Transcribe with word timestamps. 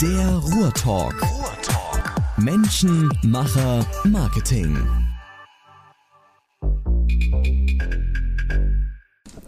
Der 0.00 0.26
Ruhrtalk. 0.36 1.14
Ruhrtalk. 1.22 2.14
Menschen, 2.38 3.08
Macher, 3.22 3.86
Marketing. 4.04 4.76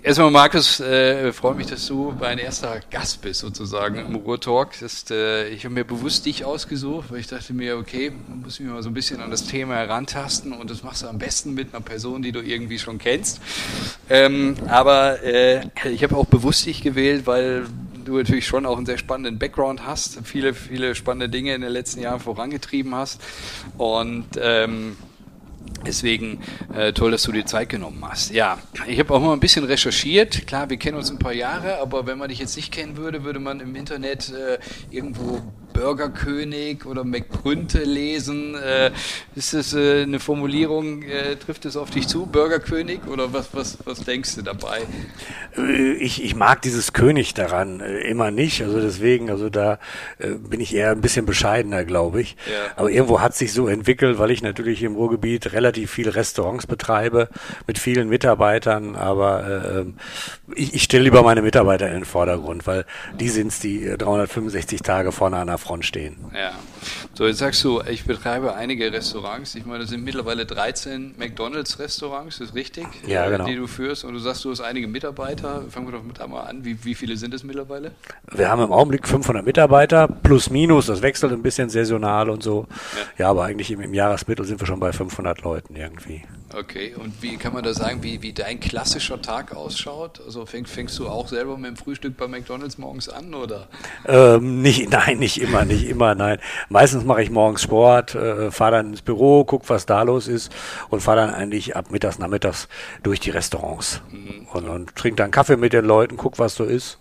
Erstmal, 0.06 0.30
Markus, 0.30 0.78
äh, 0.78 1.32
freue 1.32 1.56
mich, 1.56 1.66
dass 1.66 1.88
du 1.88 2.14
mein 2.20 2.38
erster 2.38 2.78
Gast 2.92 3.22
bist, 3.22 3.40
sozusagen 3.40 3.98
im 3.98 4.14
Ruhrtalk. 4.14 4.70
Äh, 5.10 5.48
ich 5.48 5.64
habe 5.64 5.74
mir 5.74 5.84
bewusst 5.84 6.26
dich 6.26 6.44
ausgesucht, 6.44 7.10
weil 7.10 7.18
ich 7.18 7.26
dachte 7.26 7.52
mir, 7.52 7.76
okay, 7.76 8.12
muss 8.28 8.54
ich 8.54 8.60
mich 8.60 8.72
mal 8.72 8.84
so 8.84 8.90
ein 8.90 8.94
bisschen 8.94 9.20
an 9.20 9.32
das 9.32 9.46
Thema 9.46 9.74
herantasten 9.74 10.52
und 10.52 10.70
das 10.70 10.84
machst 10.84 11.02
du 11.02 11.08
am 11.08 11.18
besten 11.18 11.54
mit 11.54 11.74
einer 11.74 11.82
Person, 11.82 12.22
die 12.22 12.30
du 12.30 12.40
irgendwie 12.40 12.78
schon 12.78 12.98
kennst. 12.98 13.40
Ähm, 14.08 14.54
aber 14.68 15.24
äh, 15.24 15.66
ich 15.90 16.04
habe 16.04 16.16
auch 16.16 16.26
bewusst 16.26 16.66
dich 16.66 16.82
gewählt, 16.82 17.26
weil 17.26 17.66
du 18.06 18.16
natürlich 18.16 18.46
schon 18.46 18.64
auch 18.66 18.76
einen 18.76 18.86
sehr 18.86 18.98
spannenden 18.98 19.38
Background 19.38 19.86
hast, 19.86 20.20
viele, 20.24 20.54
viele 20.54 20.94
spannende 20.94 21.28
Dinge 21.28 21.54
in 21.54 21.60
den 21.60 21.70
letzten 21.70 22.00
Jahren 22.00 22.20
vorangetrieben 22.20 22.94
hast 22.94 23.20
und 23.76 24.26
ähm, 24.40 24.96
Deswegen 25.84 26.40
äh, 26.74 26.92
toll, 26.92 27.10
dass 27.10 27.22
du 27.24 27.32
dir 27.32 27.44
Zeit 27.44 27.68
genommen 27.68 28.02
hast. 28.08 28.32
Ja, 28.32 28.58
ich 28.86 28.98
habe 28.98 29.14
auch 29.14 29.20
mal 29.20 29.32
ein 29.32 29.40
bisschen 29.40 29.64
recherchiert. 29.64 30.46
Klar, 30.46 30.70
wir 30.70 30.76
kennen 30.78 30.96
uns 30.96 31.10
ein 31.10 31.18
paar 31.18 31.32
Jahre, 31.32 31.78
aber 31.78 32.06
wenn 32.06 32.18
man 32.18 32.28
dich 32.28 32.38
jetzt 32.38 32.56
nicht 32.56 32.72
kennen 32.72 32.96
würde, 32.96 33.24
würde 33.24 33.40
man 33.40 33.60
im 33.60 33.74
Internet 33.76 34.32
äh, 34.32 34.58
irgendwo 34.90 35.42
Burgerkönig 35.76 36.86
oder 36.86 37.04
McGrünte 37.04 37.84
lesen. 37.84 38.54
Äh, 38.54 38.90
ist 39.34 39.52
das 39.52 39.74
äh, 39.74 40.02
eine 40.02 40.20
Formulierung, 40.20 41.02
äh, 41.02 41.36
trifft 41.36 41.66
es 41.66 41.76
auf 41.76 41.90
dich 41.90 42.08
zu, 42.08 42.24
Burgerkönig? 42.26 43.00
Oder 43.06 43.32
was, 43.32 43.54
was, 43.54 43.78
was 43.84 44.00
denkst 44.00 44.36
du 44.36 44.42
dabei? 44.42 44.80
Äh, 45.56 45.92
ich, 45.92 46.24
ich 46.24 46.34
mag 46.34 46.62
dieses 46.62 46.94
König 46.94 47.34
daran 47.34 47.80
äh, 47.80 47.98
immer 48.08 48.30
nicht. 48.30 48.62
Also 48.62 48.80
deswegen, 48.80 49.30
also 49.30 49.50
da 49.50 49.78
äh, 50.18 50.30
bin 50.30 50.60
ich 50.60 50.74
eher 50.74 50.92
ein 50.92 51.02
bisschen 51.02 51.26
bescheidener, 51.26 51.84
glaube 51.84 52.22
ich. 52.22 52.36
Ja. 52.50 52.72
Aber 52.76 52.90
irgendwo 52.90 53.20
hat 53.20 53.34
sich 53.34 53.52
so 53.52 53.68
entwickelt, 53.68 54.18
weil 54.18 54.30
ich 54.30 54.42
natürlich 54.42 54.82
im 54.82 54.94
Ruhrgebiet 54.94 55.52
relativ 55.52 55.90
viele 55.90 56.14
Restaurants 56.14 56.66
betreibe 56.66 57.28
mit 57.66 57.78
vielen 57.78 58.08
Mitarbeitern. 58.08 58.96
Aber 58.96 59.84
ich, 60.54 60.74
ich 60.74 60.82
stelle 60.84 61.04
lieber 61.04 61.22
meine 61.22 61.42
Mitarbeiter 61.42 61.88
in 61.88 61.94
den 61.94 62.04
Vordergrund, 62.04 62.66
weil 62.66 62.86
die 63.20 63.28
sind 63.28 63.48
es, 63.48 63.60
die 63.60 63.96
365 63.96 64.80
Tage 64.82 65.12
vorne 65.12 65.36
an 65.36 65.48
der 65.48 65.58
Front 65.66 65.84
stehen. 65.84 66.16
Ja. 66.34 66.52
So, 67.14 67.26
jetzt 67.26 67.38
sagst 67.38 67.62
du, 67.64 67.82
ich 67.82 68.04
betreibe 68.04 68.54
einige 68.54 68.92
Restaurants. 68.92 69.54
Ich 69.54 69.66
meine, 69.66 69.80
das 69.80 69.90
sind 69.90 70.04
mittlerweile 70.04 70.46
13 70.46 71.14
McDonalds-Restaurants, 71.18 72.40
ist 72.40 72.54
richtig? 72.54 72.86
Ja, 73.06 73.28
genau. 73.28 73.46
Die 73.46 73.56
du 73.56 73.66
führst. 73.66 74.04
Und 74.04 74.14
du 74.14 74.18
sagst, 74.18 74.44
du 74.44 74.50
hast 74.50 74.60
einige 74.60 74.86
Mitarbeiter. 74.86 75.64
Fangen 75.70 75.86
wir 75.86 75.92
doch 75.92 76.04
mit 76.04 76.20
einmal 76.20 76.46
an. 76.46 76.64
Wie, 76.64 76.84
wie 76.84 76.94
viele 76.94 77.16
sind 77.16 77.34
es 77.34 77.42
mittlerweile? 77.42 77.92
Wir 78.32 78.48
haben 78.48 78.62
im 78.62 78.72
Augenblick 78.72 79.08
500 79.08 79.44
Mitarbeiter, 79.44 80.06
plus 80.08 80.50
minus. 80.50 80.86
Das 80.86 81.02
wechselt 81.02 81.32
ein 81.32 81.42
bisschen 81.42 81.68
saisonal 81.68 82.30
und 82.30 82.42
so. 82.42 82.66
Ja, 83.18 83.24
ja 83.24 83.30
aber 83.30 83.44
eigentlich 83.44 83.70
im, 83.70 83.80
im 83.80 83.94
Jahresmittel 83.94 84.44
sind 84.44 84.60
wir 84.60 84.66
schon 84.66 84.80
bei 84.80 84.92
500 84.92 85.42
Leuten 85.42 85.74
irgendwie. 85.74 86.22
Okay, 86.54 86.94
und 86.96 87.22
wie 87.22 87.36
kann 87.36 87.52
man 87.52 87.64
da 87.64 87.74
sagen, 87.74 88.02
wie, 88.02 88.22
wie 88.22 88.32
dein 88.32 88.60
klassischer 88.60 89.20
Tag 89.20 89.54
ausschaut? 89.54 90.20
Also 90.24 90.46
fäng, 90.46 90.64
fängst 90.64 90.98
du 90.98 91.08
auch 91.08 91.28
selber 91.28 91.56
mit 91.56 91.70
dem 91.70 91.76
Frühstück 91.76 92.16
bei 92.16 92.28
McDonalds 92.28 92.78
morgens 92.78 93.08
an, 93.08 93.34
oder? 93.34 93.66
Ähm, 94.06 94.62
nicht, 94.62 94.88
nein, 94.90 95.18
nicht 95.18 95.40
immer, 95.40 95.64
nicht 95.64 95.84
immer, 95.88 96.14
nein. 96.14 96.38
Meistens 96.68 97.04
mache 97.04 97.22
ich 97.22 97.30
morgens 97.30 97.62
Sport, 97.62 98.14
äh, 98.14 98.50
fahre 98.50 98.72
dann 98.72 98.90
ins 98.90 99.02
Büro, 99.02 99.44
guck, 99.44 99.68
was 99.68 99.86
da 99.86 100.02
los 100.02 100.28
ist 100.28 100.52
und 100.88 101.00
fahre 101.00 101.18
dann 101.18 101.34
eigentlich 101.34 101.74
ab 101.74 101.90
mittags, 101.90 102.18
nachmittags 102.18 102.68
durch 103.02 103.18
die 103.18 103.30
Restaurants 103.30 104.00
mhm. 104.10 104.46
und, 104.52 104.68
und 104.68 104.96
trinke 104.96 105.16
dann 105.16 105.32
Kaffee 105.32 105.56
mit 105.56 105.72
den 105.72 105.84
Leuten, 105.84 106.16
guck, 106.16 106.38
was 106.38 106.54
so 106.54 106.64
ist 106.64 106.98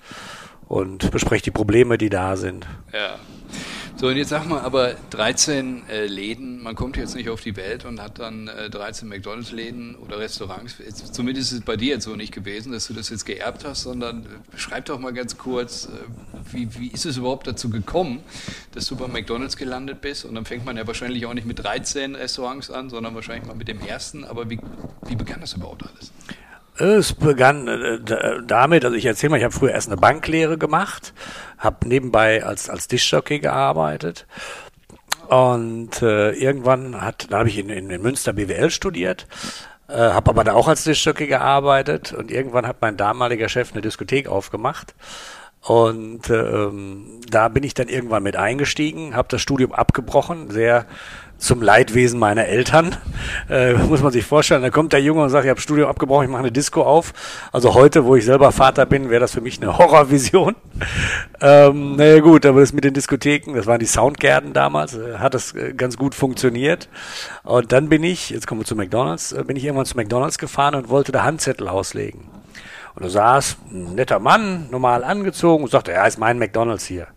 und 0.68 1.12
bespreche 1.12 1.44
die 1.44 1.52
Probleme, 1.52 1.98
die 1.98 2.09
da 2.09 2.36
sind. 2.36 2.66
Ja. 2.92 3.20
So, 3.98 4.08
und 4.08 4.18
jetzt 4.18 4.28
sag 4.28 4.46
mal, 4.46 4.60
aber 4.60 4.96
13 5.12 5.88
äh, 5.88 6.06
Läden, 6.06 6.62
man 6.62 6.76
kommt 6.76 6.98
jetzt 6.98 7.16
nicht 7.16 7.30
auf 7.30 7.40
die 7.40 7.56
Welt 7.56 7.86
und 7.86 8.02
hat 8.02 8.20
dann 8.20 8.50
äh, 8.50 8.70
13 8.70 9.08
McDonalds-Läden 9.08 9.96
oder 9.96 10.20
Restaurants. 10.20 10.75
Jetzt, 10.80 11.16
zumindest 11.16 11.53
ist 11.53 11.59
es 11.59 11.64
bei 11.64 11.78
dir 11.78 11.94
jetzt 11.94 12.03
so 12.03 12.18
nicht 12.18 12.34
gewesen, 12.34 12.74
dass 12.74 12.88
du 12.88 12.94
das 12.94 13.09
jetzt 13.09 13.25
geerbt 13.25 13.64
hast, 13.64 13.84
sondern 13.84 14.24
äh, 14.24 14.28
beschreib 14.52 14.84
doch 14.86 15.00
mal 15.00 15.14
ganz 15.14 15.38
kurz, 15.38 15.86
äh, 15.86 16.52
wie, 16.52 16.78
wie 16.78 16.88
ist 16.88 17.06
es 17.06 17.16
überhaupt 17.16 17.47
dazu 17.47 17.69
gekommen, 17.69 18.19
dass 18.74 18.86
du 18.88 18.97
bei 18.97 19.08
McDonalds 19.08 19.56
gelandet 19.56 20.02
bist? 20.02 20.25
Und 20.25 20.36
dann 20.36 20.44
fängt 20.44 20.66
man 20.66 20.75
ja 20.75 20.86
wahrscheinlich 20.86 21.25
auch 21.25 21.34
nicht 21.34 21.48
mit 21.48 21.64
13 21.64 22.16
Restaurants 22.16 22.69
an, 22.69 22.90
sondern 22.90 23.16
wahrscheinlich 23.16 23.48
mal 23.48 23.56
mit 23.56 23.69
dem 23.69 23.80
ersten. 23.80 24.25
Aber 24.25 24.50
wie, 24.50 24.59
wie 25.08 25.16
begann 25.16 25.40
das 25.40 25.53
überhaupt 25.53 25.84
alles? 25.84 26.12
Es 26.78 27.13
begann 27.13 27.68
äh, 27.68 28.00
damit, 28.46 28.84
also 28.84 28.97
ich 28.97 29.06
erzähle 29.06 29.31
mal, 29.31 29.38
ich 29.38 29.44
habe 29.44 29.53
früher 29.53 29.72
erst 29.72 29.88
eine 29.88 29.97
Banklehre 29.97 30.58
gemacht, 30.58 31.13
habe 31.58 31.88
nebenbei 31.88 32.44
als, 32.44 32.69
als 32.69 32.88
Dischjockey 32.88 33.40
gearbeitet 33.40 34.28
und 35.30 36.02
äh, 36.02 36.31
irgendwann 36.31 37.02
hat, 37.02 37.28
da 37.31 37.40
habe 37.40 37.50
ich 37.50 37.58
in, 37.58 37.69
in, 37.69 37.90
in 37.90 38.02
Münster 38.02 38.34
BWL 38.34 38.69
studiert, 38.72 39.25
äh, 39.88 39.94
habe 39.94 40.31
aber 40.31 40.44
da 40.44 40.53
auch 40.53 40.68
als 40.68 40.84
Dischjockey 40.84 41.28
gearbeitet 41.28 42.12
und 42.12 42.30
irgendwann 42.30 42.68
hat 42.68 42.81
mein 42.81 42.97
damaliger 42.97 43.47
Chef 43.47 43.72
eine 43.72 43.81
Diskothek 43.81 44.28
aufgemacht 44.28 44.96
und 45.62 46.30
ähm, 46.30 47.22
da 47.28 47.47
bin 47.47 47.63
ich 47.63 47.74
dann 47.74 47.88
irgendwann 47.88 48.22
mit 48.22 48.36
eingestiegen, 48.36 49.16
habe 49.16 49.30
das 49.31 49.42
Studium 49.42 49.72
abgebrochen, 49.72 50.52
sehr 50.52 50.86
zum 51.38 51.62
Leidwesen 51.62 52.19
meiner 52.19 52.46
Eltern. 52.46 52.96
Äh, 53.50 53.73
muss 53.73 54.01
man 54.01 54.12
sich 54.12 54.25
vorstellen. 54.25 54.62
Da 54.62 54.69
kommt 54.69 54.91
der 54.94 55.01
Junge 55.01 55.22
und 55.22 55.29
sagt, 55.29 55.46
ich 55.46 55.50
habe 55.50 55.62
Studium 55.62 55.88
abgebrochen, 55.88 56.25
ich 56.25 56.31
mache 56.31 56.41
eine 56.41 56.51
Disco 56.51 56.81
auf. 56.81 57.13
Also 57.51 57.73
heute, 57.73 58.06
wo 58.06 58.16
ich 58.16 58.25
selber 58.25 58.51
Vater 58.51 58.85
bin, 58.85 59.09
wäre 59.09 59.19
das 59.19 59.34
für 59.34 59.41
mich 59.41 59.62
eine 59.62 59.78
Horrorvision. 59.78 60.56
Ähm, 61.41 61.95
naja 61.95 62.19
gut, 62.19 62.45
aber 62.45 62.62
das 62.62 62.74
mit 62.74 62.84
den 62.84 62.94
Diskotheken, 62.94 63.56
das 63.56 63.68
waren 63.68 63.79
die 63.79 63.85
Soundgärten 63.85 64.53
damals, 64.53 64.95
äh, 64.95 65.18
hat 65.18 65.34
das 65.34 65.53
äh, 65.53 65.74
ganz 65.74 65.97
gut 65.97 66.16
funktioniert. 66.16 66.90
Und 67.44 67.72
dann 67.72 67.90
bin 67.90 68.03
ich, 68.03 68.31
jetzt 68.31 68.47
kommen 68.47 68.62
wir 68.62 68.66
zu 68.66 68.75
McDonalds, 68.75 69.31
äh, 69.31 69.44
bin 69.44 69.57
ich 69.57 69.63
irgendwann 69.63 69.85
zu 69.85 69.95
McDonalds 69.95 70.38
gefahren 70.38 70.75
und 70.75 70.90
wollte 70.90 71.12
da 71.12 71.24
Handzettel 71.24 71.68
auslegen. 71.68 72.22
Und 72.95 73.06
da 73.06 73.09
saß 73.09 73.57
ein 73.72 73.95
netter 73.95 74.19
Mann, 74.19 74.69
normal 74.72 75.03
angezogen 75.03 75.63
und 75.63 75.69
sagte, 75.69 75.91
ja, 75.91 76.06
ist 76.06 76.18
mein 76.18 76.40
McDonalds 76.40 76.85
hier. 76.85 77.07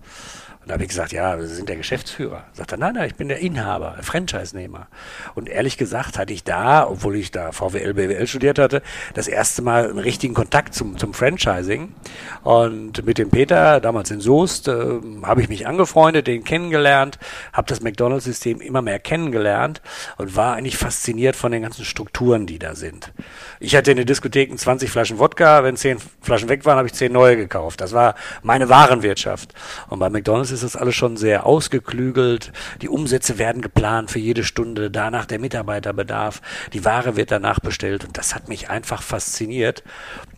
Und 0.68 0.72
da 0.72 0.74
habe 0.74 0.84
ich 0.84 0.90
gesagt, 0.90 1.12
ja, 1.12 1.40
Sie 1.40 1.46
sind 1.46 1.70
der 1.70 1.76
Geschäftsführer. 1.76 2.44
Sagt 2.52 2.72
er, 2.72 2.76
nein, 2.76 2.92
nein, 2.92 3.08
ich 3.08 3.14
bin 3.14 3.28
der 3.28 3.38
Inhaber, 3.38 3.94
der 3.96 4.04
Franchise-Nehmer. 4.04 4.88
Und 5.34 5.48
ehrlich 5.48 5.78
gesagt 5.78 6.18
hatte 6.18 6.34
ich 6.34 6.44
da, 6.44 6.86
obwohl 6.86 7.16
ich 7.16 7.30
da 7.30 7.52
VWL, 7.52 7.94
BWL 7.94 8.26
studiert 8.26 8.58
hatte, 8.58 8.82
das 9.14 9.28
erste 9.28 9.62
Mal 9.62 9.88
einen 9.88 9.98
richtigen 9.98 10.34
Kontakt 10.34 10.74
zum, 10.74 10.98
zum 10.98 11.14
Franchising. 11.14 11.94
Und 12.42 13.06
mit 13.06 13.16
dem 13.16 13.30
Peter, 13.30 13.80
damals 13.80 14.10
in 14.10 14.20
Soest, 14.20 14.68
äh, 14.68 15.00
habe 15.22 15.40
ich 15.40 15.48
mich 15.48 15.66
angefreundet, 15.66 16.26
den 16.26 16.44
kennengelernt, 16.44 17.18
habe 17.54 17.66
das 17.66 17.80
McDonalds-System 17.80 18.60
immer 18.60 18.82
mehr 18.82 18.98
kennengelernt 18.98 19.80
und 20.18 20.36
war 20.36 20.54
eigentlich 20.54 20.76
fasziniert 20.76 21.34
von 21.34 21.50
den 21.50 21.62
ganzen 21.62 21.86
Strukturen, 21.86 22.46
die 22.46 22.58
da 22.58 22.74
sind. 22.74 23.14
Ich 23.58 23.74
hatte 23.74 23.92
in 23.92 23.96
den 23.96 24.06
Diskotheken 24.06 24.58
20 24.58 24.90
Flaschen 24.90 25.18
Wodka, 25.18 25.64
wenn 25.64 25.78
10 25.78 25.96
Flaschen 26.20 26.50
weg 26.50 26.66
waren, 26.66 26.76
habe 26.76 26.88
ich 26.88 26.92
10 26.92 27.10
neue 27.10 27.38
gekauft. 27.38 27.80
Das 27.80 27.94
war 27.94 28.16
meine 28.42 28.68
Warenwirtschaft. 28.68 29.54
Und 29.88 29.98
bei 29.98 30.10
McDonalds 30.10 30.57
ist 30.62 30.74
das 30.74 30.80
alles 30.80 30.94
schon 30.94 31.16
sehr 31.16 31.46
ausgeklügelt. 31.46 32.52
Die 32.82 32.88
Umsätze 32.88 33.38
werden 33.38 33.62
geplant 33.62 34.10
für 34.10 34.18
jede 34.18 34.44
Stunde, 34.44 34.90
danach 34.90 35.26
der 35.26 35.38
Mitarbeiterbedarf. 35.38 36.40
Die 36.72 36.84
Ware 36.84 37.16
wird 37.16 37.30
danach 37.30 37.60
bestellt 37.60 38.04
und 38.04 38.18
das 38.18 38.34
hat 38.34 38.48
mich 38.48 38.70
einfach 38.70 39.02
fasziniert. 39.02 39.82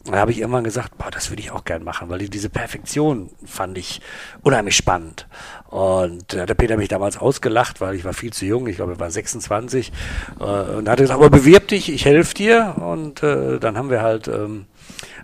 Da 0.04 0.16
habe 0.16 0.30
ich 0.30 0.38
irgendwann 0.38 0.64
gesagt, 0.64 0.96
boah, 0.96 1.10
das 1.10 1.30
würde 1.30 1.42
ich 1.42 1.50
auch 1.50 1.64
gern 1.64 1.84
machen, 1.84 2.08
weil 2.08 2.20
diese 2.28 2.48
Perfektion 2.48 3.30
fand 3.44 3.76
ich 3.76 4.00
unheimlich 4.42 4.74
spannend. 4.74 5.26
Und 5.68 6.32
da 6.32 6.40
hat 6.40 6.48
der 6.48 6.54
Peter 6.54 6.76
mich 6.76 6.88
damals 6.88 7.18
ausgelacht, 7.18 7.80
weil 7.80 7.94
ich 7.94 8.04
war 8.04 8.14
viel 8.14 8.32
zu 8.32 8.46
jung, 8.46 8.66
ich 8.66 8.76
glaube, 8.76 8.94
ich 8.94 8.98
war 8.98 9.10
26. 9.10 9.92
Äh, 10.40 10.42
und 10.42 10.86
da 10.86 10.92
hat 10.92 11.00
er 11.00 11.04
gesagt, 11.04 11.20
aber 11.20 11.30
bewirb 11.30 11.68
dich, 11.68 11.92
ich 11.92 12.06
helfe 12.06 12.34
dir. 12.34 12.76
Und 12.80 13.22
äh, 13.22 13.58
dann 13.58 13.76
haben 13.76 13.90
wir 13.90 14.00
halt, 14.00 14.26
ähm, 14.26 14.66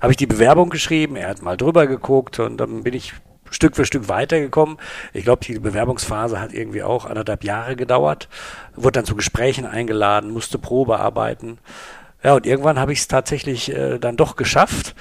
habe 0.01 0.13
ich 0.13 0.17
die 0.17 0.27
Bewerbung 0.27 0.69
geschrieben, 0.69 1.17
er 1.17 1.29
hat 1.29 1.43
mal 1.43 1.57
drüber 1.57 1.87
geguckt 1.87 2.39
und 2.39 2.59
dann 2.59 2.83
bin 2.83 2.95
ich 2.95 3.15
Stück 3.51 3.77
für 3.77 3.85
Stück 3.85 4.09
weitergekommen. 4.09 4.79
Ich 5.13 5.25
glaube, 5.25 5.45
die 5.45 5.59
Bewerbungsphase 5.59 6.41
hat 6.41 6.53
irgendwie 6.53 6.83
auch 6.83 7.05
anderthalb 7.05 7.45
Jahre 7.45 7.77
gedauert. 7.77 8.29
Wurde 8.75 8.93
dann 8.93 9.05
zu 9.05 9.17
Gesprächen 9.17 9.67
eingeladen, 9.67 10.31
musste 10.31 10.59
Probe 10.59 10.99
arbeiten. 10.99 11.59
Ja, 12.27 12.35
und 12.35 12.45
irgendwann 12.45 12.81
habe 12.81 12.93
ich 12.93 13.01
es 13.01 13.09
tatsächlich 13.09 13.73
äh, 13.73 13.99
dann 14.01 14.17
doch 14.17 14.35
geschafft. 14.35 14.97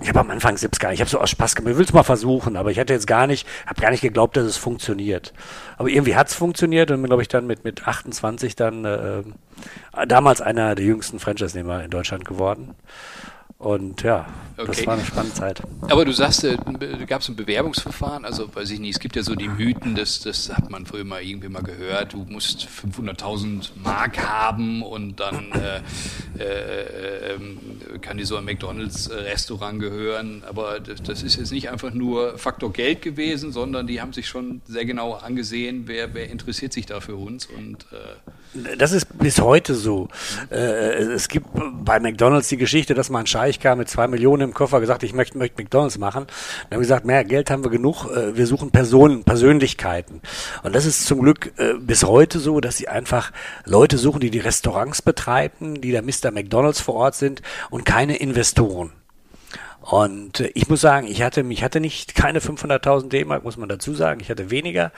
Ich 0.00 0.08
habe 0.08 0.20
am 0.20 0.30
Anfang 0.30 0.56
selbst 0.56 0.78
gar 0.78 0.90
nicht, 0.90 0.98
ich 0.98 1.00
habe 1.00 1.10
so 1.10 1.18
aus 1.18 1.30
Spaß 1.30 1.56
gemacht, 1.56 1.72
ich 1.72 1.76
will 1.76 1.84
es 1.84 1.92
mal 1.92 2.04
versuchen, 2.04 2.56
aber 2.56 2.70
ich 2.70 2.78
hatte 2.78 2.92
jetzt 2.92 3.08
gar 3.08 3.26
nicht, 3.26 3.48
habe 3.66 3.80
gar 3.80 3.90
nicht 3.90 4.02
geglaubt, 4.02 4.36
dass 4.36 4.44
es 4.44 4.58
funktioniert. 4.58 5.32
Aber 5.76 5.88
irgendwie 5.88 6.14
hat 6.14 6.28
es 6.28 6.34
funktioniert 6.34 6.92
und 6.92 6.98
bin, 6.98 7.08
glaube 7.08 7.22
ich, 7.22 7.28
dann 7.28 7.48
mit, 7.48 7.64
mit 7.64 7.88
28 7.88 8.54
dann 8.54 8.84
äh, 8.84 9.22
damals 10.06 10.40
einer 10.40 10.74
der 10.74 10.84
jüngsten 10.84 11.18
Franchise-Nehmer 11.18 11.82
in 11.82 11.90
Deutschland 11.90 12.24
geworden. 12.24 12.76
Und 13.58 14.04
ja, 14.04 14.26
das 14.56 14.68
Okay. 14.68 14.86
war 14.86 14.94
eine 14.94 15.04
spannende 15.04 15.34
Zeit. 15.34 15.62
Aber 15.82 16.04
du 16.04 16.12
sagst, 16.12 16.44
äh, 16.44 16.56
gab 17.08 17.22
es 17.22 17.28
ein 17.28 17.34
Bewerbungsverfahren? 17.34 18.24
Also 18.24 18.54
weiß 18.54 18.70
ich 18.70 18.78
nicht, 18.78 18.94
es 18.94 19.00
gibt 19.00 19.16
ja 19.16 19.22
so 19.24 19.34
die 19.34 19.48
Mythen, 19.48 19.96
das, 19.96 20.20
das 20.20 20.48
hat 20.54 20.70
man 20.70 20.86
früher 20.86 21.04
mal 21.04 21.22
irgendwie 21.22 21.48
mal 21.48 21.62
gehört, 21.64 22.12
du 22.12 22.24
musst 22.28 22.68
500.000 22.68 23.70
Mark 23.82 24.18
haben 24.24 24.82
und 24.82 25.18
dann 25.18 25.50
äh, 25.52 25.80
äh, 26.40 27.34
ähm, 27.34 27.58
kann 28.00 28.16
dir 28.18 28.26
so 28.26 28.36
ein 28.36 28.44
McDonalds-Restaurant 28.44 29.80
gehören. 29.80 30.44
Aber 30.48 30.78
das, 30.78 31.02
das 31.02 31.22
ist 31.24 31.36
jetzt 31.36 31.50
nicht 31.50 31.68
einfach 31.68 31.92
nur 31.92 32.38
Faktor 32.38 32.72
Geld 32.72 33.02
gewesen, 33.02 33.50
sondern 33.50 33.88
die 33.88 34.00
haben 34.00 34.12
sich 34.12 34.28
schon 34.28 34.60
sehr 34.68 34.84
genau 34.84 35.14
angesehen, 35.14 35.84
wer, 35.86 36.14
wer 36.14 36.30
interessiert 36.30 36.72
sich 36.72 36.86
da 36.86 37.00
für 37.00 37.16
uns. 37.16 37.46
Und 37.46 37.86
äh, 37.92 38.76
Das 38.76 38.92
ist 38.92 39.18
bis 39.18 39.40
heute 39.40 39.74
so. 39.74 40.08
Äh, 40.50 40.56
es 41.02 41.26
gibt 41.28 41.46
bei 41.84 41.98
McDonalds 41.98 42.48
die 42.48 42.56
Geschichte, 42.56 42.94
dass 42.94 43.10
mal 43.10 43.20
ein 43.20 43.26
Scheich 43.48 43.60
kam 43.60 43.78
mit 43.78 43.88
zwei 43.88 44.08
Millionen 44.08 44.42
im 44.42 44.52
Koffer, 44.52 44.78
gesagt, 44.78 45.02
ich 45.02 45.14
möchte, 45.14 45.38
möchte 45.38 45.62
McDonalds 45.62 45.96
machen. 45.96 46.26
Dann 46.26 46.64
haben 46.64 46.70
wir 46.70 46.78
gesagt, 46.80 47.06
mehr 47.06 47.24
Geld 47.24 47.50
haben 47.50 47.64
wir 47.64 47.70
genug, 47.70 48.04
äh, 48.14 48.36
wir 48.36 48.46
suchen 48.46 48.70
Personen, 48.70 49.24
Persönlichkeiten. 49.24 50.20
Und 50.62 50.74
das 50.74 50.84
ist 50.84 51.06
zum 51.06 51.22
Glück 51.22 51.54
äh, 51.56 51.72
bis 51.80 52.04
heute 52.04 52.40
so, 52.40 52.60
dass 52.60 52.76
sie 52.76 52.88
einfach 52.88 53.32
Leute 53.64 53.96
suchen, 53.96 54.20
die 54.20 54.30
die 54.30 54.38
Restaurants 54.38 55.00
betreiben, 55.00 55.80
die 55.80 55.92
da 55.92 56.02
Mr. 56.02 56.30
McDonalds 56.30 56.82
vor 56.82 56.96
Ort 56.96 57.14
sind 57.14 57.40
und 57.70 57.86
keine 57.86 58.16
Investoren. 58.16 58.92
Und 59.80 60.40
äh, 60.40 60.50
ich 60.54 60.68
muss 60.68 60.82
sagen, 60.82 61.06
ich 61.06 61.22
hatte, 61.22 61.42
mich 61.42 61.62
hatte 61.62 61.80
nicht 61.80 62.14
keine 62.14 62.40
500.000 62.40 63.08
D-Mark, 63.08 63.44
muss 63.44 63.56
man 63.56 63.70
dazu 63.70 63.94
sagen. 63.94 64.20
Ich 64.20 64.30
hatte 64.30 64.50
weniger, 64.50 64.92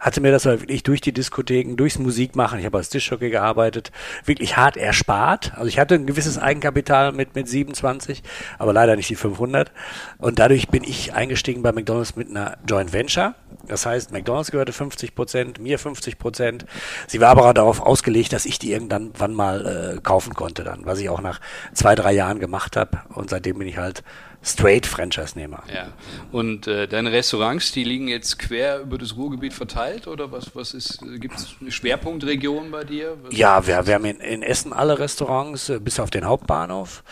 hatte 0.00 0.20
mir 0.20 0.32
das 0.32 0.46
aber 0.46 0.60
wirklich 0.62 0.82
durch 0.82 1.02
die 1.02 1.12
Diskotheken, 1.12 1.76
durchs 1.76 1.98
Musikmachen, 1.98 2.58
ich 2.58 2.64
habe 2.64 2.78
als 2.78 2.88
Tischjockey 2.88 3.30
gearbeitet, 3.30 3.92
wirklich 4.24 4.56
hart 4.56 4.78
erspart. 4.78 5.52
Also 5.54 5.66
ich 5.66 5.78
hatte 5.78 5.94
ein 5.94 6.06
gewisses 6.06 6.38
Eigenkapital 6.38 7.12
mit, 7.12 7.34
mit 7.34 7.48
27, 7.48 8.22
aber 8.58 8.72
leider 8.72 8.96
nicht 8.96 9.10
die 9.10 9.14
500. 9.14 9.70
Und 10.18 10.38
dadurch 10.38 10.68
bin 10.68 10.82
ich 10.84 11.12
eingestiegen 11.12 11.62
bei 11.62 11.72
McDonalds 11.72 12.16
mit 12.16 12.30
einer 12.30 12.56
Joint 12.66 12.92
Venture. 12.92 13.34
Das 13.68 13.84
heißt, 13.84 14.10
McDonalds 14.10 14.50
gehörte 14.50 14.72
50 14.72 15.14
Prozent, 15.14 15.60
mir 15.60 15.78
50 15.78 16.18
Prozent. 16.18 16.64
Sie 17.06 17.20
war 17.20 17.28
aber 17.28 17.46
auch 17.46 17.52
darauf 17.52 17.80
ausgelegt, 17.80 18.32
dass 18.32 18.46
ich 18.46 18.58
die 18.58 18.72
irgendwann 18.72 19.10
wann 19.18 19.34
mal 19.34 19.96
äh, 19.96 20.00
kaufen 20.00 20.34
konnte 20.34 20.64
dann, 20.64 20.86
was 20.86 20.98
ich 20.98 21.10
auch 21.10 21.20
nach 21.20 21.40
zwei, 21.74 21.94
drei 21.94 22.12
Jahren 22.12 22.38
gemacht 22.40 22.76
habe. 22.76 23.00
Und 23.10 23.28
seitdem 23.28 23.58
bin 23.58 23.68
ich 23.68 23.76
halt 23.76 24.02
straight 24.42 24.86
Franchise-Nehmer. 24.86 25.62
ja. 25.72 25.88
Und 26.32 26.66
äh, 26.66 26.88
deine 26.88 27.12
Restaurants, 27.12 27.72
die 27.72 27.84
liegen 27.84 28.08
jetzt 28.08 28.38
quer 28.38 28.80
über 28.80 28.96
das 28.96 29.16
Ruhrgebiet 29.16 29.52
verteilt 29.52 30.06
oder 30.06 30.32
was, 30.32 30.54
was 30.54 30.72
ist, 30.72 31.00
gibt 31.18 31.36
es 31.36 31.56
eine 31.60 31.70
Schwerpunktregion 31.70 32.70
bei 32.70 32.84
dir? 32.84 33.16
Ja, 33.30 33.66
wir, 33.66 33.86
wir 33.86 33.94
haben 33.94 34.04
in, 34.04 34.20
in 34.20 34.42
Essen 34.42 34.72
alle 34.72 34.98
Restaurants, 34.98 35.68
äh, 35.68 35.78
bis 35.78 36.00
auf 36.00 36.10
den 36.10 36.24
Hauptbahnhof. 36.24 37.02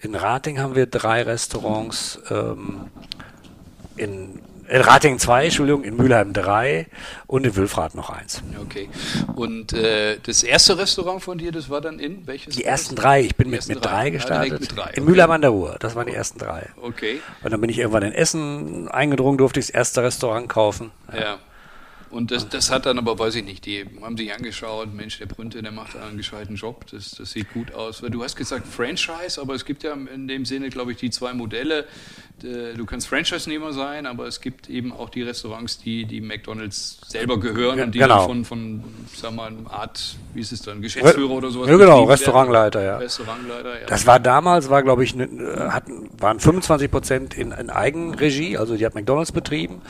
In 0.00 0.14
Rating 0.14 0.58
haben 0.58 0.74
wir 0.74 0.86
drei 0.86 1.22
Restaurants, 1.22 2.20
ähm, 2.30 2.88
in, 3.96 4.40
in 4.68 4.80
Rating 4.80 5.18
zwei, 5.18 5.44
Entschuldigung, 5.44 5.84
in 5.84 5.96
Mülheim 5.96 6.32
drei 6.32 6.86
und 7.26 7.44
in 7.46 7.54
Wülfrath 7.56 7.94
noch 7.94 8.10
eins. 8.10 8.42
Okay. 8.62 8.88
Und 9.34 9.72
äh, 9.72 10.18
das 10.22 10.42
erste 10.42 10.78
Restaurant 10.78 11.22
von 11.22 11.38
dir, 11.38 11.52
das 11.52 11.68
war 11.68 11.80
dann 11.80 11.98
in 11.98 12.26
welches? 12.26 12.54
Die 12.56 12.64
ersten 12.64 12.94
drei, 12.94 13.20
ich 13.22 13.36
bin 13.36 13.50
mit, 13.50 13.66
mit 13.68 13.84
drei. 13.84 13.90
drei 13.90 14.06
Ah, 14.06 14.10
gestartet. 14.10 14.60
mit 14.60 14.76
drei, 14.76 14.90
In. 14.94 15.04
Mülheim 15.04 15.30
an 15.30 15.40
der 15.40 15.50
Ruhr, 15.50 15.76
das 15.80 15.94
waren 15.94 16.06
die 16.06 16.14
ersten 16.14 16.38
drei. 16.38 16.68
Okay. 16.80 17.20
Und 17.42 17.52
dann 17.52 17.60
bin 17.60 17.70
ich 17.70 17.78
irgendwann 17.78 18.02
in 18.04 18.12
Essen 18.12 18.88
eingedrungen, 18.88 19.38
durfte 19.38 19.60
ich 19.60 19.66
das 19.66 19.74
erste 19.74 20.02
Restaurant 20.02 20.48
kaufen. 20.48 20.90
Ja. 21.12 21.38
Und 22.12 22.30
das, 22.30 22.48
das 22.48 22.70
hat 22.70 22.86
dann 22.86 22.98
aber, 22.98 23.18
weiß 23.18 23.34
ich 23.36 23.44
nicht, 23.44 23.64
die 23.66 23.84
haben 24.02 24.16
sich 24.16 24.32
angeschaut, 24.34 24.92
Mensch, 24.94 25.18
der 25.18 25.26
Brünte, 25.26 25.62
der 25.62 25.72
macht 25.72 25.96
einen 25.96 26.16
gescheiten 26.18 26.56
Job, 26.56 26.84
das, 26.90 27.12
das 27.12 27.30
sieht 27.32 27.52
gut 27.52 27.74
aus. 27.74 28.02
Weil 28.02 28.10
Du 28.10 28.22
hast 28.22 28.36
gesagt 28.36 28.66
Franchise, 28.66 29.40
aber 29.40 29.54
es 29.54 29.64
gibt 29.64 29.82
ja 29.82 29.94
in 29.94 30.28
dem 30.28 30.44
Sinne, 30.44 30.68
glaube 30.68 30.92
ich, 30.92 30.98
die 30.98 31.10
zwei 31.10 31.32
Modelle. 31.32 31.86
Äh, 32.42 32.74
Du 32.76 32.84
kannst 32.86 33.08
Franchise-Nehmer 33.08 33.72
sein, 33.72 34.06
aber 34.06 34.26
es 34.26 34.40
gibt 34.40 34.68
eben 34.68 34.92
auch 34.92 35.08
die 35.10 35.22
Restaurants, 35.22 35.78
die, 35.78 36.04
die 36.04 36.20
McDonalds 36.20 36.98
selber 37.06 37.38
gehören 37.40 37.80
und 37.80 37.94
die 37.94 37.98
Genau. 38.00 38.26
von, 38.26 38.44
von, 38.44 38.82
sag 39.14 39.34
mal, 39.34 39.52
Art, 39.70 40.16
wie 40.34 40.40
ist 40.40 40.52
es 40.52 40.62
dann, 40.62 40.82
Geschäftsführer 40.82 41.30
oder 41.30 41.50
sowas? 41.50 41.68
Ja, 41.68 41.76
genau, 41.76 41.98
werden. 42.00 42.10
Restaurantleiter, 42.10 42.82
ja. 42.82 42.96
Restaurantleiter, 42.98 43.80
ja. 43.80 43.86
Das 43.86 44.06
war 44.06 44.18
damals, 44.20 44.68
war 44.70 44.82
glaube 44.82 45.04
ich, 45.04 45.14
ne, 45.14 45.28
hatten, 45.72 46.10
waren 46.18 46.40
25 46.40 46.90
Prozent 46.90 47.34
in, 47.38 47.52
in 47.52 47.70
Eigenregie, 47.70 48.58
also 48.58 48.76
die 48.76 48.84
hat 48.84 48.94
McDonalds 48.94 49.32
betrieben 49.32 49.80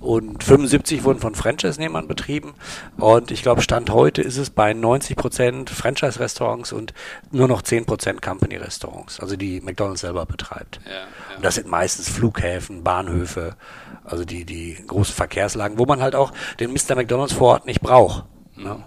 und 0.00 0.42
75 0.42 1.04
wurden 1.04 1.20
von 1.20 1.34
Franchise-Nehmern 1.60 2.08
betrieben 2.08 2.54
und 2.96 3.30
ich 3.30 3.42
glaube, 3.42 3.60
Stand 3.60 3.90
heute 3.90 4.22
ist 4.22 4.38
es 4.38 4.50
bei 4.50 4.72
90 4.72 5.16
Prozent 5.16 5.70
Franchise-Restaurants 5.70 6.72
und 6.72 6.94
nur 7.32 7.48
noch 7.48 7.62
10 7.62 7.84
Prozent 7.84 8.22
Company-Restaurants, 8.22 9.20
also 9.20 9.36
die 9.36 9.60
McDonalds 9.60 10.00
selber 10.00 10.24
betreibt. 10.24 10.80
Ja, 10.86 10.92
ja. 10.92 11.36
Und 11.36 11.44
das 11.44 11.56
sind 11.56 11.68
meistens 11.68 12.08
Flughäfen, 12.08 12.82
Bahnhöfe, 12.82 13.56
also 14.04 14.24
die, 14.24 14.44
die 14.44 14.78
großen 14.86 15.14
Verkehrslagen, 15.14 15.78
wo 15.78 15.84
man 15.84 16.00
halt 16.00 16.14
auch 16.14 16.32
den 16.58 16.72
Mr. 16.72 16.94
McDonalds 16.94 17.34
vor 17.34 17.48
Ort 17.48 17.66
nicht 17.66 17.80
braucht. 17.80 18.24
Ne? 18.56 18.82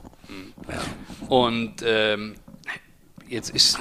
Ja. 0.68 1.28
Und 1.28 1.76
ähm, 1.86 2.36
jetzt 3.34 3.50
ist, 3.50 3.76
äh, 3.76 3.80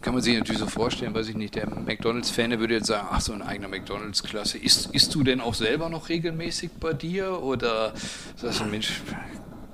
kann 0.00 0.14
man 0.14 0.22
sich 0.22 0.36
natürlich 0.36 0.60
so 0.60 0.66
vorstellen, 0.66 1.14
weiß 1.14 1.28
ich 1.28 1.36
nicht, 1.36 1.54
der 1.54 1.68
McDonalds-Fan, 1.68 2.58
würde 2.58 2.74
jetzt 2.74 2.86
sagen, 2.86 3.06
ach 3.10 3.20
so 3.20 3.32
ein 3.32 3.42
eigener 3.42 3.68
McDonalds-Klasse. 3.68 4.58
Isst, 4.58 4.94
isst 4.94 5.14
du 5.14 5.22
denn 5.22 5.40
auch 5.40 5.54
selber 5.54 5.88
noch 5.88 6.08
regelmäßig 6.08 6.70
bei 6.80 6.92
dir 6.92 7.42
oder 7.42 7.92
sagst 8.36 8.60
du, 8.60 8.64
Mensch, 8.64 9.02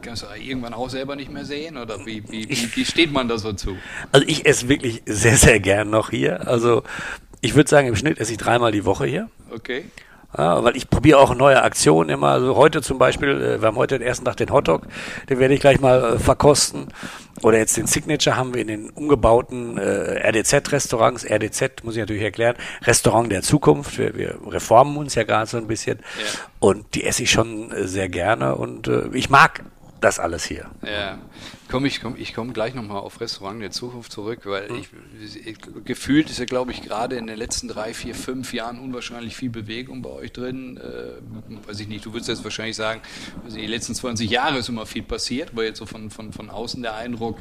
kannst 0.03 0.23
du 0.23 0.27
irgendwann 0.41 0.75
auch 0.75 0.91
selber 0.91 1.17
nicht 1.17 1.31
mehr 1.31 1.45
sehen 1.45 1.77
oder 1.77 2.05
wie, 2.05 2.23
wie, 2.29 2.49
wie, 2.49 2.77
wie 2.77 2.85
steht 2.85 3.13
man 3.13 3.29
da 3.29 3.39
so 3.39 3.53
zu? 3.53 3.77
Also 4.11 4.27
ich 4.27 4.45
esse 4.45 4.69
wirklich 4.69 5.03
sehr, 5.07 5.37
sehr 5.37 5.61
gern 5.61 5.91
noch 5.91 6.11
hier. 6.11 6.47
Also 6.49 6.83
ich 7.41 7.55
würde 7.55 7.71
sagen, 7.71 7.89
im 7.89 7.97
Schnitt 7.97 8.19
esse 8.19 8.33
ich 8.33 8.39
dreimal 8.39 8.73
die 8.73 8.85
Woche 8.85 9.07
hier. 9.07 9.31
Okay. 9.51 9.85
Ja, 10.37 10.65
weil 10.65 10.77
ich 10.77 10.89
probiere 10.89 11.19
auch 11.19 11.35
neue 11.35 11.63
Aktionen 11.63 12.09
immer. 12.09 12.29
Also 12.29 12.57
heute 12.57 12.81
zum 12.81 12.99
Beispiel, 12.99 13.29
äh, 13.29 13.61
wir 13.61 13.69
haben 13.69 13.77
heute 13.77 13.99
den 13.99 14.07
ersten 14.07 14.25
Tag 14.25 14.39
den 14.39 14.51
Hotdog, 14.51 14.87
den 15.29 15.39
werde 15.39 15.53
ich 15.53 15.61
gleich 15.61 15.81
mal 15.81 16.15
äh, 16.15 16.19
verkosten. 16.19 16.89
Oder 17.43 17.59
jetzt 17.59 17.77
den 17.77 17.87
Signature 17.87 18.37
haben 18.37 18.55
wir 18.55 18.63
in 18.63 18.69
den 18.69 18.91
umgebauten 18.91 19.77
äh, 19.79 20.29
RDZ-Restaurants. 20.29 21.25
RDZ 21.25 21.83
muss 21.83 21.95
ich 21.95 22.01
natürlich 22.01 22.23
erklären, 22.23 22.57
Restaurant 22.83 23.31
der 23.31 23.43
Zukunft. 23.43 23.99
Wir, 23.99 24.15
wir 24.15 24.39
reformen 24.47 24.97
uns 24.97 25.15
ja 25.15 25.25
gerade 25.25 25.47
so 25.47 25.57
ein 25.57 25.67
bisschen. 25.67 25.99
Ja. 25.99 26.25
Und 26.61 26.95
die 26.95 27.05
esse 27.05 27.25
ich 27.25 27.31
schon 27.31 27.73
äh, 27.73 27.87
sehr 27.89 28.09
gerne 28.09 28.55
und 28.55 28.89
äh, 28.89 29.09
ich 29.13 29.29
mag 29.29 29.65
das 30.03 30.19
alles 30.19 30.45
hier. 30.45 30.71
Ja, 30.85 31.19
komm, 31.71 31.85
ich 31.87 32.01
komme 32.01 32.19
ich 32.19 32.35
komm 32.35 32.53
gleich 32.53 32.75
nochmal 32.75 32.99
auf 32.99 33.21
Restaurant 33.21 33.63
der 33.63 33.71
Zukunft 33.71 34.13
zurück, 34.13 34.41
weil 34.45 34.69
ich, 34.73 34.89
ich 35.47 35.57
gefühlt 35.85 36.29
ist 36.31 36.39
ja, 36.39 36.45
glaube 36.45 36.73
ich, 36.73 36.83
gerade 36.83 37.17
in 37.17 37.27
den 37.27 37.37
letzten 37.37 37.69
drei, 37.69 37.95
vier, 37.95 38.15
fünf 38.15 38.53
Jahren 38.53 38.79
unwahrscheinlich 38.79 39.37
viel 39.37 39.51
Bewegung 39.51 40.03
bei 40.03 40.11
euch 40.11 40.33
drin. 40.33 40.77
Äh, 40.77 41.69
weiß 41.69 41.81
ich 41.81 41.89
nicht, 41.89 42.05
du 42.05 42.13
würdest 42.13 42.29
jetzt 42.29 42.45
wahrscheinlich 42.45 42.77
sagen, 42.77 43.01
also 43.45 43.57
die 43.57 43.67
letzten 43.67 43.95
20 43.95 44.29
Jahre 44.29 44.59
ist 44.59 44.69
immer 44.69 44.87
viel 44.87 45.03
passiert, 45.03 45.51
aber 45.53 45.65
jetzt 45.65 45.79
so 45.79 45.87
von, 45.87 46.11
von, 46.11 46.33
von 46.33 46.51
außen 46.51 46.83
der 46.83 46.95
Eindruck, 46.95 47.39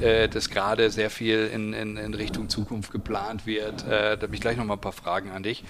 äh, 0.00 0.28
dass 0.28 0.50
gerade 0.50 0.90
sehr 0.90 1.10
viel 1.10 1.50
in, 1.52 1.72
in, 1.72 1.96
in 1.96 2.14
Richtung 2.14 2.48
Zukunft 2.48 2.92
geplant 2.92 3.46
wird. 3.46 3.86
Äh, 3.86 4.16
da 4.16 4.22
habe 4.22 4.34
ich 4.34 4.40
gleich 4.40 4.56
nochmal 4.56 4.76
ein 4.76 4.80
paar 4.80 4.92
Fragen 4.92 5.30
an 5.30 5.42
dich. 5.42 5.64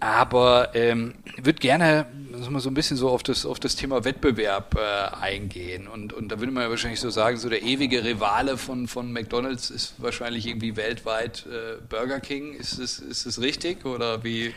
Aber 0.00 0.74
ähm, 0.74 1.14
ich 1.36 1.44
würde 1.44 1.58
gerne 1.58 2.06
so 2.40 2.68
ein 2.68 2.74
bisschen 2.74 2.96
so 2.96 3.10
auf 3.10 3.22
das, 3.22 3.46
auf 3.46 3.60
das 3.60 3.76
Thema 3.76 4.04
Wettbewerb 4.04 4.76
äh, 4.76 5.16
eingehen. 5.20 5.71
Und, 5.92 6.12
und 6.12 6.30
da 6.30 6.38
würde 6.38 6.52
man 6.52 6.62
ja 6.62 6.70
wahrscheinlich 6.70 7.00
so 7.00 7.10
sagen, 7.10 7.36
so 7.36 7.48
der 7.48 7.62
ewige 7.62 8.04
Rivale 8.04 8.56
von, 8.56 8.86
von 8.88 9.12
McDonalds 9.12 9.70
ist 9.70 9.94
wahrscheinlich 9.98 10.46
irgendwie 10.46 10.76
weltweit 10.76 11.46
äh, 11.46 11.80
Burger 11.88 12.20
King. 12.20 12.54
Ist 12.54 12.78
es, 12.78 12.98
ist 12.98 13.26
es 13.26 13.40
richtig 13.40 13.84
oder 13.84 14.22
wie 14.24 14.54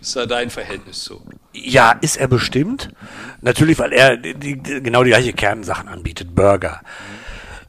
ist 0.00 0.16
da 0.16 0.26
dein 0.26 0.50
Verhältnis 0.50 1.04
zu? 1.04 1.22
Ja, 1.52 1.92
ist 1.92 2.16
er 2.16 2.28
bestimmt. 2.28 2.90
Natürlich, 3.40 3.78
weil 3.78 3.92
er 3.92 4.16
die, 4.16 4.62
genau 4.62 5.04
die 5.04 5.10
gleiche 5.10 5.32
Kernsachen 5.32 5.88
anbietet, 5.88 6.34
Burger. 6.34 6.80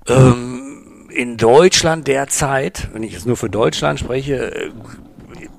Ähm, 0.07 1.09
in 1.09 1.37
Deutschland 1.37 2.07
derzeit, 2.07 2.89
wenn 2.93 3.03
ich 3.03 3.13
jetzt 3.13 3.25
nur 3.25 3.37
für 3.37 3.49
Deutschland 3.49 3.99
spreche, 3.99 4.53
äh, 4.53 4.71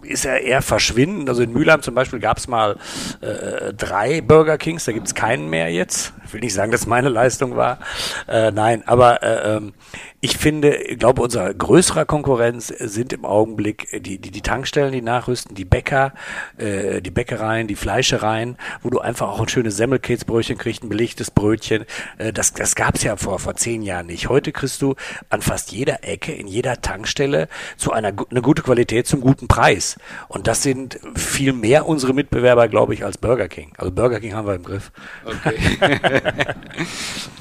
ist 0.06 0.24
er 0.24 0.40
eher 0.40 0.62
verschwindend. 0.62 1.28
Also 1.28 1.42
in 1.42 1.52
Mülheim 1.52 1.82
zum 1.82 1.94
Beispiel 1.94 2.18
gab 2.18 2.38
es 2.38 2.48
mal 2.48 2.76
äh, 3.20 3.72
drei 3.74 4.20
Burger 4.20 4.58
Kings, 4.58 4.84
da 4.84 4.92
gibt 4.92 5.06
es 5.06 5.14
keinen 5.14 5.48
mehr 5.48 5.70
jetzt. 5.70 6.12
Ich 6.24 6.32
will 6.32 6.40
nicht 6.40 6.54
sagen, 6.54 6.72
dass 6.72 6.86
meine 6.86 7.08
Leistung 7.08 7.56
war. 7.56 7.78
Äh, 8.26 8.50
nein, 8.50 8.82
aber 8.86 9.22
äh, 9.22 9.56
ähm, 9.56 9.74
ich 10.20 10.38
finde, 10.38 10.74
ich 10.74 10.98
glaube, 10.98 11.22
unser 11.22 11.54
größerer 11.54 12.04
Konkurrenz 12.04 12.66
sind 12.66 13.12
im 13.12 13.24
Augenblick 13.24 13.86
die, 13.92 14.18
die, 14.18 14.32
die 14.32 14.40
Tankstellen, 14.40 14.90
die 14.92 15.02
nachrüsten, 15.02 15.54
die 15.54 15.64
Bäcker, 15.64 16.14
äh, 16.56 17.00
die 17.00 17.12
Bäckereien, 17.12 17.68
die 17.68 17.76
Fleischereien, 17.76 18.56
wo 18.82 18.90
du 18.90 18.98
einfach 18.98 19.28
auch 19.28 19.40
ein 19.40 19.48
schönes 19.48 19.76
Semmelkäsbrötchen 19.76 20.58
kriegst, 20.58 20.82
ein 20.82 20.88
belegtes 20.88 21.30
Brötchen. 21.30 21.84
Äh, 22.18 22.32
das 22.32 22.54
das 22.54 22.74
gab 22.74 22.96
es 22.96 23.04
ja 23.04 23.16
vor, 23.16 23.38
vor 23.38 23.54
zehn 23.54 23.82
Jahren 23.82 24.06
nicht. 24.06 24.28
Heute 24.28 24.50
kriegst 24.50 24.82
du 24.82 24.96
an 25.28 25.42
fast 25.42 25.70
jeder 25.70 26.02
Ecke, 26.02 26.32
in 26.32 26.48
jeder 26.48 26.80
Tankstelle 26.80 27.48
zu 27.76 27.92
einer 27.92 28.12
eine 28.30 28.42
gute 28.42 28.62
Qualität 28.62 29.06
zum 29.06 29.20
guten 29.20 29.46
Preis. 29.46 29.95
Und 30.28 30.46
das 30.46 30.62
sind 30.62 30.98
viel 31.14 31.52
mehr 31.52 31.86
unsere 31.86 32.14
Mitbewerber, 32.14 32.68
glaube 32.68 32.94
ich, 32.94 33.04
als 33.04 33.18
Burger 33.18 33.48
King. 33.48 33.72
Also 33.76 33.90
Burger 33.90 34.20
King 34.20 34.34
haben 34.34 34.46
wir 34.46 34.54
im 34.54 34.62
Griff. 34.62 34.92
Okay. 35.24 35.98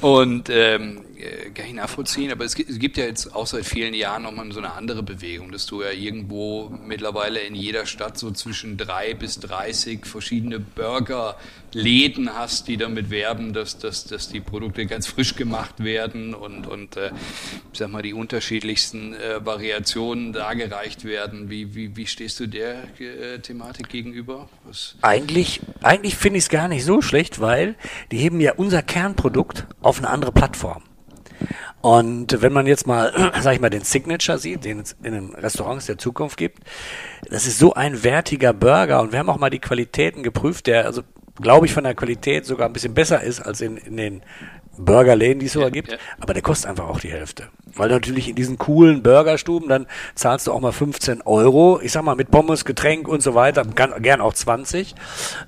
und 0.00 0.50
ähm, 0.50 1.02
äh, 1.15 1.15
kann 1.54 1.66
ich 1.66 1.72
nachvollziehen, 1.72 2.30
aber 2.30 2.44
es 2.44 2.54
gibt, 2.54 2.70
es 2.70 2.78
gibt 2.78 2.96
ja 2.96 3.04
jetzt 3.04 3.34
auch 3.34 3.46
seit 3.46 3.64
vielen 3.64 3.94
Jahren 3.94 4.22
nochmal 4.22 4.50
so 4.52 4.58
eine 4.58 4.72
andere 4.72 5.02
Bewegung, 5.02 5.52
dass 5.52 5.66
du 5.66 5.82
ja 5.82 5.90
irgendwo 5.90 6.68
mittlerweile 6.86 7.40
in 7.40 7.54
jeder 7.54 7.86
Stadt 7.86 8.18
so 8.18 8.30
zwischen 8.30 8.76
drei 8.76 9.14
bis 9.14 9.40
30 9.40 10.06
verschiedene 10.06 10.60
Burgerläden 10.60 12.34
hast, 12.34 12.68
die 12.68 12.76
damit 12.76 13.10
werben, 13.10 13.52
dass, 13.52 13.78
dass, 13.78 14.04
dass 14.04 14.28
die 14.28 14.40
Produkte 14.40 14.86
ganz 14.86 15.06
frisch 15.06 15.36
gemacht 15.36 15.82
werden 15.82 16.34
und, 16.34 16.66
und 16.66 16.96
äh, 16.96 17.10
ich 17.72 17.78
sag 17.78 17.90
mal, 17.90 18.02
die 18.02 18.14
unterschiedlichsten 18.14 19.14
äh, 19.14 19.44
Variationen 19.44 20.32
dargereicht 20.32 21.04
werden. 21.04 21.50
Wie, 21.50 21.74
wie, 21.74 21.96
wie 21.96 22.06
stehst 22.06 22.40
du 22.40 22.46
der 22.46 22.84
äh, 23.00 23.38
Thematik 23.40 23.88
gegenüber? 23.88 24.48
Was? 24.64 24.96
Eigentlich, 25.02 25.60
eigentlich 25.82 26.16
finde 26.16 26.38
ich 26.38 26.44
es 26.44 26.50
gar 26.50 26.68
nicht 26.68 26.84
so 26.84 27.02
schlecht, 27.02 27.40
weil 27.40 27.76
die 28.10 28.18
heben 28.18 28.40
ja 28.40 28.52
unser 28.54 28.82
Kernprodukt 28.82 29.66
auf 29.80 29.98
eine 29.98 30.08
andere 30.08 30.32
Plattform. 30.32 30.82
Und 31.80 32.42
wenn 32.42 32.52
man 32.52 32.66
jetzt 32.66 32.86
mal, 32.86 33.12
sag 33.40 33.54
ich 33.54 33.60
mal, 33.60 33.70
den 33.70 33.82
Signature 33.82 34.38
sieht, 34.38 34.64
den 34.64 34.80
es 34.80 34.96
in 35.02 35.12
den 35.12 35.34
Restaurants 35.34 35.86
der 35.86 35.98
Zukunft 35.98 36.36
gibt, 36.36 36.60
das 37.28 37.46
ist 37.46 37.58
so 37.58 37.74
ein 37.74 38.02
wertiger 38.02 38.52
Burger. 38.52 39.00
Und 39.00 39.12
wir 39.12 39.18
haben 39.18 39.30
auch 39.30 39.38
mal 39.38 39.50
die 39.50 39.58
Qualitäten 39.58 40.22
geprüft, 40.22 40.66
der 40.66 40.86
also 40.86 41.02
glaube 41.40 41.66
ich 41.66 41.72
von 41.72 41.84
der 41.84 41.94
Qualität 41.94 42.46
sogar 42.46 42.68
ein 42.68 42.72
bisschen 42.72 42.94
besser 42.94 43.22
ist 43.22 43.40
als 43.40 43.60
in, 43.60 43.76
in 43.76 43.96
den 43.96 44.22
Burgerläden, 44.78 45.40
die 45.40 45.46
es 45.46 45.52
sogar 45.52 45.68
ja, 45.68 45.72
gibt, 45.72 45.92
ja. 45.92 45.98
aber 46.20 46.34
der 46.34 46.42
kostet 46.42 46.70
einfach 46.70 46.88
auch 46.88 47.00
die 47.00 47.10
Hälfte. 47.10 47.48
Weil 47.74 47.90
natürlich 47.90 48.28
in 48.28 48.34
diesen 48.34 48.58
coolen 48.58 49.02
Burgerstuben, 49.02 49.68
dann 49.68 49.86
zahlst 50.14 50.46
du 50.46 50.52
auch 50.52 50.60
mal 50.60 50.72
15 50.72 51.22
Euro, 51.22 51.80
ich 51.82 51.92
sag 51.92 52.02
mal 52.02 52.16
mit 52.16 52.30
Pommes, 52.30 52.64
Getränk 52.64 53.08
und 53.08 53.22
so 53.22 53.34
weiter, 53.34 53.64
gern, 53.64 54.02
gern 54.02 54.20
auch 54.20 54.34
20. 54.34 54.94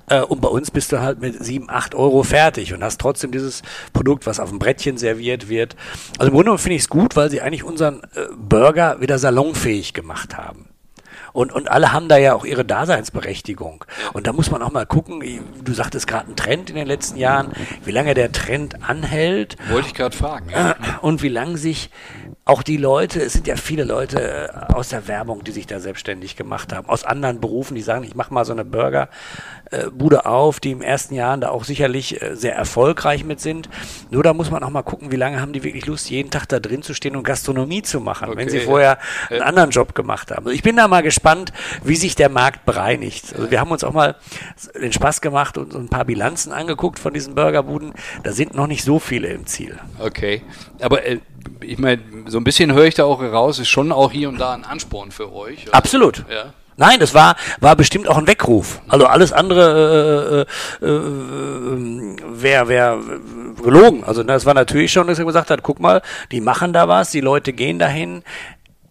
Äh, 0.07 0.21
und 0.21 0.41
bei 0.41 0.49
uns 0.49 0.71
bist 0.71 0.91
du 0.91 0.99
halt 0.99 1.19
mit 1.19 1.43
7, 1.43 1.69
8 1.69 1.95
Euro 1.95 2.23
fertig 2.23 2.73
und 2.73 2.83
hast 2.83 2.99
trotzdem 3.01 3.31
dieses 3.31 3.61
Produkt, 3.93 4.25
was 4.25 4.39
auf 4.39 4.49
dem 4.49 4.59
Brettchen 4.59 4.97
serviert 4.97 5.49
wird. 5.49 5.75
Also 6.17 6.31
im 6.31 6.35
Grunde 6.35 6.57
finde 6.57 6.75
ich 6.75 6.83
es 6.83 6.89
gut, 6.89 7.15
weil 7.15 7.29
sie 7.29 7.41
eigentlich 7.41 7.63
unseren 7.63 8.01
äh, 8.15 8.27
Burger 8.35 9.01
wieder 9.01 9.19
salonfähig 9.19 9.93
gemacht 9.93 10.37
haben. 10.37 10.68
Und, 11.39 11.53
und 11.53 11.71
alle 11.71 11.93
haben 11.93 12.09
da 12.09 12.17
ja 12.17 12.35
auch 12.35 12.43
ihre 12.43 12.65
Daseinsberechtigung. 12.65 13.85
Und 14.11 14.27
da 14.27 14.33
muss 14.33 14.51
man 14.51 14.61
auch 14.61 14.73
mal 14.73 14.85
gucken, 14.85 15.23
du 15.63 15.73
sagtest 15.73 16.05
gerade 16.05 16.29
ein 16.29 16.35
Trend 16.35 16.69
in 16.69 16.75
den 16.75 16.85
letzten 16.85 17.17
Jahren, 17.17 17.53
wie 17.85 17.91
lange 17.91 18.13
der 18.13 18.33
Trend 18.33 18.83
anhält. 18.83 19.55
Wollte 19.69 19.87
ich 19.87 19.93
gerade 19.93 20.17
fragen. 20.17 20.49
Ja. 20.49 20.75
Und 21.01 21.23
wie 21.23 21.29
lange 21.29 21.57
sich 21.57 21.91
auch 22.49 22.63
die 22.63 22.77
Leute, 22.77 23.21
es 23.21 23.33
sind 23.33 23.47
ja 23.47 23.55
viele 23.55 23.83
Leute 23.83 24.49
äh, 24.49 24.73
aus 24.73 24.89
der 24.89 25.07
Werbung, 25.07 25.43
die 25.43 25.51
sich 25.51 25.67
da 25.67 25.79
selbstständig 25.79 26.35
gemacht 26.35 26.73
haben, 26.73 26.89
aus 26.89 27.03
anderen 27.03 27.39
Berufen, 27.39 27.75
die 27.75 27.81
sagen, 27.81 28.03
ich 28.03 28.15
mache 28.15 28.33
mal 28.33 28.43
so 28.43 28.53
eine 28.53 28.65
Burgerbude 28.65 30.25
auf, 30.25 30.59
die 30.59 30.71
im 30.71 30.81
ersten 30.81 31.13
Jahren 31.13 31.41
da 31.41 31.49
auch 31.49 31.63
sicherlich 31.63 32.21
äh, 32.21 32.35
sehr 32.35 32.55
erfolgreich 32.55 33.23
mit 33.23 33.39
sind. 33.39 33.69
Nur 34.09 34.23
da 34.23 34.33
muss 34.33 34.49
man 34.49 34.63
auch 34.63 34.71
mal 34.71 34.81
gucken, 34.81 35.11
wie 35.11 35.15
lange 35.15 35.39
haben 35.39 35.53
die 35.53 35.63
wirklich 35.63 35.85
Lust, 35.85 36.09
jeden 36.09 36.31
Tag 36.31 36.47
da 36.47 36.59
drin 36.59 36.81
zu 36.81 36.95
stehen 36.95 37.15
und 37.15 37.23
Gastronomie 37.23 37.83
zu 37.83 37.99
machen, 37.99 38.29
okay, 38.29 38.37
wenn 38.37 38.49
sie 38.49 38.61
vorher 38.61 38.97
ja. 39.29 39.35
einen 39.35 39.43
anderen 39.43 39.69
Job 39.69 39.93
gemacht 39.93 40.31
haben. 40.31 40.47
Also 40.47 40.55
ich 40.55 40.63
bin 40.63 40.75
da 40.75 40.87
mal 40.87 41.03
gespannt, 41.03 41.28
wie 41.83 41.95
sich 41.95 42.15
der 42.15 42.29
Markt 42.29 42.65
bereinigt. 42.65 43.33
Also 43.35 43.51
wir 43.51 43.59
haben 43.59 43.71
uns 43.71 43.83
auch 43.83 43.93
mal 43.93 44.15
den 44.79 44.93
Spaß 44.93 45.21
gemacht 45.21 45.57
und 45.57 45.73
ein 45.73 45.89
paar 45.89 46.05
Bilanzen 46.05 46.51
angeguckt 46.51 46.99
von 46.99 47.13
diesen 47.13 47.35
Burgerbuden. 47.35 47.93
Da 48.23 48.31
sind 48.31 48.55
noch 48.55 48.67
nicht 48.67 48.83
so 48.83 48.99
viele 48.99 49.27
im 49.27 49.45
Ziel. 49.45 49.77
Okay, 49.99 50.41
aber 50.81 51.05
äh, 51.05 51.19
ich 51.61 51.77
meine, 51.77 52.01
so 52.27 52.37
ein 52.37 52.43
bisschen 52.43 52.73
höre 52.73 52.85
ich 52.85 52.95
da 52.95 53.05
auch 53.05 53.21
heraus, 53.21 53.59
ist 53.59 53.69
schon 53.69 53.91
auch 53.91 54.11
hier 54.11 54.29
und 54.29 54.39
da 54.39 54.53
ein 54.53 54.63
Ansporn 54.63 55.11
für 55.11 55.33
euch. 55.33 55.59
Also, 55.61 55.71
Absolut. 55.73 56.25
Ja. 56.29 56.53
Nein, 56.79 57.01
das 57.01 57.13
war, 57.13 57.35
war 57.59 57.75
bestimmt 57.75 58.07
auch 58.07 58.17
ein 58.17 58.25
Weckruf. 58.25 58.79
Also 58.87 59.05
alles 59.05 59.33
andere 59.33 60.47
äh, 60.81 60.85
äh, 60.85 60.89
äh, 60.89 62.15
wäre 62.41 62.69
wär 62.69 62.97
gelogen. 63.61 64.05
Also 64.05 64.23
das 64.23 64.45
war 64.45 64.53
natürlich 64.53 64.93
schon, 64.93 65.07
dass 65.07 65.19
er 65.19 65.25
gesagt 65.25 65.51
hat, 65.51 65.61
guck 65.61 65.81
mal, 65.81 66.01
die 66.31 66.39
machen 66.39 66.71
da 66.71 66.87
was, 66.87 67.11
die 67.11 67.19
Leute 67.19 67.51
gehen 67.51 67.79
dahin, 67.79 68.23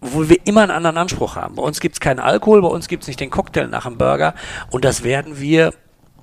wo 0.01 0.29
wir 0.29 0.39
immer 0.47 0.63
einen 0.63 0.71
anderen 0.71 0.97
Anspruch 0.97 1.37
haben. 1.37 1.57
Bei 1.57 1.63
uns 1.63 1.81
gibt's 1.81 2.01
keinen 2.01 2.21
Alkohol, 2.21 2.63
bei 2.63 2.69
uns 2.69 2.89
gibt's 2.89 3.07
nicht 3.07 3.21
den 3.21 3.31
Cocktail 3.31 3.67
nach 3.67 3.85
dem 3.85 3.99
Burger 3.99 4.35
und 4.71 4.85
das 4.85 5.03
werden 5.03 5.41
wir 5.41 5.73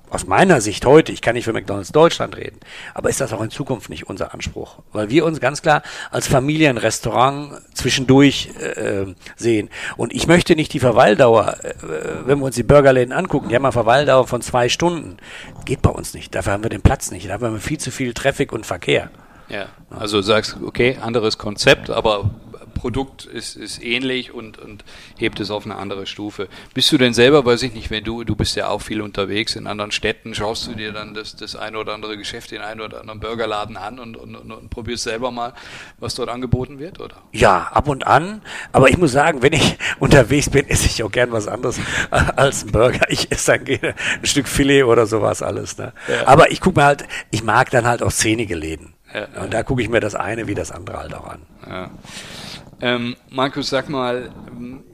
aus 0.09 0.27
meiner 0.27 0.61
Sicht 0.61 0.85
heute, 0.85 1.11
ich 1.11 1.21
kann 1.21 1.35
nicht 1.35 1.45
für 1.45 1.53
McDonalds 1.53 1.91
Deutschland 1.91 2.37
reden, 2.37 2.59
aber 2.93 3.09
ist 3.09 3.21
das 3.21 3.33
auch 3.33 3.41
in 3.41 3.49
Zukunft 3.49 3.89
nicht 3.89 4.07
unser 4.07 4.33
Anspruch? 4.33 4.79
Weil 4.93 5.09
wir 5.09 5.25
uns 5.25 5.39
ganz 5.39 5.61
klar 5.61 5.81
als 6.11 6.27
Familienrestaurant 6.27 7.61
zwischendurch 7.73 8.49
äh, 8.59 9.13
sehen. 9.35 9.69
Und 9.97 10.13
ich 10.13 10.27
möchte 10.27 10.55
nicht 10.55 10.73
die 10.73 10.79
Verweildauer, 10.79 11.57
äh, 11.63 11.73
wenn 12.25 12.39
wir 12.39 12.45
uns 12.45 12.55
die 12.55 12.63
Burgerläden 12.63 13.13
angucken, 13.13 13.49
die 13.49 13.55
haben 13.55 13.65
eine 13.65 13.71
Verweildauer 13.71 14.27
von 14.27 14.41
zwei 14.41 14.69
Stunden. 14.69 15.17
Geht 15.65 15.81
bei 15.81 15.89
uns 15.89 16.13
nicht. 16.13 16.33
Dafür 16.33 16.53
haben 16.53 16.63
wir 16.63 16.69
den 16.69 16.81
Platz 16.81 17.11
nicht. 17.11 17.29
Dafür 17.29 17.47
haben 17.47 17.55
wir 17.55 17.61
viel 17.61 17.79
zu 17.79 17.91
viel 17.91 18.13
Traffic 18.13 18.53
und 18.53 18.65
Verkehr. 18.65 19.09
Ja, 19.49 19.67
also 19.89 20.21
sagst, 20.21 20.57
okay, 20.65 20.97
anderes 21.01 21.37
Konzept, 21.37 21.89
aber 21.89 22.31
Produkt 22.75 23.25
ist, 23.25 23.55
ist 23.55 23.83
ähnlich 23.83 24.31
und, 24.31 24.59
und 24.59 24.83
hebt 25.17 25.39
es 25.39 25.49
auf 25.49 25.65
eine 25.65 25.75
andere 25.75 26.05
Stufe. 26.05 26.47
Bist 26.75 26.91
du 26.91 26.99
denn 26.99 27.15
selber, 27.15 27.43
weiß 27.43 27.63
ich 27.63 27.73
nicht, 27.73 27.89
wenn 27.89 28.03
du, 28.03 28.23
du 28.23 28.35
bist 28.35 28.55
ja 28.55 28.67
auch 28.67 28.81
viel 28.81 29.01
unterwegs 29.01 29.55
in 29.55 29.65
anderen 29.65 29.91
Städten, 29.91 30.35
schaust 30.35 30.67
du 30.67 30.73
dir 30.73 30.91
dann 30.91 31.15
das, 31.15 31.35
das 31.35 31.55
eine 31.55 31.79
oder 31.79 31.93
andere 31.93 32.17
Geschäft, 32.17 32.51
den 32.51 32.61
einen 32.61 32.81
oder 32.81 33.01
anderen 33.01 33.19
Burgerladen 33.19 33.77
an 33.77 33.97
und, 33.97 34.15
und, 34.15 34.35
und, 34.35 34.51
und 34.51 34.69
probierst 34.69 35.03
selber 35.03 35.31
mal, 35.31 35.53
was 35.97 36.13
dort 36.13 36.29
angeboten 36.29 36.77
wird, 36.77 36.99
oder? 36.99 37.15
Ja, 37.31 37.69
ab 37.71 37.87
und 37.87 38.05
an. 38.05 38.41
Aber 38.71 38.89
ich 38.89 38.97
muss 38.97 39.11
sagen, 39.11 39.41
wenn 39.41 39.53
ich 39.53 39.77
unterwegs 39.99 40.49
bin, 40.49 40.69
esse 40.69 40.85
ich 40.85 41.01
auch 41.01 41.11
gern 41.11 41.31
was 41.31 41.47
anderes 41.47 41.79
als 42.11 42.65
ein 42.65 42.71
Burger. 42.71 43.09
Ich 43.09 43.31
esse 43.31 43.53
dann 43.53 43.65
gerne 43.65 43.95
ein 44.21 44.25
Stück 44.25 44.47
Filet 44.47 44.83
oder 44.83 45.07
sowas 45.07 45.41
alles. 45.41 45.77
Ne? 45.77 45.93
Ja. 46.07 46.27
Aber 46.27 46.51
ich 46.51 46.61
gucke 46.61 46.79
mir 46.79 46.85
halt, 46.85 47.05
ich 47.31 47.43
mag 47.43 47.71
dann 47.71 47.87
halt 47.87 48.03
auch 48.03 48.11
szenige 48.11 48.55
Läden. 48.55 48.93
Ja, 49.13 49.43
und 49.43 49.53
da 49.53 49.63
gucke 49.63 49.81
ich 49.81 49.87
mir 49.87 50.01
das 50.01 50.13
eine 50.13 50.47
wie 50.47 50.55
das 50.55 50.71
andere 50.71 50.97
halt 50.97 51.13
auch 51.13 51.27
an. 51.27 51.41
Ja. 51.69 51.89
Ähm, 52.81 53.15
Markus, 53.29 53.69
sag 53.69 53.89
mal, 53.89 54.31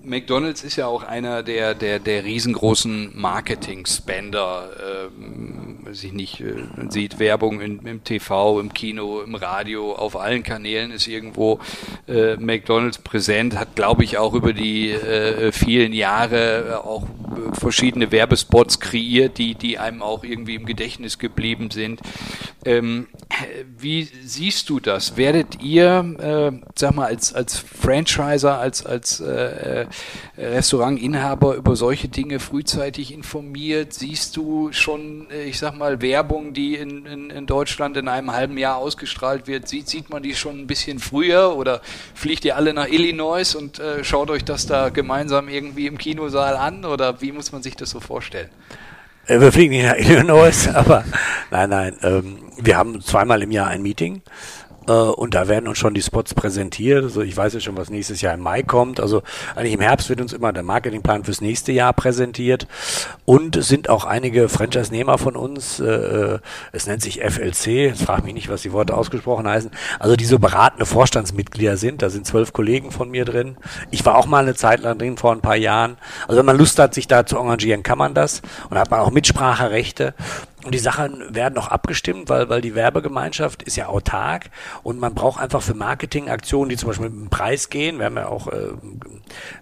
McDonald's 0.04 0.64
ist 0.64 0.76
ja 0.76 0.86
auch 0.86 1.04
einer 1.04 1.42
der, 1.42 1.74
der, 1.74 2.00
der 2.00 2.24
riesengroßen 2.24 3.12
Marketing-Spender. 3.20 4.70
Ähm, 5.18 5.80
weiß 5.84 6.04
ich 6.04 6.14
nicht, 6.14 6.42
äh, 6.42 6.54
sieht 6.90 7.18
Werbung 7.20 7.60
in, 7.60 7.80
im 7.80 8.04
TV, 8.04 8.60
im 8.60 8.72
Kino, 8.74 9.22
im 9.22 9.34
Radio, 9.36 9.94
auf 9.94 10.16
allen 10.16 10.44
Kanälen 10.44 10.92
ist 10.92 11.08
irgendwo 11.08 11.60
äh, 12.08 12.36
McDonald's 12.38 13.00
präsent, 13.00 13.58
hat, 13.58 13.76
glaube 13.76 14.04
ich, 14.04 14.18
auch 14.18 14.34
über 14.34 14.54
die 14.54 14.92
äh, 14.92 15.52
vielen 15.52 15.94
Jahre 15.94 16.70
äh, 16.70 16.74
auch 16.74 17.08
verschiedene 17.54 18.12
Werbespots 18.12 18.80
kreiert, 18.80 19.38
die, 19.38 19.56
die 19.56 19.78
einem 19.78 20.02
auch 20.02 20.24
irgendwie 20.24 20.56
im 20.56 20.66
Gedächtnis 20.66 21.20
geblieben 21.20 21.72
sind. 21.72 22.02
Ähm, 22.66 23.08
wie 23.78 24.04
siehst 24.04 24.70
du 24.70 24.80
das? 24.80 25.18
Werdet 25.18 25.64
ihr, 25.64 26.16
äh, 26.20 26.66
sag 26.76 26.96
mal, 26.96 27.08
als, 27.08 27.34
als 27.34 27.58
Franchiser, 27.58 28.60
als, 28.60 28.86
als 28.86 29.20
äh, 29.20 29.88
Restaurantinhaber 30.38 31.56
über 31.56 31.76
solche 31.76 32.08
Dinge 32.08 32.40
frühzeitig 32.40 33.14
informiert? 33.14 33.94
Siehst 33.94 34.38
du 34.38 34.72
schon, 34.72 35.28
äh, 35.32 35.46
ich 35.46 35.58
sag 35.58 35.78
mal, 35.78 36.02
Werbung, 36.02 36.54
die 36.54 36.76
in, 36.76 37.06
in, 37.06 37.30
in 37.32 37.46
Deutschland 37.48 37.98
in 37.98 38.08
einem 38.08 38.32
halben 38.32 38.58
Jahr 38.58 38.78
ausgestrahlt 38.78 39.48
wird? 39.48 39.68
Sieht, 39.68 39.88
sieht 39.88 40.10
man 40.10 40.22
die 40.22 40.36
schon 40.36 40.60
ein 40.60 40.68
bisschen 40.68 41.00
früher 41.00 41.56
oder 41.56 41.82
fliegt 42.14 42.46
ihr 42.46 42.56
alle 42.56 42.74
nach 42.74 42.88
Illinois 42.88 43.56
und 43.56 43.80
äh, 43.80 44.04
schaut 44.04 44.30
euch 44.30 44.44
das 44.44 44.68
da 44.68 44.90
gemeinsam 44.90 45.50
irgendwie 45.50 45.88
im 45.88 45.98
Kinosaal 45.98 46.56
an 46.56 46.86
oder 46.86 47.21
wie 47.22 47.32
muss 47.32 47.52
man 47.52 47.64
sich 47.64 47.76
das 47.76 47.90
so 47.90 48.00
vorstellen? 48.00 48.50
Äh, 49.28 49.40
wir 49.40 49.52
fliegen 49.52 49.72
nicht 49.72 49.86
nach 49.86 49.98
Illinois, 49.98 50.68
aber 50.74 51.06
nein, 51.52 51.70
nein. 51.70 51.98
Ähm, 52.04 52.52
wir 52.58 52.78
haben 52.78 53.02
zweimal 53.02 53.42
im 53.44 53.52
Jahr 53.52 53.68
ein 53.68 53.82
Meeting 53.82 54.22
und 54.92 55.36
da 55.36 55.48
werden 55.48 55.68
uns 55.68 55.78
schon 55.78 55.94
die 55.94 56.02
Spots 56.02 56.34
präsentiert. 56.34 57.04
Also 57.04 57.22
ich 57.22 57.36
weiß 57.36 57.54
ja 57.54 57.60
schon, 57.60 57.78
was 57.78 57.90
nächstes 57.90 58.22
Jahr 58.22 58.34
im 58.34 58.42
Mai 58.42 58.64
kommt. 58.64 59.00
Also 59.00 59.24
eigentlich 59.56 59.74
im 59.74 59.82
Herbst 59.82 60.10
wird 60.10 60.22
uns 60.22 60.34
immer 60.34 60.54
der 60.54 60.64
Marketingplan 60.64 61.24
fürs 61.24 61.42
nächste 61.42 61.72
Jahr 61.72 61.94
präsentiert. 61.94 62.68
Und 63.26 63.56
es 63.56 63.68
sind 63.68 63.90
auch 63.90 64.06
einige 64.06 64.50
Franchise-Nehmer 64.50 65.18
von 65.18 65.36
uns, 65.36 65.80
äh, 65.80 65.86
äh 65.86 66.40
es 66.72 66.88
nennt 66.88 67.02
sich 67.02 67.22
FLC, 67.22 67.68
jetzt 67.68 68.04
frage 68.04 68.24
mich 68.24 68.34
nicht, 68.34 68.50
was 68.50 68.62
die 68.62 68.72
Worte 68.72 68.96
ausgesprochen 68.96 69.48
heißen, 69.48 69.72
also 70.00 70.16
die 70.16 70.26
so 70.26 70.40
beratende 70.40 70.86
Vorstandsmitglieder 70.86 71.78
sind. 71.78 72.02
Da 72.02 72.10
sind 72.10 72.26
zwölf 72.26 72.54
Kollegen 72.54 72.92
von 72.92 73.10
mir 73.10 73.26
drin. 73.26 73.58
Ich 73.92 74.06
war 74.06 74.18
auch 74.18 74.26
mal 74.26 74.44
eine 74.44 74.56
Zeit 74.56 74.82
lang 74.82 74.98
drin, 74.98 75.18
vor 75.18 75.32
ein 75.32 75.42
paar 75.42 75.56
Jahren. 75.56 75.98
Also 76.28 76.40
wenn 76.40 76.46
man 76.46 76.58
Lust 76.58 76.80
hat, 76.80 76.94
sich 76.94 77.08
da 77.08 77.26
zu 77.26 77.38
engagieren, 77.38 77.84
kann 77.84 77.98
man 77.98 78.14
das. 78.14 78.42
Und 78.70 78.78
hat 78.78 78.92
man 78.92 79.00
auch 79.00 79.12
Mitspracherechte. 79.12 80.14
Und 80.64 80.76
die 80.76 80.80
Sachen 80.80 81.34
werden 81.34 81.56
noch 81.56 81.70
abgestimmt, 81.70 82.30
weil, 82.30 82.50
weil 82.50 82.62
die 82.62 82.76
Werbegemeinschaft 82.76 83.64
ist 83.64 83.78
ja 83.78 83.88
autark 83.88 84.52
und 84.84 85.00
man 85.00 85.16
braucht 85.16 85.42
einfach 85.42 85.62
für 85.62 85.74
Marketingaktionen, 85.74 86.70
die 86.70 86.78
zum 86.78 86.88
Beispiel 86.90 87.10
mit 87.10 87.20
dem 87.20 87.30
Preis 87.30 87.70
gehen, 87.70 87.98
wir 87.98 88.06
haben 88.06 88.18
ja 88.18 88.28
auch 88.28 88.48
äh, 88.48 88.68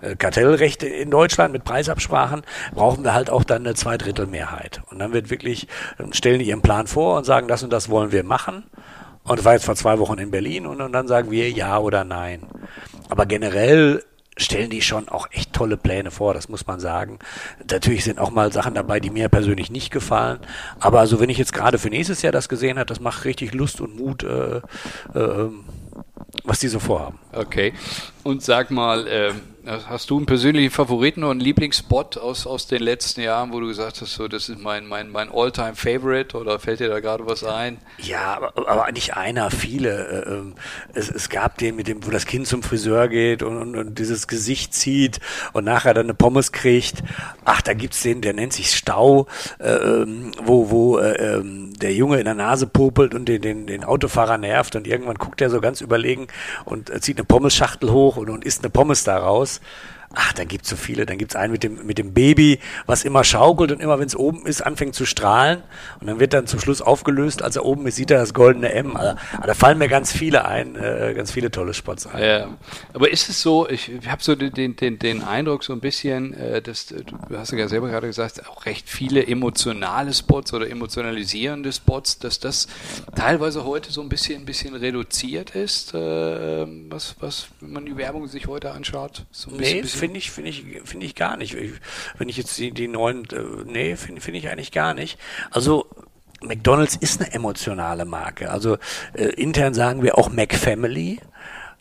äh, 0.01 0.15
Kartellrechte 0.15 0.87
in 0.87 1.09
Deutschland 1.09 1.53
mit 1.53 1.63
Preisabsprachen, 1.63 2.41
brauchen 2.73 3.03
wir 3.03 3.13
halt 3.13 3.29
auch 3.29 3.45
dann 3.45 3.65
eine 3.65 3.75
Zweidrittelmehrheit. 3.75 4.81
Und 4.89 4.99
dann 4.99 5.13
wird 5.13 5.29
wirklich, 5.29 5.67
stellen 6.11 6.39
die 6.39 6.49
ihren 6.49 6.61
Plan 6.61 6.87
vor 6.87 7.17
und 7.17 7.25
sagen, 7.25 7.47
das 7.47 7.63
und 7.63 7.71
das 7.71 7.89
wollen 7.89 8.11
wir 8.11 8.23
machen. 8.23 8.63
Und 9.23 9.37
das 9.37 9.45
war 9.45 9.53
jetzt 9.53 9.65
vor 9.65 9.75
zwei 9.75 9.99
Wochen 9.99 10.17
in 10.17 10.31
Berlin 10.31 10.65
und, 10.65 10.81
und 10.81 10.91
dann 10.91 11.07
sagen 11.07 11.31
wir 11.31 11.49
ja 11.51 11.77
oder 11.77 12.03
nein. 12.03 12.47
Aber 13.09 13.25
generell 13.25 14.03
stellen 14.39 14.69
die 14.69 14.81
schon 14.81 15.09
auch 15.09 15.27
echt 15.31 15.53
tolle 15.53 15.77
Pläne 15.77 16.11
vor, 16.11 16.33
das 16.33 16.49
muss 16.49 16.65
man 16.65 16.79
sagen. 16.79 17.19
Natürlich 17.69 18.03
sind 18.03 18.19
auch 18.19 18.31
mal 18.31 18.51
Sachen 18.51 18.73
dabei, 18.73 18.99
die 18.99 19.09
mir 19.09 19.29
persönlich 19.29 19.69
nicht 19.69 19.91
gefallen. 19.91 20.39
Aber 20.79 20.99
also 20.99 21.19
wenn 21.19 21.29
ich 21.29 21.37
jetzt 21.37 21.53
gerade 21.53 21.77
für 21.77 21.89
nächstes 21.89 22.21
Jahr 22.21 22.31
das 22.31 22.49
gesehen 22.49 22.77
habe, 22.77 22.87
das 22.87 22.99
macht 22.99 23.25
richtig 23.25 23.53
Lust 23.53 23.81
und 23.81 23.97
Mut, 23.97 24.23
äh, 24.23 24.57
äh, 24.57 25.49
was 26.43 26.59
die 26.59 26.67
so 26.67 26.79
vorhaben. 26.79 27.19
Okay. 27.33 27.73
Und 28.23 28.43
sag 28.43 28.71
mal, 28.71 29.05
ähm, 29.09 29.41
Hast 29.65 30.09
du 30.09 30.17
einen 30.17 30.25
persönlichen 30.25 30.71
Favoriten 30.71 31.21
oder 31.21 31.31
einen 31.31 31.41
Lieblingsspot 31.41 32.17
aus, 32.17 32.47
aus 32.47 32.67
den 32.67 32.81
letzten 32.81 33.21
Jahren, 33.21 33.51
wo 33.51 33.59
du 33.59 33.67
gesagt 33.67 33.99
hast, 33.99 34.13
so, 34.13 34.29
das 34.29 34.47
ist 34.47 34.61
mein, 34.61 34.85
mein, 34.87 35.09
mein 35.09 35.29
All-Time-Favorite 35.29 36.37
oder 36.37 36.59
fällt 36.59 36.79
dir 36.79 36.87
da 36.87 37.01
gerade 37.01 37.27
was 37.27 37.43
ein? 37.43 37.77
Ja, 37.97 38.39
aber, 38.55 38.89
nicht 38.93 39.17
einer, 39.17 39.51
viele. 39.51 40.07
Äh, 40.07 40.29
ähm, 40.31 40.55
es, 40.93 41.09
es 41.09 41.29
gab 41.29 41.57
den, 41.57 41.75
mit 41.75 41.89
dem, 41.89 42.05
wo 42.05 42.09
das 42.09 42.25
Kind 42.25 42.47
zum 42.47 42.63
Friseur 42.63 43.09
geht 43.09 43.43
und, 43.43 43.57
und, 43.57 43.75
und 43.75 43.99
dieses 43.99 44.27
Gesicht 44.27 44.73
zieht 44.73 45.19
und 45.51 45.65
nachher 45.65 45.93
dann 45.93 46.05
eine 46.05 46.13
Pommes 46.13 46.53
kriegt. 46.53 47.03
Ach, 47.43 47.61
da 47.61 47.73
gibt's 47.73 48.01
den, 48.01 48.21
der 48.21 48.33
nennt 48.33 48.53
sich 48.53 48.73
Stau, 48.73 49.27
äh, 49.59 49.69
ähm, 49.69 50.31
wo, 50.41 50.69
wo 50.71 50.99
äh, 50.99 51.35
ähm, 51.35 51.73
der 51.73 51.93
Junge 51.93 52.17
in 52.19 52.25
der 52.25 52.33
Nase 52.33 52.65
popelt 52.65 53.13
und 53.13 53.25
den, 53.27 53.41
den, 53.41 53.67
den 53.67 53.83
Autofahrer 53.83 54.37
nervt 54.37 54.77
und 54.77 54.87
irgendwann 54.87 55.17
guckt 55.17 55.41
er 55.41 55.49
so 55.49 55.59
ganz 55.59 55.81
überlegen 55.81 56.27
und 56.63 56.91
zieht 57.03 57.17
eine 57.17 57.25
Pommesschachtel 57.25 57.91
hoch 57.91 58.15
und, 58.15 58.29
und 58.29 58.45
isst 58.45 58.63
eine 58.63 58.69
Pommes 58.69 59.03
daraus. 59.03 59.48
aus. 59.49 59.61
Ach, 60.15 60.33
da 60.33 60.43
gibt's 60.43 60.69
so 60.69 60.75
viele. 60.75 61.05
Dann 61.05 61.19
gibt's 61.19 61.35
einen 61.35 61.51
mit 61.51 61.63
dem, 61.63 61.85
mit 61.85 61.99
dem 61.99 62.13
Baby, 62.13 62.59
was 62.87 63.03
immer 63.03 63.23
schaukelt 63.23 63.71
und 63.71 63.79
immer, 63.79 63.99
wenn 63.99 64.07
es 64.07 64.15
oben 64.15 64.45
ist, 64.47 64.61
anfängt 64.61 64.95
zu 64.95 65.05
strahlen. 65.05 65.61
Und 66.01 66.07
dann 66.07 66.19
wird 66.19 66.33
dann 66.33 66.47
zum 66.47 66.59
Schluss 66.59 66.81
aufgelöst. 66.81 67.43
Als 67.43 67.55
er 67.55 67.65
oben 67.65 67.85
ist, 67.85 67.95
sieht 67.95 68.09
er 68.09 68.19
das 68.19 68.33
goldene 68.33 68.73
M. 68.73 68.97
Also, 68.97 69.15
da 69.45 69.53
fallen 69.53 69.77
mir 69.77 69.87
ganz 69.87 70.11
viele 70.11 70.45
ein, 70.45 70.75
äh, 70.75 71.13
ganz 71.15 71.31
viele 71.31 71.51
tolle 71.51 71.75
Spots 71.75 72.07
ein. 72.07 72.23
Ja. 72.23 72.47
Aber 72.93 73.11
ist 73.11 73.29
es 73.29 73.41
so, 73.41 73.69
ich, 73.69 73.91
ich 73.91 74.09
habe 74.09 74.23
so 74.23 74.35
den, 74.35 74.75
den, 74.75 74.97
den 74.97 75.23
Eindruck 75.23 75.63
so 75.63 75.73
ein 75.73 75.79
bisschen, 75.79 76.33
äh, 76.33 76.61
dass, 76.61 76.87
du 76.87 77.03
hast 77.37 77.51
ja 77.51 77.67
selber 77.67 77.89
gerade 77.89 78.07
gesagt, 78.07 78.47
auch 78.49 78.65
recht 78.65 78.89
viele 78.89 79.27
emotionale 79.27 80.13
Spots 80.13 80.53
oder 80.53 80.69
emotionalisierende 80.69 81.71
Spots, 81.71 82.17
dass 82.17 82.39
das 82.39 82.67
teilweise 83.15 83.63
heute 83.63 83.91
so 83.91 84.01
ein 84.01 84.09
bisschen, 84.09 84.41
ein 84.41 84.45
bisschen 84.45 84.73
reduziert 84.73 85.51
ist, 85.51 85.93
äh, 85.93 86.65
was, 86.89 87.15
was, 87.19 87.47
wenn 87.59 87.73
man 87.73 87.85
die 87.85 87.95
Werbung 87.95 88.27
sich 88.27 88.47
heute 88.47 88.71
anschaut. 88.71 89.25
So 89.31 89.51
ein 89.51 89.57
bisschen, 89.57 89.75
nee, 89.75 89.81
bisschen 89.81 89.98
finde 89.99 90.17
ich, 90.17 90.31
finde 90.31 90.49
ich, 90.49 90.65
finde 90.85 91.05
ich 91.05 91.15
gar 91.15 91.37
nicht. 91.37 91.55
Wenn 92.17 92.29
ich 92.29 92.37
jetzt 92.37 92.57
die, 92.57 92.71
die 92.71 92.87
neuen, 92.87 93.25
äh, 93.25 93.43
nee, 93.65 93.95
finde 93.95 94.21
finde 94.21 94.39
ich 94.39 94.49
eigentlich 94.49 94.71
gar 94.71 94.93
nicht. 94.93 95.19
Also, 95.51 95.87
McDonald's 96.41 96.95
ist 96.95 97.21
eine 97.21 97.33
emotionale 97.33 98.05
Marke. 98.05 98.49
Also 98.49 98.77
äh, 99.13 99.25
intern 99.25 99.73
sagen 99.73 100.03
wir 100.03 100.17
auch 100.17 100.29
McFamily. 100.29 101.19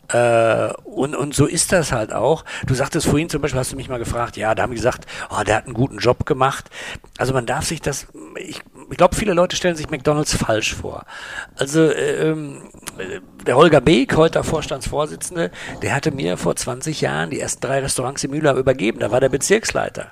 Äh, 0.09 0.73
und, 0.85 1.15
und 1.15 1.35
so 1.35 1.45
ist 1.45 1.71
das 1.71 1.91
halt 1.91 2.13
auch. 2.13 2.43
Du 2.65 2.73
sagtest 2.73 3.07
vorhin 3.07 3.29
zum 3.29 3.41
Beispiel, 3.41 3.59
hast 3.59 3.71
du 3.71 3.75
mich 3.75 3.89
mal 3.89 3.99
gefragt, 3.99 4.37
ja, 4.37 4.55
da 4.55 4.63
haben 4.63 4.71
die 4.71 4.77
gesagt, 4.77 5.05
oh, 5.29 5.43
der 5.43 5.55
hat 5.55 5.65
einen 5.65 5.75
guten 5.75 5.99
Job 5.99 6.25
gemacht. 6.25 6.69
Also 7.17 7.33
man 7.33 7.45
darf 7.45 7.65
sich 7.65 7.81
das, 7.81 8.07
ich, 8.35 8.61
ich 8.89 8.97
glaube, 8.97 9.15
viele 9.15 9.33
Leute 9.33 9.55
stellen 9.55 9.75
sich 9.75 9.89
McDonalds 9.89 10.35
falsch 10.35 10.75
vor. 10.75 11.05
Also 11.55 11.81
äh, 11.81 12.29
ähm, 12.29 12.69
der 13.45 13.55
Holger 13.55 13.81
Beek, 13.81 14.15
heute 14.15 14.43
Vorstandsvorsitzende, 14.43 15.51
der 15.81 15.95
hatte 15.95 16.11
mir 16.11 16.37
vor 16.37 16.55
20 16.55 17.01
Jahren 17.01 17.29
die 17.29 17.39
ersten 17.39 17.61
drei 17.61 17.79
Restaurants 17.79 18.23
in 18.23 18.31
Mühlheim 18.31 18.57
übergeben. 18.57 18.99
Da 18.99 19.11
war 19.11 19.19
der 19.19 19.29
Bezirksleiter. 19.29 20.11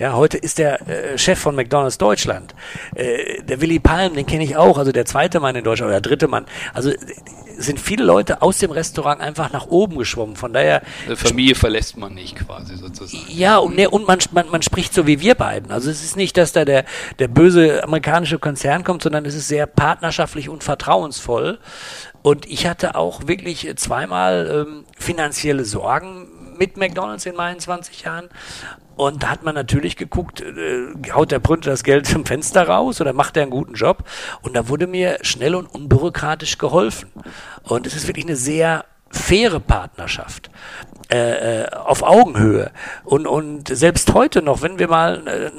Ja, 0.00 0.14
heute 0.14 0.38
ist 0.38 0.56
der 0.56 0.88
äh, 0.88 1.18
Chef 1.18 1.38
von 1.38 1.54
McDonald's 1.54 1.98
Deutschland. 1.98 2.54
Äh, 2.94 3.42
der 3.42 3.60
Willy 3.60 3.78
Palm, 3.78 4.14
den 4.14 4.24
kenne 4.24 4.44
ich 4.44 4.56
auch, 4.56 4.78
also 4.78 4.92
der 4.92 5.04
zweite 5.04 5.40
Mann 5.40 5.54
in 5.56 5.62
Deutschland 5.62 5.90
oder 5.90 6.00
der 6.00 6.08
dritte 6.08 6.26
Mann. 6.26 6.46
Also 6.72 6.90
sind 7.58 7.78
viele 7.78 8.04
Leute 8.04 8.40
aus 8.40 8.56
dem 8.56 8.70
Restaurant 8.70 9.20
einfach 9.20 9.52
nach 9.52 9.66
oben 9.66 9.98
geschwommen. 9.98 10.36
Von 10.36 10.54
daher. 10.54 10.80
Eine 11.04 11.16
Familie 11.16 11.54
verlässt 11.54 11.98
man 11.98 12.14
nicht 12.14 12.34
quasi 12.34 12.76
sozusagen. 12.76 13.26
Ja, 13.28 13.58
und, 13.58 13.76
ne, 13.76 13.90
und 13.90 14.08
man, 14.08 14.18
man, 14.32 14.48
man 14.48 14.62
spricht 14.62 14.94
so 14.94 15.06
wie 15.06 15.20
wir 15.20 15.34
beiden. 15.34 15.70
Also 15.70 15.90
es 15.90 16.02
ist 16.02 16.16
nicht, 16.16 16.38
dass 16.38 16.52
da 16.52 16.64
der, 16.64 16.86
der 17.18 17.28
böse 17.28 17.84
amerikanische 17.84 18.38
Konzern 18.38 18.84
kommt, 18.84 19.02
sondern 19.02 19.26
es 19.26 19.34
ist 19.34 19.48
sehr 19.48 19.66
partnerschaftlich 19.66 20.48
und 20.48 20.64
vertrauensvoll. 20.64 21.58
Und 22.22 22.46
ich 22.46 22.66
hatte 22.66 22.94
auch 22.94 23.28
wirklich 23.28 23.70
zweimal 23.76 24.66
ähm, 24.66 24.84
finanzielle 24.98 25.66
Sorgen 25.66 26.28
mit 26.56 26.78
McDonalds 26.78 27.26
in 27.26 27.36
meinen 27.36 27.60
20 27.60 28.02
Jahren. 28.02 28.30
Und 29.00 29.22
da 29.22 29.30
hat 29.30 29.44
man 29.44 29.54
natürlich 29.54 29.96
geguckt, 29.96 30.42
äh, 30.42 30.88
haut 31.12 31.30
der 31.32 31.38
Brünter 31.38 31.70
das 31.70 31.84
Geld 31.84 32.06
zum 32.06 32.26
Fenster 32.26 32.68
raus 32.68 33.00
oder 33.00 33.14
macht 33.14 33.34
er 33.34 33.44
einen 33.44 33.50
guten 33.50 33.72
Job? 33.72 34.04
Und 34.42 34.54
da 34.54 34.68
wurde 34.68 34.86
mir 34.86 35.16
schnell 35.22 35.54
und 35.54 35.74
unbürokratisch 35.74 36.58
geholfen. 36.58 37.10
Und 37.62 37.86
es 37.86 37.96
ist 37.96 38.06
wirklich 38.08 38.26
eine 38.26 38.36
sehr 38.36 38.84
faire 39.10 39.58
Partnerschaft 39.58 40.50
äh, 41.12 41.62
äh, 41.62 41.70
auf 41.70 42.04
Augenhöhe. 42.04 42.70
Und, 43.02 43.26
und 43.26 43.66
selbst 43.66 44.14
heute 44.14 44.42
noch, 44.42 44.62
wenn 44.62 44.78
wir 44.78 44.86
mal, 44.86 45.26
äh, 45.26 45.50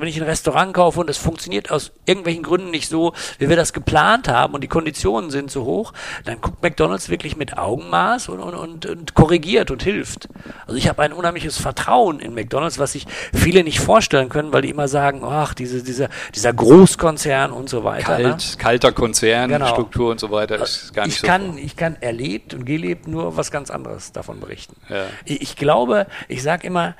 wenn 0.00 0.06
ich 0.06 0.16
ein 0.16 0.22
Restaurant 0.22 0.74
kaufe 0.74 1.00
und 1.00 1.10
es 1.10 1.18
funktioniert 1.18 1.72
aus 1.72 1.90
irgendwelchen 2.04 2.44
Gründen 2.44 2.70
nicht 2.70 2.88
so, 2.88 3.12
wie 3.38 3.48
wir 3.48 3.56
das 3.56 3.72
geplant 3.72 4.28
haben 4.28 4.54
und 4.54 4.60
die 4.60 4.68
Konditionen 4.68 5.30
sind 5.30 5.50
so 5.50 5.64
hoch, 5.64 5.92
dann 6.24 6.40
guckt 6.40 6.62
McDonalds 6.62 7.08
wirklich 7.08 7.36
mit 7.36 7.58
Augenmaß 7.58 8.28
und, 8.28 8.38
und, 8.38 8.54
und, 8.54 8.86
und 8.86 9.14
korrigiert 9.14 9.72
und 9.72 9.82
hilft. 9.82 10.28
Also 10.68 10.76
ich 10.76 10.88
habe 10.88 11.02
ein 11.02 11.12
unheimliches 11.12 11.58
Vertrauen 11.58 12.20
in 12.20 12.32
McDonalds, 12.34 12.78
was 12.78 12.92
sich 12.92 13.06
viele 13.34 13.64
nicht 13.64 13.80
vorstellen 13.80 14.28
können, 14.28 14.52
weil 14.52 14.62
die 14.62 14.70
immer 14.70 14.86
sagen, 14.86 15.22
ach, 15.24 15.52
diese, 15.54 15.82
dieser, 15.82 16.10
dieser 16.32 16.52
Großkonzern 16.52 17.50
und 17.50 17.68
so 17.68 17.82
weiter. 17.82 18.18
Kalt, 18.18 18.24
ne? 18.24 18.56
Kalter 18.58 18.92
Konzern, 18.92 19.50
genau. 19.50 19.66
Struktur 19.66 20.12
und 20.12 20.20
so 20.20 20.30
weiter 20.30 20.62
ist 20.62 20.94
gar 20.94 21.06
nicht 21.06 21.16
ich 21.16 21.20
so. 21.22 21.26
Kann, 21.26 21.58
ich 21.58 21.76
kann 21.76 21.96
erlebt 22.00 22.54
und 22.54 22.64
gelebt 22.64 23.08
nur 23.08 23.36
was 23.36 23.50
ganz 23.50 23.70
anderes 23.72 24.12
davon 24.12 24.38
berichten. 24.38 24.75
Ja. 24.88 25.06
Ich, 25.24 25.42
ich 25.42 25.56
glaube, 25.56 26.06
ich 26.28 26.42
sage 26.42 26.66
immer, 26.66 26.94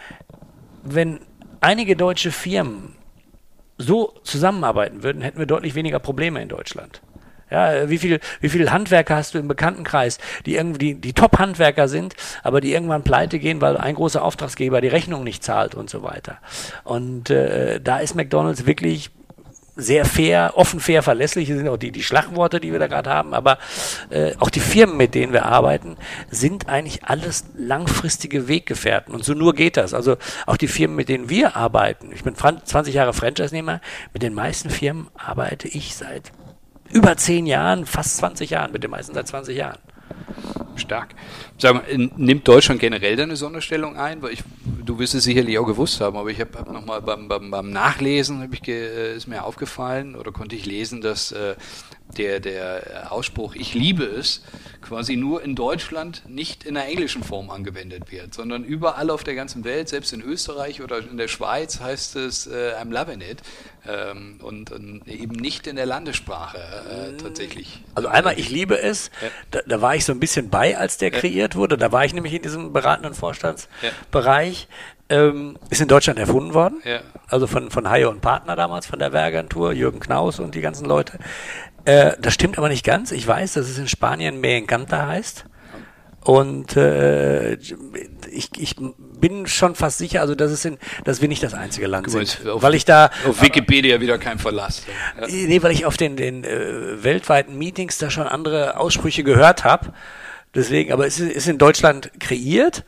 wenn 0.83 1.21
einige 1.61 1.97
deutsche 1.97 2.31
Firmen 2.31 2.95
so 3.79 4.15
zusammenarbeiten 4.25 5.03
würden, 5.03 5.23
hätten 5.23 5.39
wir 5.39 5.47
deutlich 5.47 5.75
weniger 5.75 5.99
Probleme 5.99 6.41
in 6.41 6.49
Deutschland. 6.49 7.03
Ja, 7.51 7.89
wie 7.89 7.99
viel, 7.99 8.19
wie 8.41 8.49
viel 8.49 8.73
Handwerker 8.73 9.15
hast 9.15 9.35
du 9.35 9.39
im 9.39 9.47
Bekanntenkreis, 9.47 10.19
die 10.47 10.57
irgendwie, 10.57 10.95
die 10.95 11.13
Top-Handwerker 11.13 11.87
sind, 11.87 12.15
aber 12.43 12.61
die 12.61 12.73
irgendwann 12.73 13.05
pleite 13.05 13.39
gehen, 13.39 13.61
weil 13.61 13.77
ein 13.77 13.95
großer 13.95 14.23
Auftragsgeber 14.23 14.81
die 14.81 14.89
Rechnung 14.89 15.23
nicht 15.23 15.45
zahlt 15.45 15.77
und 15.77 15.89
so 15.89 16.03
weiter. 16.03 16.39
Und 16.83 17.31
äh, 17.31 17.81
da 17.81 17.99
ist 17.99 18.17
McDonald's 18.17 18.67
wirklich 18.67 19.11
sehr 19.77 20.07
fair, 20.07 20.53
offen, 20.55 20.81
fair, 20.81 21.03
verlässlich 21.03 21.49
sind 21.49 21.69
auch 21.69 21.77
die, 21.77 21.93
die 21.93 22.03
Schlagworte, 22.03 22.61
die 22.61 22.73
wir 22.73 22.79
da 22.79 22.87
gerade 22.87 23.11
haben, 23.11 23.35
aber 23.35 23.59
äh, 24.11 24.35
auch 24.39 24.49
die 24.49 24.61
Firmen, 24.61 24.97
mit 24.97 25.15
denen 25.15 25.35
wir 25.35 25.45
arbeiten, 25.45 25.97
sind 26.31 26.69
eigentlich 26.69 27.05
alles 27.05 27.45
langfristige 27.57 28.49
Weggefährten 28.49 29.15
und 29.15 29.25
so 29.25 29.35
nur 29.35 29.55
geht 29.55 29.77
das. 29.77 29.93
Also 29.93 30.17
auch 30.47 30.57
die 30.57 30.69
Firmen, 30.69 30.97
mit 30.97 31.11
denen 31.11 31.29
wir 31.29 31.57
arbeiten, 31.57 32.11
ich 32.13 32.25
bin 32.25 32.35
20 32.35 32.95
Jahre 32.95 33.13
Franchise-Nehmer, 33.13 33.81
mit 34.15 34.23
den 34.23 34.33
meisten 34.35 34.71
Firmen 34.71 35.09
arbeite 35.15 35.69
ich 35.69 35.95
seit 35.95 36.33
über 36.91 37.17
10 37.17 37.47
Jahren, 37.47 37.85
fast 37.85 38.17
20 38.17 38.51
Jahren, 38.51 38.73
mit 38.73 38.83
den 38.83 38.91
meisten 38.91 39.15
seit 39.15 39.29
20 39.29 39.57
Jahren. 39.57 39.79
Stark. 40.77 41.15
Sag 41.59 41.75
mal, 41.75 42.11
nimmt 42.17 42.47
Deutschland 42.47 42.81
generell 42.81 43.17
eine 43.25 43.37
Sonderstellung 43.37 43.97
ein? 43.97 44.23
Weil 44.23 44.33
ich, 44.33 44.43
du 44.85 44.99
wirst 44.99 45.15
es 45.15 45.25
sicherlich 45.25 45.59
auch 45.59 45.67
gewusst 45.67 46.01
haben, 46.01 46.17
aber 46.17 46.31
ich 46.31 46.41
habe 46.41 46.59
hab 46.59 46.71
nochmal 46.71 47.01
beim, 47.01 47.29
beim, 47.29 47.51
beim 47.51 47.71
Nachlesen 47.71 48.49
ich, 48.53 48.69
äh, 48.69 49.17
ist 49.17 49.27
mir 49.27 49.45
aufgefallen 49.45 50.15
oder 50.15 50.33
konnte 50.33 50.55
ich 50.55 50.67
lesen, 50.67 51.01
dass 51.01 51.33
äh, 51.33 51.57
der, 52.19 52.41
der 52.41 53.13
Ausspruch 53.13 53.55
Ich 53.55 53.75
liebe 53.75 54.05
es 54.05 54.43
quasi 54.87 55.17
nur 55.17 55.43
in 55.43 55.55
Deutschland 55.55 56.23
nicht 56.29 56.65
in 56.65 56.75
der 56.75 56.87
englischen 56.87 57.23
Form 57.23 57.51
angewendet 57.51 58.11
wird, 58.11 58.35
sondern 58.35 58.65
überall 58.65 59.11
auf 59.11 59.25
der 59.25 59.35
ganzen 59.35 59.65
Welt, 59.65 59.89
selbst 59.89 60.13
in 60.13 60.23
Österreich 60.23 60.81
oder 60.81 60.99
in 60.99 61.17
der 61.17 61.29
Schweiz 61.29 61.81
heißt 61.81 62.17
es 62.17 62.47
äh, 62.47 62.75
I'm 62.81 62.93
loving 62.93 63.21
it 63.21 63.43
ähm, 63.89 64.39
und, 64.43 64.71
und, 64.71 65.07
eben 65.09 65.35
nicht 65.35 65.67
in 65.67 65.77
der 65.77 65.87
Landessprache 65.87 66.59
äh, 66.59 67.21
tatsächlich. 67.21 67.83
Also 67.95 68.09
einmal 68.09 68.39
Ich 68.39 68.51
liebe 68.51 68.81
es, 68.81 69.11
ja. 69.21 69.29
da, 69.51 69.61
da, 69.67 69.81
war 69.81 69.97
ich 69.97 70.05
so 70.05 70.13
ein 70.13 70.21
bisschen 70.21 70.51
bei, 70.51 70.77
als 70.77 70.99
der 70.99 71.13
ja. 71.13 71.19
kreiert 71.19 71.57
wurde, 71.57 71.77
da 71.77 71.93
war 71.93 72.05
ich 72.05 72.15
nämlich 72.15 72.35
in 72.35 72.43
diesem 72.43 72.73
beratenden 72.73 73.15
Vorstandsbereich. 73.15 74.69
Ja. 74.71 74.77
Ähm, 75.09 75.57
ist 75.71 75.81
in 75.81 75.87
Deutschland 75.87 76.19
erfunden 76.19 76.53
worden. 76.53 76.83
Ja. 76.85 76.99
Also 77.29 77.47
von, 77.47 77.71
von 77.71 77.89
Haie 77.89 78.11
und 78.11 78.21
Partner 78.23 78.57
damals, 78.57 78.87
von 78.87 78.99
der 78.99 79.13
Werbeagentur, 79.13 79.73
Jürgen 79.73 80.01
Knaus 80.01 80.41
und 80.41 80.57
die 80.57 80.61
ganzen 80.61 80.85
Leute. 80.85 81.21
Äh, 81.87 82.17
das 82.21 82.35
stimmt 82.35 82.59
aber 82.59 82.69
nicht 82.69 82.85
ganz. 82.85 83.13
Ich 83.13 83.27
weiß, 83.27 83.55
dass 83.55 83.69
es 83.69 83.79
in 83.79 83.89
Spanien 83.89 84.41
Me 84.41 84.55
Encanta 84.55 85.07
heißt. 85.07 85.47
Und 86.21 86.77
äh, 86.77 87.55
ich, 87.55 88.51
ich 88.59 88.75
bin 88.99 89.47
schon 89.47 89.77
fast 89.77 89.99
sicher, 89.99 90.21
also 90.21 90.35
dass, 90.35 90.51
es 90.51 90.65
in, 90.65 90.77
dass 91.05 91.21
wir 91.21 91.29
nicht 91.29 91.45
das 91.45 91.55
einzige 91.55 91.87
Land 91.87 92.11
sind. 92.11 92.49
Auf, 92.49 92.63
weil 92.63 92.75
ich 92.75 92.85
da 92.85 93.11
auf 93.29 93.41
Wikipedia 93.41 94.01
wieder 94.01 94.19
kein 94.19 94.41
Verlass. 94.41 94.83
Ja. 95.21 95.29
Nee, 95.29 95.63
weil 95.63 95.71
ich 95.71 95.87
auf 95.87 95.97
den, 95.97 96.17
den 96.17 96.43
äh, 96.43 97.05
weltweiten 97.05 97.57
Meetings 97.57 97.99
da 97.99 98.11
schon 98.11 98.27
andere 98.27 98.77
Aussprüche 98.81 99.23
gehört 99.23 99.63
habe. 99.63 99.93
Deswegen, 100.53 100.93
aber 100.93 101.07
es 101.07 101.21
ist, 101.21 101.31
ist 101.31 101.49
in 101.49 101.59
Deutschland 101.59 102.11
kreiert 102.19 102.85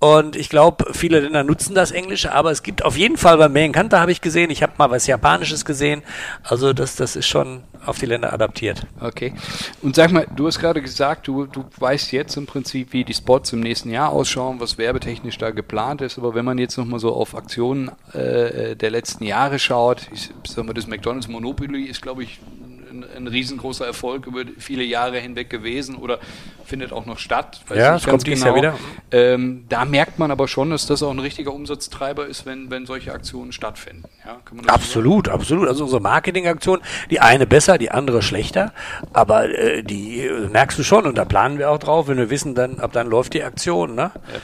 und 0.00 0.36
ich 0.36 0.48
glaube, 0.48 0.92
viele 0.92 1.18
Länder 1.18 1.42
nutzen 1.42 1.74
das 1.74 1.90
Englische, 1.90 2.32
aber 2.32 2.52
es 2.52 2.62
gibt 2.62 2.84
auf 2.84 2.96
jeden 2.96 3.16
Fall 3.16 3.36
bei 3.36 3.48
Mehenkanta 3.48 3.98
habe 3.98 4.12
ich 4.12 4.20
gesehen, 4.20 4.48
ich 4.50 4.62
habe 4.62 4.74
mal 4.78 4.90
was 4.90 5.08
Japanisches 5.08 5.64
gesehen. 5.64 6.02
Also 6.44 6.72
das, 6.72 6.94
das 6.94 7.16
ist 7.16 7.26
schon 7.26 7.64
auf 7.84 7.98
die 7.98 8.06
Länder 8.06 8.32
adaptiert. 8.32 8.86
Okay. 9.00 9.34
Und 9.82 9.96
sag 9.96 10.12
mal, 10.12 10.26
du 10.36 10.46
hast 10.46 10.60
gerade 10.60 10.80
gesagt, 10.82 11.26
du, 11.26 11.46
du 11.46 11.64
weißt 11.78 12.12
jetzt 12.12 12.36
im 12.36 12.46
Prinzip, 12.46 12.92
wie 12.92 13.02
die 13.02 13.14
Spots 13.14 13.52
im 13.52 13.60
nächsten 13.60 13.90
Jahr 13.90 14.10
ausschauen, 14.10 14.60
was 14.60 14.78
werbetechnisch 14.78 15.36
da 15.38 15.50
geplant 15.50 16.00
ist. 16.00 16.16
Aber 16.16 16.32
wenn 16.34 16.44
man 16.44 16.58
jetzt 16.58 16.76
nochmal 16.76 17.00
so 17.00 17.12
auf 17.12 17.34
Aktionen 17.34 17.90
äh, 18.12 18.76
der 18.76 18.90
letzten 18.90 19.24
Jahre 19.24 19.58
schaut, 19.58 20.08
ich 20.12 20.30
sag 20.46 20.64
mal, 20.64 20.74
das 20.74 20.86
McDonalds 20.86 21.26
Monopoly 21.26 21.84
ist, 21.84 22.02
glaube 22.02 22.22
ich, 22.22 22.38
ein, 22.90 23.04
ein, 23.16 23.26
riesengroßer 23.26 23.86
Erfolg 23.86 24.26
über 24.26 24.42
viele 24.58 24.82
Jahre 24.82 25.18
hinweg 25.18 25.50
gewesen 25.50 25.96
oder 25.96 26.18
findet 26.64 26.92
auch 26.92 27.06
noch 27.06 27.18
statt. 27.18 27.60
ja, 27.74 27.96
es 27.96 28.04
kommt 28.04 28.26
dieses 28.26 28.44
genau. 28.44 28.56
Jahr 28.56 28.74
wieder. 28.74 28.78
Ähm, 29.10 29.64
da 29.68 29.84
merkt 29.84 30.18
man 30.18 30.30
aber 30.30 30.48
schon, 30.48 30.70
dass 30.70 30.86
das 30.86 31.02
auch 31.02 31.10
ein 31.10 31.18
richtiger 31.18 31.52
Umsatztreiber 31.52 32.26
ist, 32.26 32.46
wenn, 32.46 32.70
wenn 32.70 32.86
solche 32.86 33.12
Aktionen 33.12 33.52
stattfinden. 33.52 34.04
Ja, 34.24 34.38
absolut, 34.66 35.26
so 35.26 35.32
absolut. 35.32 35.68
Also 35.68 35.84
unsere 35.84 36.02
Marketingaktion, 36.02 36.80
die 37.10 37.20
eine 37.20 37.46
besser, 37.46 37.78
die 37.78 37.90
andere 37.90 38.22
schlechter, 38.22 38.72
aber 39.12 39.48
äh, 39.48 39.82
die 39.82 40.20
äh, 40.20 40.48
merkst 40.48 40.78
du 40.78 40.82
schon 40.82 41.06
und 41.06 41.16
da 41.16 41.24
planen 41.24 41.58
wir 41.58 41.70
auch 41.70 41.78
drauf, 41.78 42.08
wenn 42.08 42.18
wir 42.18 42.30
wissen, 42.30 42.54
dann 42.54 42.80
ab 42.80 42.92
dann 42.92 43.08
läuft 43.08 43.34
die 43.34 43.42
Aktion. 43.42 43.94
Ne? 43.94 44.10
Ja. 44.14 44.40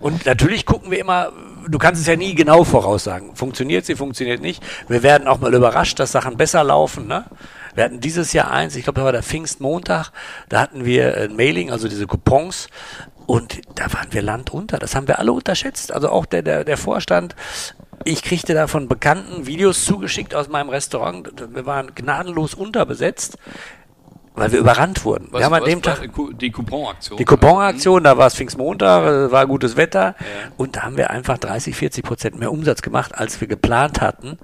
Und 0.00 0.26
natürlich 0.26 0.64
gucken 0.64 0.90
wir 0.90 1.00
immer, 1.00 1.32
du 1.66 1.78
kannst 1.78 2.00
es 2.00 2.06
ja 2.06 2.16
nie 2.16 2.34
genau 2.34 2.64
voraussagen. 2.64 3.34
Funktioniert 3.34 3.84
sie, 3.84 3.96
funktioniert 3.96 4.40
nicht. 4.40 4.62
Wir 4.86 5.02
werden 5.02 5.26
auch 5.26 5.40
mal 5.40 5.52
überrascht, 5.52 5.98
dass 5.98 6.12
Sachen 6.12 6.36
besser 6.36 6.62
laufen. 6.62 7.08
Ne? 7.08 7.24
Wir 7.78 7.84
hatten 7.84 8.00
dieses 8.00 8.32
Jahr 8.32 8.50
eins, 8.50 8.74
ich 8.74 8.82
glaube, 8.82 8.98
da 8.98 9.04
war 9.04 9.12
der 9.12 9.22
Pfingstmontag, 9.22 10.10
da 10.48 10.62
hatten 10.62 10.84
wir 10.84 11.16
ein 11.16 11.36
Mailing, 11.36 11.70
also 11.70 11.86
diese 11.86 12.08
Coupons. 12.08 12.66
Und 13.26 13.60
da 13.76 13.92
waren 13.92 14.08
wir 14.10 14.20
Land 14.20 14.50
unter. 14.50 14.78
Das 14.78 14.96
haben 14.96 15.06
wir 15.06 15.20
alle 15.20 15.30
unterschätzt. 15.30 15.92
Also 15.92 16.08
auch 16.08 16.26
der, 16.26 16.42
der, 16.42 16.64
der 16.64 16.76
Vorstand. 16.76 17.36
Ich 18.02 18.24
kriegte 18.24 18.52
da 18.52 18.66
von 18.66 18.88
Bekannten 18.88 19.46
Videos 19.46 19.84
zugeschickt 19.84 20.34
aus 20.34 20.48
meinem 20.48 20.70
Restaurant. 20.70 21.30
Wir 21.54 21.66
waren 21.66 21.94
gnadenlos 21.94 22.54
unterbesetzt 22.54 23.38
weil 24.38 24.52
wir 24.52 24.58
überrannt 24.60 25.04
wurden. 25.04 25.28
Was, 25.30 25.40
wir 25.40 25.46
haben 25.46 25.54
an 25.54 25.64
dem 25.64 25.82
Tag 25.82 26.08
die 26.38 26.50
Couponaktion. 26.50 27.18
Die 27.18 27.24
Couponaktion, 27.24 28.04
da 28.04 28.16
war 28.16 28.28
es 28.28 28.34
Pfingstmontag, 28.34 29.32
war 29.32 29.46
gutes 29.46 29.76
Wetter 29.76 30.14
ja. 30.18 30.52
und 30.56 30.76
da 30.76 30.82
haben 30.82 30.96
wir 30.96 31.10
einfach 31.10 31.38
30, 31.38 31.74
40 31.74 32.04
Prozent 32.04 32.38
mehr 32.38 32.52
Umsatz 32.52 32.82
gemacht, 32.82 33.14
als 33.14 33.40
wir 33.40 33.48
geplant 33.48 34.00
hatten. 34.00 34.38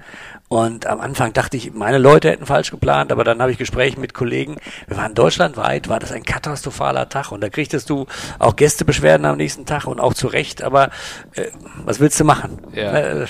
Und 0.49 0.87
am 0.87 1.01
Anfang 1.01 1.33
dachte 1.33 1.57
ich, 1.57 1.73
meine 1.73 1.99
Leute 1.99 2.31
hätten 2.31 2.47
falsch 2.47 2.71
geplant, 2.71 3.11
aber 3.11 3.25
dann 3.25 3.41
habe 3.41 3.51
ich 3.51 3.59
Gespräche 3.59 3.99
mit 3.99 4.13
Kollegen. 4.15 4.57
Wir 4.87 4.97
waren 4.97 5.15
deutschlandweit, 5.15 5.89
war 5.89 5.99
das 5.99 6.13
ein 6.13 6.23
katastrophaler 6.23 7.09
Tag 7.09 7.33
und 7.33 7.41
da 7.41 7.49
kriegtest 7.49 7.89
du 7.89 8.07
auch 8.39 8.55
Gästebeschwerden 8.55 9.27
am 9.27 9.39
nächsten 9.39 9.65
Tag 9.65 9.87
und 9.87 10.01
auch 10.01 10.15
zu 10.15 10.27
Recht, 10.27 10.63
aber 10.63 10.91
äh, 11.35 11.47
was 11.85 11.99
willst 11.99 12.21
du 12.21 12.25
machen? 12.25 12.59
Ja. 12.75 12.93
Äh, 12.93 13.27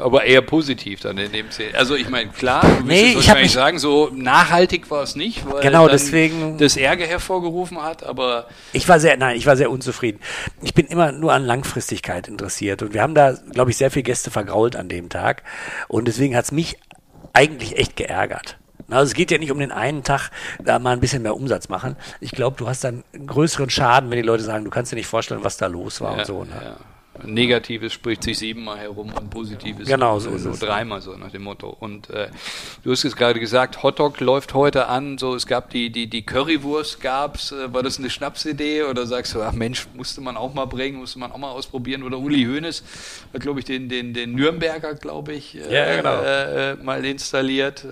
aber 0.00 0.24
eher 0.24 0.42
positiv 0.42 1.00
dann 1.00 1.18
in 1.18 1.32
dem 1.32 1.50
Sinne. 1.50 1.74
Also 1.74 1.94
ich 1.94 2.08
meine, 2.08 2.30
klar, 2.30 2.62
du 2.62 2.86
nee, 2.86 3.10
ich 3.10 3.16
wahrscheinlich 3.16 3.52
sagen, 3.52 3.78
so 3.78 4.10
nachhaltig 4.12 4.90
war 4.90 5.02
es 5.02 5.16
nicht, 5.16 5.48
weil 5.48 5.62
genau, 5.62 5.88
deswegen 5.88 6.58
das 6.58 6.76
Ärger 6.76 7.06
hervorgerufen 7.06 7.80
hat, 7.82 8.02
aber 8.02 8.46
ich 8.72 8.88
war 8.88 8.98
sehr, 9.00 9.16
nein, 9.16 9.36
ich 9.36 9.46
war 9.46 9.56
sehr 9.56 9.70
unzufrieden. 9.70 10.20
Ich 10.62 10.74
bin 10.74 10.86
immer 10.86 11.12
nur 11.12 11.32
an 11.32 11.44
Langfristigkeit 11.44 12.26
interessiert 12.26 12.82
und 12.82 12.94
wir 12.94 13.02
haben 13.02 13.14
da, 13.14 13.34
glaube 13.52 13.70
ich, 13.70 13.76
sehr 13.76 13.90
viele 13.90 14.04
Gäste 14.04 14.30
vergrault 14.30 14.76
an 14.76 14.88
dem 14.88 15.08
Tag 15.08 15.42
und 15.88 16.08
deswegen 16.08 16.34
hat 16.34 16.45
es 16.46 16.52
mich 16.52 16.78
eigentlich 17.32 17.76
echt 17.76 17.96
geärgert. 17.96 18.58
Also 18.88 19.10
es 19.10 19.14
geht 19.14 19.30
ja 19.30 19.38
nicht 19.38 19.50
um 19.50 19.58
den 19.58 19.72
einen 19.72 20.04
Tag, 20.04 20.30
da 20.62 20.78
mal 20.78 20.92
ein 20.92 21.00
bisschen 21.00 21.22
mehr 21.22 21.34
Umsatz 21.34 21.68
machen. 21.68 21.96
Ich 22.20 22.30
glaube, 22.30 22.56
du 22.56 22.68
hast 22.68 22.84
dann 22.84 23.02
einen 23.12 23.26
größeren 23.26 23.68
Schaden, 23.68 24.10
wenn 24.10 24.16
die 24.16 24.22
Leute 24.22 24.44
sagen, 24.44 24.64
du 24.64 24.70
kannst 24.70 24.92
dir 24.92 24.96
nicht 24.96 25.08
vorstellen, 25.08 25.42
was 25.42 25.56
da 25.56 25.66
los 25.66 26.00
war 26.00 26.12
ja, 26.12 26.18
und 26.18 26.26
so. 26.26 26.44
Ne? 26.44 26.50
Ja. 26.62 26.76
Negatives 27.24 27.92
spricht 27.92 28.22
sich 28.22 28.38
siebenmal 28.38 28.78
herum 28.78 29.12
und 29.12 29.30
Positives 29.30 29.86
genau, 29.86 30.18
so 30.18 30.30
nur, 30.30 30.56
dreimal 30.56 31.00
so 31.00 31.16
nach 31.16 31.30
dem 31.30 31.42
Motto. 31.42 31.76
Und 31.78 32.10
äh, 32.10 32.28
du 32.82 32.92
hast 32.92 33.04
es 33.04 33.16
gerade 33.16 33.40
gesagt, 33.40 33.82
Hotdog 33.82 34.20
läuft 34.20 34.54
heute 34.54 34.88
an. 34.88 35.18
So, 35.18 35.34
es 35.34 35.46
gab 35.46 35.70
die 35.70 35.90
die 35.90 36.06
die 36.06 36.24
Currywurst 36.24 37.00
gab's. 37.00 37.52
Äh, 37.52 37.72
war 37.72 37.82
das 37.82 37.98
eine 37.98 38.10
Schnapsidee 38.10 38.84
oder 38.84 39.06
sagst 39.06 39.34
du, 39.34 39.42
ach 39.42 39.52
Mensch, 39.52 39.86
musste 39.94 40.20
man 40.20 40.36
auch 40.36 40.54
mal 40.54 40.66
bringen, 40.66 40.98
musste 40.98 41.18
man 41.18 41.32
auch 41.32 41.38
mal 41.38 41.50
ausprobieren? 41.50 42.02
Oder 42.02 42.18
Uli 42.18 42.44
Hoeneß 42.44 42.82
hat, 43.32 43.40
glaube 43.40 43.60
ich, 43.60 43.64
den 43.64 43.88
den 43.88 44.14
den 44.14 44.34
Nürnberger, 44.34 44.94
glaube 44.94 45.32
ich, 45.34 45.56
äh, 45.56 45.74
ja, 45.74 45.96
genau. 45.96 46.22
äh, 46.22 46.74
mal 46.76 47.04
installiert. 47.04 47.84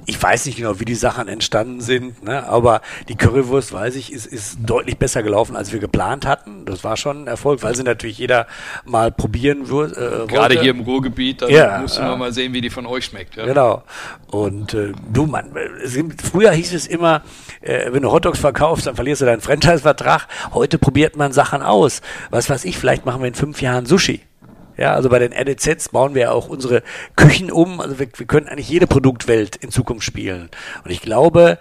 Äh, 0.00 0.10
ich 0.10 0.22
weiß 0.22 0.46
nicht 0.46 0.56
genau, 0.56 0.80
wie 0.80 0.84
die 0.84 0.94
Sachen 0.94 1.28
entstanden 1.28 1.80
sind, 1.80 2.22
ne? 2.22 2.46
aber 2.48 2.80
die 3.08 3.16
Currywurst, 3.16 3.72
weiß 3.72 3.96
ich, 3.96 4.12
ist, 4.12 4.26
ist 4.26 4.58
deutlich 4.64 4.98
besser 4.98 5.22
gelaufen, 5.22 5.56
als 5.56 5.72
wir 5.72 5.80
geplant 5.80 6.26
hatten. 6.26 6.64
Das 6.64 6.84
war 6.84 6.96
schon 6.96 7.24
ein 7.24 7.26
Erfolg, 7.26 7.62
weil 7.62 7.74
sie 7.74 7.82
natürlich 7.82 8.18
jeder 8.18 8.46
mal 8.84 9.10
probieren 9.10 9.68
würde. 9.68 10.24
Äh, 10.24 10.26
Gerade 10.26 10.60
hier 10.60 10.70
im 10.70 10.80
Ruhrgebiet, 10.80 11.42
da 11.42 11.48
ja, 11.48 11.78
mussten 11.80 12.04
wir 12.04 12.16
mal 12.16 12.32
sehen, 12.32 12.52
wie 12.52 12.60
die 12.60 12.70
von 12.70 12.86
euch 12.86 13.06
schmeckt. 13.06 13.36
Ja? 13.36 13.46
Genau. 13.46 13.82
Und 14.30 14.74
äh, 14.74 14.92
du, 15.12 15.26
Mann, 15.26 15.52
früher 16.22 16.52
hieß 16.52 16.74
es 16.74 16.86
immer, 16.86 17.22
äh, 17.60 17.92
wenn 17.92 18.02
du 18.02 18.10
Hotdogs 18.10 18.38
verkaufst, 18.38 18.86
dann 18.86 18.94
verlierst 18.94 19.22
du 19.22 19.26
deinen 19.26 19.40
Franchise-Vertrag. 19.50 20.26
Heute 20.52 20.78
probiert 20.78 21.16
man 21.16 21.32
Sachen 21.32 21.62
aus. 21.62 22.02
Was 22.30 22.48
weiß 22.50 22.64
ich, 22.64 22.78
vielleicht 22.78 23.06
machen 23.06 23.20
wir 23.20 23.28
in 23.28 23.34
fünf 23.34 23.62
Jahren 23.62 23.86
Sushi. 23.86 24.20
Ja, 24.80 24.94
also 24.94 25.10
bei 25.10 25.18
den 25.18 25.34
RDZs 25.34 25.90
bauen 25.90 26.14
wir 26.14 26.22
ja 26.22 26.30
auch 26.30 26.48
unsere 26.48 26.82
Küchen 27.14 27.52
um. 27.52 27.82
Also 27.82 27.98
wir, 27.98 28.08
wir 28.16 28.26
können 28.26 28.48
eigentlich 28.48 28.70
jede 28.70 28.86
Produktwelt 28.86 29.56
in 29.56 29.70
Zukunft 29.70 30.06
spielen. 30.06 30.48
Und 30.82 30.90
ich 30.90 31.02
glaube, 31.02 31.58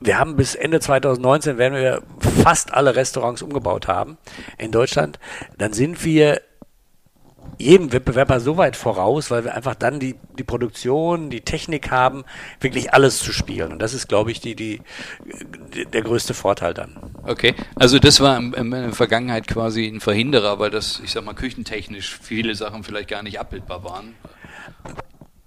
wir 0.00 0.18
haben 0.18 0.34
bis 0.34 0.56
Ende 0.56 0.80
2019 0.80 1.58
werden 1.58 1.78
wir 1.78 2.02
fast 2.42 2.74
alle 2.74 2.96
Restaurants 2.96 3.40
umgebaut 3.40 3.86
haben 3.86 4.18
in 4.58 4.72
Deutschland. 4.72 5.20
Dann 5.58 5.72
sind 5.72 6.04
wir 6.04 6.42
jedem 7.58 7.92
Wettbewerber 7.92 8.40
so 8.40 8.56
weit 8.56 8.76
voraus, 8.76 9.30
weil 9.30 9.44
wir 9.44 9.54
einfach 9.54 9.74
dann 9.74 10.00
die, 10.00 10.16
die 10.38 10.44
Produktion, 10.44 11.30
die 11.30 11.42
Technik 11.42 11.90
haben, 11.90 12.24
wirklich 12.60 12.92
alles 12.92 13.18
zu 13.18 13.32
spielen. 13.32 13.72
Und 13.72 13.78
das 13.80 13.94
ist, 13.94 14.08
glaube 14.08 14.30
ich, 14.30 14.40
die, 14.40 14.54
die, 14.54 14.80
der 15.92 16.02
größte 16.02 16.34
Vorteil 16.34 16.74
dann. 16.74 16.96
Okay, 17.24 17.54
also 17.76 17.98
das 17.98 18.20
war 18.20 18.38
in 18.38 18.70
der 18.70 18.92
Vergangenheit 18.92 19.46
quasi 19.46 19.86
ein 19.86 20.00
Verhinderer, 20.00 20.58
weil 20.58 20.70
das, 20.70 21.00
ich 21.04 21.12
sag 21.12 21.24
mal, 21.24 21.34
küchentechnisch 21.34 22.18
viele 22.20 22.54
Sachen 22.54 22.84
vielleicht 22.84 23.08
gar 23.08 23.22
nicht 23.22 23.38
abbildbar 23.38 23.84
waren. 23.84 24.14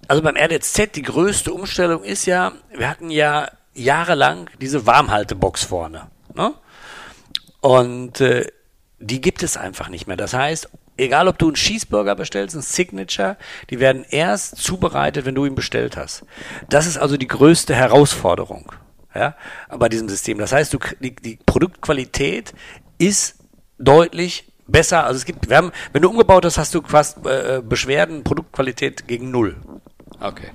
Also 0.08 0.22
beim 0.22 0.36
RDZ, 0.36 0.94
die 0.94 1.02
größte 1.02 1.52
Umstellung 1.52 2.04
ist 2.04 2.26
ja, 2.26 2.52
wir 2.74 2.88
hatten 2.88 3.10
ja 3.10 3.50
jahrelang 3.74 4.48
diese 4.60 4.86
Warmhaltebox 4.86 5.64
vorne. 5.64 6.08
Ne? 6.34 6.54
Und 7.60 8.20
äh, 8.20 8.46
die 8.98 9.20
gibt 9.20 9.42
es 9.42 9.56
einfach 9.56 9.88
nicht 9.88 10.06
mehr. 10.06 10.16
Das 10.16 10.32
heißt, 10.32 10.70
egal 10.96 11.28
ob 11.28 11.38
du 11.38 11.46
einen 11.46 11.54
Cheeseburger 11.54 12.14
bestellst, 12.14 12.54
einen 12.54 12.62
Signature, 12.62 13.36
die 13.70 13.80
werden 13.80 14.04
erst 14.08 14.56
zubereitet, 14.56 15.24
wenn 15.24 15.34
du 15.34 15.44
ihn 15.44 15.54
bestellt 15.54 15.96
hast. 15.96 16.24
Das 16.68 16.86
ist 16.86 16.98
also 16.98 17.16
die 17.16 17.28
größte 17.28 17.74
Herausforderung 17.74 18.72
ja, 19.14 19.34
bei 19.76 19.88
diesem 19.88 20.08
System. 20.08 20.38
Das 20.38 20.52
heißt, 20.52 20.72
du, 20.72 20.78
die, 21.00 21.14
die 21.14 21.38
Produktqualität 21.46 22.54
ist 22.98 23.36
deutlich 23.78 24.52
besser. 24.66 25.04
Also 25.04 25.18
es 25.18 25.24
gibt, 25.24 25.48
wir 25.48 25.56
haben, 25.56 25.72
wenn 25.92 26.02
du 26.02 26.10
umgebaut 26.10 26.44
hast, 26.44 26.58
hast 26.58 26.74
du 26.74 26.82
fast 26.82 27.24
äh, 27.26 27.62
Beschwerden, 27.66 28.24
Produktqualität 28.24 29.06
gegen 29.06 29.30
null. 29.30 29.56
Okay. 30.20 30.50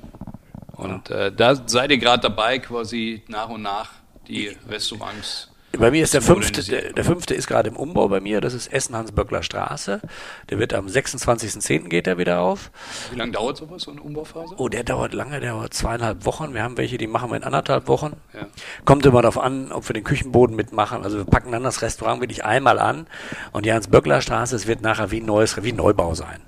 Und 0.73 1.09
äh, 1.11 1.31
da 1.31 1.55
seid 1.55 1.91
ihr 1.91 1.97
gerade 1.97 2.23
dabei, 2.23 2.59
quasi 2.59 3.23
nach 3.27 3.49
und 3.49 3.61
nach 3.61 3.91
die 4.27 4.55
Restaurants 4.67 5.50
bei 5.77 5.91
mir 5.91 6.03
ist 6.03 6.13
der 6.13 6.21
fünfte, 6.21 6.63
der, 6.63 6.93
der, 6.93 7.03
fünfte 7.05 7.33
ist 7.33 7.47
gerade 7.47 7.69
im 7.69 7.75
Umbau 7.75 8.07
bei 8.09 8.19
mir, 8.19 8.41
das 8.41 8.53
ist 8.53 8.71
Essen-Hans-Böckler 8.71 9.41
Straße. 9.41 10.01
Der 10.49 10.59
wird 10.59 10.73
am 10.73 10.87
26.10. 10.87 11.87
geht 11.87 12.07
er 12.07 12.17
wieder 12.17 12.41
auf. 12.41 12.71
Wie 13.11 13.17
lange 13.17 13.31
dauert 13.31 13.57
sowas, 13.57 13.83
so 13.83 13.91
eine 13.91 14.01
Umbauphase? 14.01 14.55
Oh, 14.57 14.67
der 14.67 14.83
dauert 14.83 15.13
lange, 15.13 15.39
der 15.39 15.51
dauert 15.51 15.73
zweieinhalb 15.73 16.25
Wochen. 16.25 16.53
Wir 16.53 16.63
haben 16.63 16.77
welche, 16.77 16.97
die 16.97 17.07
machen 17.07 17.29
wir 17.29 17.37
in 17.37 17.43
anderthalb 17.43 17.87
Wochen. 17.87 18.17
Ja. 18.33 18.47
Kommt 18.85 19.05
immer 19.05 19.21
darauf 19.21 19.37
an, 19.37 19.71
ob 19.71 19.87
wir 19.87 19.93
den 19.93 20.03
Küchenboden 20.03 20.55
mitmachen. 20.55 21.03
Also 21.03 21.17
wir 21.17 21.25
packen 21.25 21.51
dann 21.51 21.63
das 21.63 21.81
Restaurant 21.81 22.21
wirklich 22.21 22.43
einmal 22.43 22.77
an 22.77 23.07
und 23.53 23.65
die 23.65 23.73
Hans-Böckler 23.73 24.21
Straße, 24.21 24.55
es 24.55 24.67
wird 24.67 24.81
nachher 24.81 25.11
wie 25.11 25.21
ein 25.21 25.25
neues, 25.25 25.61
wie 25.63 25.71
ein 25.71 25.77
Neubau 25.77 26.15
sein. 26.15 26.41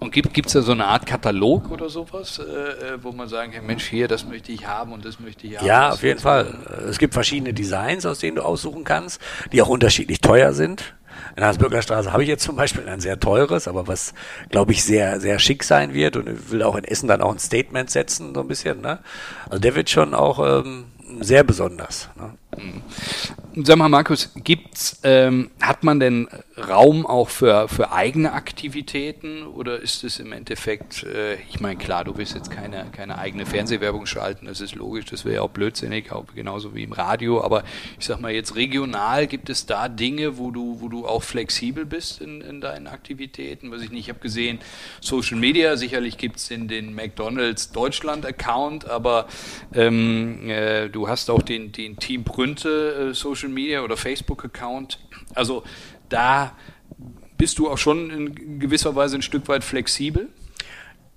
Und 0.00 0.12
gibt 0.12 0.46
es 0.46 0.52
da 0.52 0.62
so 0.62 0.72
eine 0.72 0.86
Art 0.86 1.06
Katalog 1.06 1.70
oder 1.70 1.88
sowas, 1.88 2.38
äh, 2.38 2.42
äh, 2.42 3.02
wo 3.02 3.10
man 3.10 3.28
sagen 3.28 3.52
kann, 3.52 3.66
Mensch, 3.66 3.84
hier, 3.84 4.06
das 4.06 4.24
möchte 4.24 4.52
ich 4.52 4.66
haben 4.66 4.92
und 4.92 5.04
das 5.04 5.18
möchte 5.18 5.46
ich 5.46 5.58
haben? 5.58 5.66
Ja, 5.66 5.90
auf 5.90 6.02
jeden 6.04 6.20
Fall. 6.20 6.54
Es 6.88 6.98
gibt 6.98 7.14
verschiedene 7.14 7.52
Designs, 7.52 8.06
aus 8.06 8.20
denen 8.20 8.36
du 8.36 8.42
aussuchen 8.42 8.84
kannst, 8.84 9.20
die 9.52 9.60
auch 9.60 9.68
unterschiedlich 9.68 10.20
teuer 10.20 10.52
sind. 10.52 10.94
In 11.30 11.36
der 11.36 11.46
Hans-Bürger 11.46 11.82
Straße 11.82 12.12
habe 12.12 12.22
ich 12.22 12.28
jetzt 12.28 12.44
zum 12.44 12.54
Beispiel 12.54 12.88
ein 12.88 13.00
sehr 13.00 13.18
teures, 13.18 13.66
aber 13.66 13.88
was, 13.88 14.14
glaube 14.50 14.70
ich, 14.70 14.84
sehr, 14.84 15.20
sehr 15.20 15.40
schick 15.40 15.64
sein 15.64 15.92
wird 15.94 16.16
und 16.16 16.52
will 16.52 16.62
auch 16.62 16.76
in 16.76 16.84
Essen 16.84 17.08
dann 17.08 17.20
auch 17.20 17.32
ein 17.32 17.40
Statement 17.40 17.90
setzen, 17.90 18.34
so 18.34 18.40
ein 18.40 18.48
bisschen. 18.48 18.80
Ne? 18.80 19.00
Also 19.46 19.58
der 19.58 19.74
wird 19.74 19.90
schon 19.90 20.14
auch 20.14 20.38
ähm, 20.62 20.86
sehr 21.20 21.42
besonders. 21.42 22.08
Ne? 22.16 22.34
Mhm. 22.56 22.82
Sag 23.64 23.76
mal, 23.76 23.88
Markus, 23.88 24.30
gibt's, 24.36 25.00
ähm, 25.02 25.50
hat 25.60 25.82
man 25.82 25.98
denn 25.98 26.28
Raum 26.56 27.06
auch 27.06 27.28
für, 27.28 27.68
für 27.68 27.92
eigene 27.92 28.32
Aktivitäten 28.32 29.42
oder 29.42 29.80
ist 29.80 30.04
es 30.04 30.20
im 30.20 30.32
Endeffekt, 30.32 31.02
äh, 31.02 31.34
ich 31.48 31.58
meine, 31.58 31.76
klar, 31.76 32.04
du 32.04 32.16
willst 32.16 32.34
jetzt 32.34 32.50
keine, 32.50 32.86
keine 32.92 33.18
eigene 33.18 33.46
Fernsehwerbung 33.46 34.06
schalten, 34.06 34.46
das 34.46 34.60
ist 34.60 34.76
logisch, 34.76 35.06
das 35.06 35.24
wäre 35.24 35.36
ja 35.36 35.42
auch 35.42 35.50
blödsinnig, 35.50 36.12
auch 36.12 36.26
genauso 36.34 36.74
wie 36.74 36.84
im 36.84 36.92
Radio, 36.92 37.42
aber 37.42 37.64
ich 37.98 38.06
sag 38.06 38.20
mal 38.20 38.32
jetzt 38.32 38.54
regional, 38.54 39.26
gibt 39.26 39.50
es 39.50 39.66
da 39.66 39.88
Dinge, 39.88 40.38
wo 40.38 40.50
du, 40.50 40.80
wo 40.80 40.88
du 40.88 41.06
auch 41.06 41.22
flexibel 41.22 41.84
bist 41.84 42.20
in, 42.20 42.40
in 42.40 42.60
deinen 42.60 42.86
Aktivitäten? 42.86 43.70
Was 43.72 43.82
ich 43.82 43.90
nicht, 43.90 44.02
ich 44.02 44.08
habe 44.08 44.20
gesehen, 44.20 44.60
Social 45.00 45.36
Media, 45.36 45.76
sicherlich 45.76 46.16
gibt's 46.16 46.50
in 46.50 46.68
den 46.68 46.94
McDonalds 46.94 47.72
Deutschland-Account, 47.72 48.88
aber 48.88 49.26
ähm, 49.74 50.48
äh, 50.48 50.88
du 50.88 51.08
hast 51.08 51.28
auch 51.28 51.42
den, 51.42 51.72
den 51.72 51.96
Team 51.96 52.24
Brünte 52.38 53.10
äh, 53.10 53.14
Social 53.14 53.48
Media 53.48 53.82
oder 53.82 53.96
Facebook-Account. 53.96 55.00
Also 55.34 55.64
da 56.08 56.56
bist 57.36 57.58
du 57.58 57.68
auch 57.68 57.78
schon 57.78 58.10
in 58.10 58.60
gewisser 58.60 58.94
Weise 58.94 59.16
ein 59.16 59.22
Stück 59.22 59.48
weit 59.48 59.64
flexibel? 59.64 60.28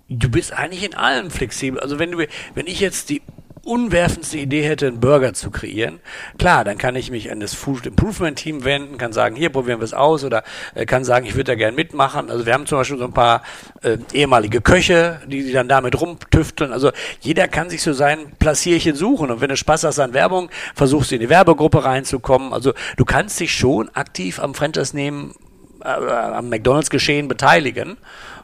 Du 0.09 0.29
bist 0.29 0.51
eigentlich 0.51 0.83
in 0.83 0.95
allem 0.95 1.29
flexibel. 1.29 1.79
Also 1.79 1.99
wenn 1.99 2.11
du, 2.11 2.25
wenn 2.55 2.65
ich 2.65 2.79
jetzt 2.79 3.11
die 3.11 3.21
unwerfendste 3.63 4.37
Idee 4.37 4.63
hätte, 4.63 4.87
einen 4.87 4.99
Burger 4.99 5.33
zu 5.33 5.51
kreieren, 5.51 5.99
klar, 6.37 6.63
dann 6.63 6.77
kann 6.77 6.95
ich 6.95 7.11
mich 7.11 7.31
an 7.31 7.39
das 7.39 7.53
Food 7.53 7.85
Improvement 7.85 8.37
Team 8.37 8.63
wenden, 8.63 8.97
kann 8.97 9.13
sagen, 9.13 9.35
hier 9.35 9.49
probieren 9.49 9.79
wir 9.79 9.85
es 9.85 9.93
aus 9.93 10.23
oder 10.23 10.43
äh, 10.73 10.85
kann 10.85 11.03
sagen, 11.03 11.25
ich 11.25 11.35
würde 11.35 11.51
da 11.51 11.55
gerne 11.55 11.75
mitmachen. 11.75 12.29
Also 12.29 12.45
wir 12.45 12.53
haben 12.53 12.65
zum 12.65 12.79
Beispiel 12.79 12.97
so 12.97 13.05
ein 13.05 13.13
paar 13.13 13.43
äh, 13.83 13.97
ehemalige 14.13 14.61
Köche, 14.61 15.21
die, 15.27 15.43
die 15.43 15.51
dann 15.51 15.67
damit 15.67 15.99
rumtüfteln. 15.99 16.71
Also 16.71 16.91
jeder 17.19 17.47
kann 17.47 17.69
sich 17.69 17.83
so 17.83 17.93
sein 17.93 18.31
Plassierchen 18.39 18.95
suchen 18.95 19.29
und 19.29 19.41
wenn 19.41 19.49
du 19.49 19.57
Spaß 19.57 19.83
hast 19.83 19.99
an 19.99 20.13
Werbung, 20.13 20.49
versuchst 20.75 21.11
du 21.11 21.15
in 21.15 21.21
die 21.21 21.29
Werbegruppe 21.29 21.83
reinzukommen. 21.83 22.53
Also 22.53 22.73
du 22.97 23.05
kannst 23.05 23.39
dich 23.39 23.53
schon 23.53 23.89
aktiv 23.89 24.39
am 24.39 24.55
Franchise 24.55 24.95
nehmen, 24.95 25.35
äh, 25.83 25.87
am 25.87 26.49
McDonalds-Geschehen 26.49 27.27
beteiligen, 27.27 27.97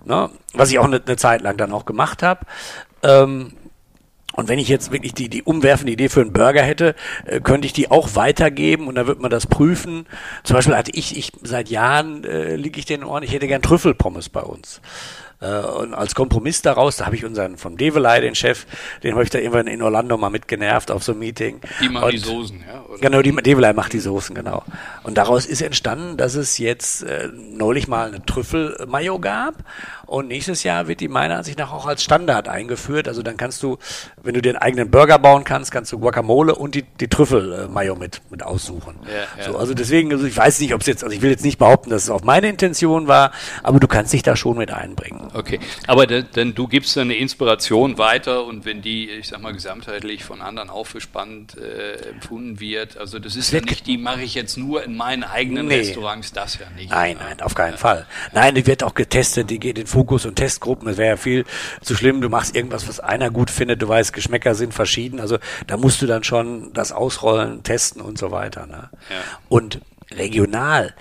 ne? 0.05 0.29
was 0.53 0.69
ich 0.69 0.77
auch 0.77 0.85
eine, 0.85 1.01
eine 1.03 1.17
Zeit 1.17 1.41
lang 1.41 1.57
dann 1.57 1.71
auch 1.71 1.85
gemacht 1.85 2.21
habe. 2.21 2.41
Ähm, 3.03 3.53
und 4.37 4.47
wenn 4.49 4.59
ich 4.59 4.67
jetzt 4.67 4.91
wirklich 4.91 5.15
die, 5.15 5.29
die 5.29 5.41
umwerfende 5.41 5.91
Idee 5.91 6.09
für 6.09 6.21
einen 6.21 6.31
Burger 6.31 6.61
hätte, 6.61 6.93
äh, 7.25 7.41
könnte 7.41 7.65
ich 7.65 7.73
die 7.73 7.89
auch 7.89 8.15
weitergeben 8.15 8.87
und 8.87 8.93
dann 8.93 9.07
wird 9.07 9.19
man 9.19 9.31
das 9.31 9.47
prüfen. 9.47 10.05
Zum 10.43 10.55
Beispiel 10.55 10.77
hatte 10.77 10.91
ich, 10.93 11.17
ich 11.17 11.31
seit 11.41 11.69
Jahren 11.69 12.23
äh, 12.23 12.55
liege 12.55 12.79
ich 12.79 12.85
den 12.85 13.03
Ohren, 13.03 13.23
ich 13.23 13.33
hätte 13.33 13.47
gern 13.47 13.63
Trüffelpommes 13.63 14.29
bei 14.29 14.41
uns. 14.41 14.79
Äh, 15.39 15.59
und 15.59 15.93
als 15.93 16.15
Kompromiss 16.15 16.61
daraus, 16.61 16.97
da 16.97 17.05
habe 17.05 17.15
ich 17.15 17.25
unseren 17.25 17.57
vom 17.57 17.77
Develei, 17.77 18.21
den 18.21 18.35
Chef, 18.35 18.65
den 19.03 19.13
habe 19.13 19.23
ich 19.23 19.29
da 19.29 19.39
irgendwann 19.39 19.67
in 19.67 19.81
Orlando 19.81 20.17
mal 20.17 20.29
mitgenervt 20.29 20.91
auf 20.91 21.03
so 21.03 21.11
einem 21.11 21.19
Meeting. 21.19 21.61
Die 21.81 21.89
machen 21.89 22.05
und, 22.05 22.13
die 22.13 22.17
Soßen, 22.17 22.63
ja? 22.67 22.83
Oder? 22.87 22.99
Genau, 22.99 23.21
die 23.21 23.35
Develei 23.35 23.73
macht 23.73 23.93
die 23.93 23.99
Soßen, 23.99 24.35
genau. 24.35 24.63
Und 25.03 25.17
daraus 25.17 25.45
ist 25.45 25.61
entstanden, 25.61 26.17
dass 26.17 26.35
es 26.35 26.57
jetzt 26.57 27.03
äh, 27.03 27.29
neulich 27.33 27.87
mal 27.87 28.07
eine 28.07 28.25
Trüffel-Mayo 28.25 29.19
gab 29.19 29.55
und 30.07 30.29
nächstes 30.29 30.63
Jahr 30.63 30.87
wird 30.87 31.01
die 31.01 31.09
meiner 31.09 31.37
Ansicht 31.37 31.59
nach 31.59 31.71
auch 31.71 31.85
als 31.85 32.01
Standard 32.01 32.47
eingeführt. 32.47 33.07
Also 33.07 33.21
dann 33.23 33.35
kannst 33.35 33.61
du, 33.61 33.77
wenn 34.23 34.33
du 34.33 34.41
den 34.41 34.55
eigenen 34.55 34.89
Burger 34.89 35.19
bauen 35.19 35.43
kannst, 35.43 35.69
kannst 35.71 35.91
du 35.91 35.99
Guacamole 35.99 36.55
und 36.55 36.75
die, 36.75 36.83
die 36.83 37.09
Trüffel-Mayo 37.09 37.95
mit, 37.95 38.21
mit 38.31 38.41
aussuchen. 38.41 38.95
Ja, 39.05 39.43
ja. 39.43 39.51
So, 39.51 39.57
also 39.57 39.73
deswegen, 39.73 40.11
also 40.13 40.25
ich 40.25 40.35
weiß 40.35 40.59
nicht, 40.61 40.73
ob 40.73 40.81
es 40.81 40.87
jetzt, 40.87 41.03
also 41.03 41.15
ich 41.15 41.21
will 41.21 41.29
jetzt 41.29 41.43
nicht 41.43 41.57
behaupten, 41.57 41.89
dass 41.89 42.03
es 42.03 42.09
auch 42.09 42.23
meine 42.23 42.47
Intention 42.47 43.07
war, 43.07 43.31
aber 43.63 43.79
du 43.79 43.87
kannst 43.87 44.13
dich 44.13 44.23
da 44.23 44.35
schon 44.35 44.57
mit 44.57 44.71
einbringen. 44.71 45.26
Okay, 45.33 45.59
aber 45.87 46.07
denn 46.07 46.53
du 46.53 46.67
gibst 46.67 46.95
dann 46.95 47.07
eine 47.07 47.15
Inspiration 47.15 47.97
weiter 47.97 48.45
und 48.45 48.65
wenn 48.65 48.81
die, 48.81 49.09
ich 49.09 49.27
sag 49.27 49.41
mal, 49.41 49.53
gesamtheitlich 49.53 50.23
von 50.23 50.41
anderen 50.41 50.69
auch 50.69 50.85
für 50.85 51.01
spannend 51.01 51.57
äh, 51.57 52.09
empfunden 52.09 52.59
wird, 52.59 52.97
also 52.97 53.19
das 53.19 53.35
ist 53.35 53.51
ja 53.51 53.61
nicht, 53.61 53.87
die 53.87 53.97
mache 53.97 54.21
ich 54.21 54.35
jetzt 54.35 54.57
nur 54.57 54.83
in 54.83 54.95
meinen 54.95 55.23
eigenen 55.23 55.67
nee. 55.67 55.77
Restaurants, 55.77 56.33
das 56.33 56.59
ja 56.59 56.69
nicht. 56.75 56.91
Nein, 56.91 57.17
nein, 57.19 57.41
auf 57.41 57.55
keinen 57.55 57.73
ja. 57.73 57.77
Fall. 57.77 58.05
Nein, 58.33 58.55
die 58.55 58.65
wird 58.65 58.83
auch 58.83 58.93
getestet, 58.93 59.49
die 59.49 59.59
geht 59.59 59.77
in 59.77 59.87
Fokus- 59.87 60.25
und 60.25 60.35
Testgruppen. 60.35 60.87
Es 60.87 60.97
wäre 60.97 61.09
ja 61.09 61.17
viel 61.17 61.45
zu 61.81 61.95
schlimm, 61.95 62.21
du 62.21 62.29
machst 62.29 62.55
irgendwas, 62.55 62.87
was 62.87 62.99
einer 62.99 63.29
gut 63.29 63.49
findet, 63.49 63.81
du 63.81 63.87
weißt, 63.87 64.13
Geschmäcker 64.13 64.55
sind 64.55 64.73
verschieden, 64.73 65.19
also 65.19 65.37
da 65.67 65.77
musst 65.77 66.01
du 66.01 66.07
dann 66.07 66.23
schon 66.23 66.73
das 66.73 66.91
ausrollen, 66.91 67.63
testen 67.63 68.01
und 68.01 68.17
so 68.17 68.31
weiter. 68.31 68.67
Ne? 68.67 68.89
Ja. 69.09 69.15
Und 69.49 69.81
regional, 70.11 70.95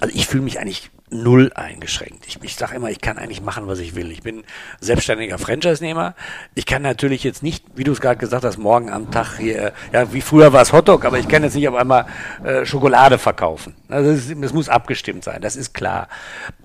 also 0.00 0.14
ich 0.14 0.26
fühle 0.26 0.42
mich 0.42 0.58
eigentlich 0.58 0.90
null 1.14 1.52
eingeschränkt. 1.54 2.26
Ich, 2.26 2.38
ich 2.42 2.56
sage 2.56 2.74
immer, 2.74 2.90
ich 2.90 3.00
kann 3.00 3.18
eigentlich 3.18 3.40
machen, 3.40 3.66
was 3.66 3.78
ich 3.78 3.94
will. 3.94 4.10
Ich 4.10 4.22
bin 4.22 4.44
selbstständiger 4.80 5.38
Franchise-Nehmer. 5.38 6.14
Ich 6.54 6.66
kann 6.66 6.82
natürlich 6.82 7.24
jetzt 7.24 7.42
nicht, 7.42 7.64
wie 7.74 7.84
du 7.84 7.92
es 7.92 8.00
gerade 8.00 8.18
gesagt 8.18 8.44
hast, 8.44 8.58
morgen 8.58 8.90
am 8.90 9.10
Tag 9.10 9.38
hier, 9.38 9.72
ja, 9.92 10.12
wie 10.12 10.20
früher 10.20 10.52
war 10.52 10.62
es 10.62 10.72
Hotdog, 10.72 11.04
aber 11.04 11.18
ich 11.18 11.28
kann 11.28 11.42
jetzt 11.42 11.54
nicht 11.54 11.68
auf 11.68 11.76
einmal 11.76 12.06
äh, 12.42 12.66
Schokolade 12.66 13.18
verkaufen. 13.18 13.74
Also 13.94 14.12
das, 14.12 14.40
das 14.40 14.52
muss 14.52 14.68
abgestimmt 14.68 15.22
sein, 15.22 15.40
das 15.40 15.54
ist 15.54 15.72
klar. 15.72 16.08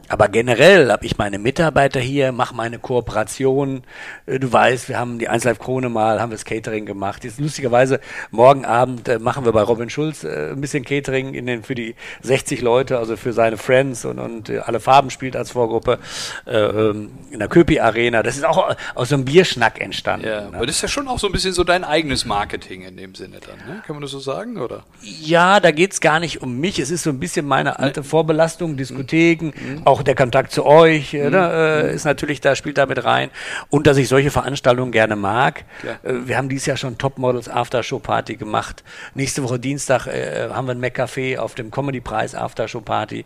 Aber 0.09 0.27
generell 0.27 0.91
habe 0.91 1.05
ich 1.05 1.19
meine 1.19 1.37
Mitarbeiter 1.37 1.99
hier, 1.99 2.31
mache 2.31 2.55
meine 2.55 2.79
Kooperation. 2.79 3.83
Äh, 4.25 4.39
du 4.39 4.51
weißt, 4.51 4.89
wir 4.89 4.97
haben 4.97 5.19
die 5.19 5.29
1Live 5.29 5.59
Krone 5.59 5.87
mal, 5.87 6.19
haben 6.19 6.31
wir 6.31 6.35
das 6.35 6.45
Catering 6.45 6.87
gemacht. 6.87 7.23
Jetzt 7.23 7.39
lustigerweise, 7.39 7.99
morgen 8.31 8.65
Abend 8.65 9.07
äh, 9.07 9.19
machen 9.19 9.45
wir 9.45 9.51
bei 9.51 9.61
Robin 9.61 9.91
Schulz 9.91 10.23
äh, 10.23 10.49
ein 10.51 10.61
bisschen 10.61 10.83
Catering 10.83 11.35
in 11.35 11.45
den, 11.45 11.63
für 11.63 11.75
die 11.75 11.95
60 12.23 12.61
Leute, 12.61 12.97
also 12.97 13.17
für 13.17 13.33
seine 13.33 13.57
Friends 13.57 14.03
und, 14.03 14.17
und 14.17 14.49
äh, 14.49 14.59
alle 14.59 14.79
Farben 14.79 15.11
spielt 15.11 15.35
als 15.35 15.51
Vorgruppe 15.51 15.99
äh, 16.47 16.57
ähm, 16.57 17.11
in 17.29 17.37
der 17.37 17.47
Köpi 17.47 17.79
Arena. 17.79 18.23
Das 18.23 18.35
ist 18.35 18.45
auch 18.45 18.75
aus 18.95 19.09
so 19.09 19.15
einem 19.15 19.25
Bierschnack 19.25 19.79
entstanden. 19.79 20.27
Ja, 20.27 20.49
ne? 20.49 20.57
aber 20.57 20.65
das 20.65 20.77
ist 20.77 20.81
ja 20.81 20.87
schon 20.87 21.07
auch 21.07 21.19
so 21.19 21.27
ein 21.27 21.33
bisschen 21.33 21.53
so 21.53 21.63
dein 21.63 21.83
eigenes 21.83 22.25
Marketing 22.25 22.81
in 22.81 22.97
dem 22.97 23.13
Sinne 23.13 23.37
dann, 23.45 23.57
ne? 23.57 23.83
Kann 23.85 23.95
man 23.95 24.01
das 24.01 24.11
so 24.11 24.19
sagen, 24.19 24.57
oder? 24.57 24.85
Ja, 25.03 25.59
da 25.59 25.69
geht's 25.69 26.01
gar 26.01 26.19
nicht 26.19 26.41
um 26.41 26.59
mich. 26.59 26.79
Es 26.79 26.89
ist 26.89 27.03
so 27.03 27.11
ein 27.11 27.18
bisschen 27.19 27.45
meine 27.45 27.79
alte 27.79 28.03
Vorbelastung, 28.03 28.75
Diskotheken, 28.75 29.51
mhm. 29.55 29.81
auch 29.85 29.99
auch 29.99 30.03
der 30.03 30.15
Kontakt 30.15 30.51
zu 30.51 30.65
euch 30.65 31.13
mhm. 31.13 31.29
ne, 31.31 31.83
äh, 31.91 31.95
ist 31.95 32.05
natürlich 32.05 32.39
da, 32.41 32.55
spielt 32.55 32.77
da 32.77 32.85
mit 32.85 33.03
rein. 33.03 33.29
Und 33.69 33.85
dass 33.85 33.97
ich 33.97 34.07
solche 34.07 34.31
Veranstaltungen 34.31 34.91
gerne 34.91 35.15
mag. 35.15 35.65
Ja. 35.83 36.09
Äh, 36.09 36.27
wir 36.27 36.37
haben 36.37 36.49
dieses 36.49 36.65
Jahr 36.65 36.77
schon 36.77 36.97
Topmodels 36.97 37.49
Aftershow 37.49 37.99
Party 37.99 38.35
gemacht. 38.35 38.83
Nächste 39.13 39.43
Woche 39.43 39.59
Dienstag 39.59 40.07
äh, 40.07 40.49
haben 40.49 40.67
wir 40.67 40.75
ein 40.75 40.81
McCafé 40.81 41.37
auf 41.37 41.55
dem 41.55 41.69
Comedy 41.71 41.99
Preis 41.99 42.33
Aftershow 42.33 42.81
Party. 42.81 43.25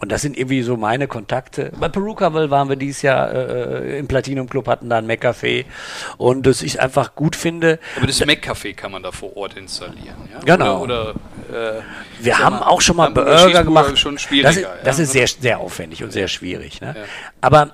Und 0.00 0.10
das 0.10 0.22
sind 0.22 0.38
irgendwie 0.38 0.62
so 0.62 0.78
meine 0.78 1.06
Kontakte. 1.08 1.72
Bei 1.78 1.90
Perukaville 1.90 2.50
waren 2.50 2.70
wir 2.70 2.76
dieses 2.76 3.02
Jahr 3.02 3.32
äh, 3.32 3.98
im 3.98 4.08
Platinum 4.08 4.48
Club, 4.48 4.66
hatten 4.66 4.88
da 4.88 4.96
ein 4.96 5.06
Mac-Café. 5.06 5.66
Und 6.16 6.46
das 6.46 6.62
ich 6.62 6.80
einfach 6.80 7.14
gut 7.14 7.36
finde. 7.36 7.78
Aber 7.98 8.06
das 8.06 8.24
Mac-Café 8.24 8.74
kann 8.74 8.92
man 8.92 9.02
da 9.02 9.12
vor 9.12 9.36
Ort 9.36 9.58
installieren, 9.58 10.16
ja? 10.32 10.56
Genau. 10.56 10.80
Oder, 10.82 11.10
oder 11.10 11.14
äh, 11.50 11.82
wir 12.20 12.38
haben 12.38 12.60
mal, 12.60 12.66
auch 12.66 12.80
schon 12.80 12.96
mal 12.96 13.10
Burger 13.10 13.64
gemacht. 13.64 13.98
Schon 13.98 14.14
das 14.14 14.56
ist, 14.56 14.66
das 14.84 14.98
ja? 14.98 15.04
ist 15.04 15.12
sehr, 15.12 15.26
sehr 15.26 15.58
aufwendig 15.60 16.02
und 16.02 16.12
sehr 16.12 16.28
schwierig. 16.28 16.80
Ne? 16.80 16.94
Ja. 16.96 17.04
Aber 17.40 17.72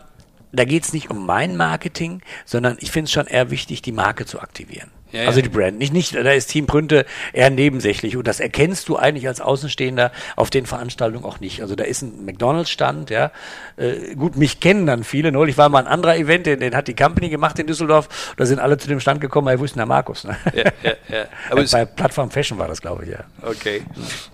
da 0.52 0.64
geht 0.64 0.84
es 0.84 0.92
nicht 0.92 1.10
um 1.10 1.26
mein 1.26 1.56
Marketing, 1.56 2.22
sondern 2.44 2.76
ich 2.80 2.90
finde 2.90 3.06
es 3.06 3.12
schon 3.12 3.26
eher 3.26 3.50
wichtig, 3.50 3.82
die 3.82 3.92
Marke 3.92 4.26
zu 4.26 4.40
aktivieren. 4.40 4.90
Ja, 5.12 5.26
also 5.26 5.40
die 5.40 5.48
Brand. 5.48 5.78
Nicht, 5.78 5.92
nicht, 5.92 6.14
da 6.14 6.30
ist 6.32 6.48
Team 6.48 6.66
Prünte 6.66 7.06
eher 7.32 7.50
nebensächlich. 7.50 8.16
Und 8.16 8.26
das 8.26 8.40
erkennst 8.40 8.88
du 8.88 8.96
eigentlich 8.96 9.28
als 9.28 9.40
Außenstehender 9.40 10.10
auf 10.34 10.50
den 10.50 10.66
Veranstaltungen 10.66 11.24
auch 11.24 11.40
nicht. 11.40 11.62
Also 11.62 11.76
da 11.76 11.84
ist 11.84 12.02
ein 12.02 12.24
McDonalds-Stand, 12.24 13.10
ja. 13.10 13.30
Äh, 13.76 14.14
gut, 14.16 14.36
mich 14.36 14.60
kennen 14.60 14.86
dann 14.86 15.04
viele. 15.04 15.30
Neulich 15.30 15.56
war 15.58 15.68
mal 15.68 15.80
ein 15.80 15.86
anderer 15.86 16.16
Event, 16.16 16.46
den, 16.46 16.60
den 16.60 16.74
hat 16.74 16.88
die 16.88 16.94
Company 16.94 17.28
gemacht 17.28 17.58
in 17.58 17.66
Düsseldorf. 17.66 18.34
Da 18.36 18.46
sind 18.46 18.58
alle 18.58 18.78
zu 18.78 18.88
dem 18.88 19.00
Stand 19.00 19.20
gekommen, 19.20 19.46
ist 19.66 19.74
denn 19.74 19.78
der 19.80 19.86
Markus? 19.86 20.24
Ne? 20.24 20.36
Ja, 20.54 20.64
ja, 20.82 20.92
ja. 21.08 21.24
Aber 21.50 21.64
bei 21.64 21.84
Plattform 21.84 22.30
Fashion 22.30 22.58
war 22.58 22.68
das, 22.68 22.80
glaube 22.80 23.04
ich, 23.04 23.10
ja. 23.10 23.24
Okay. 23.42 23.82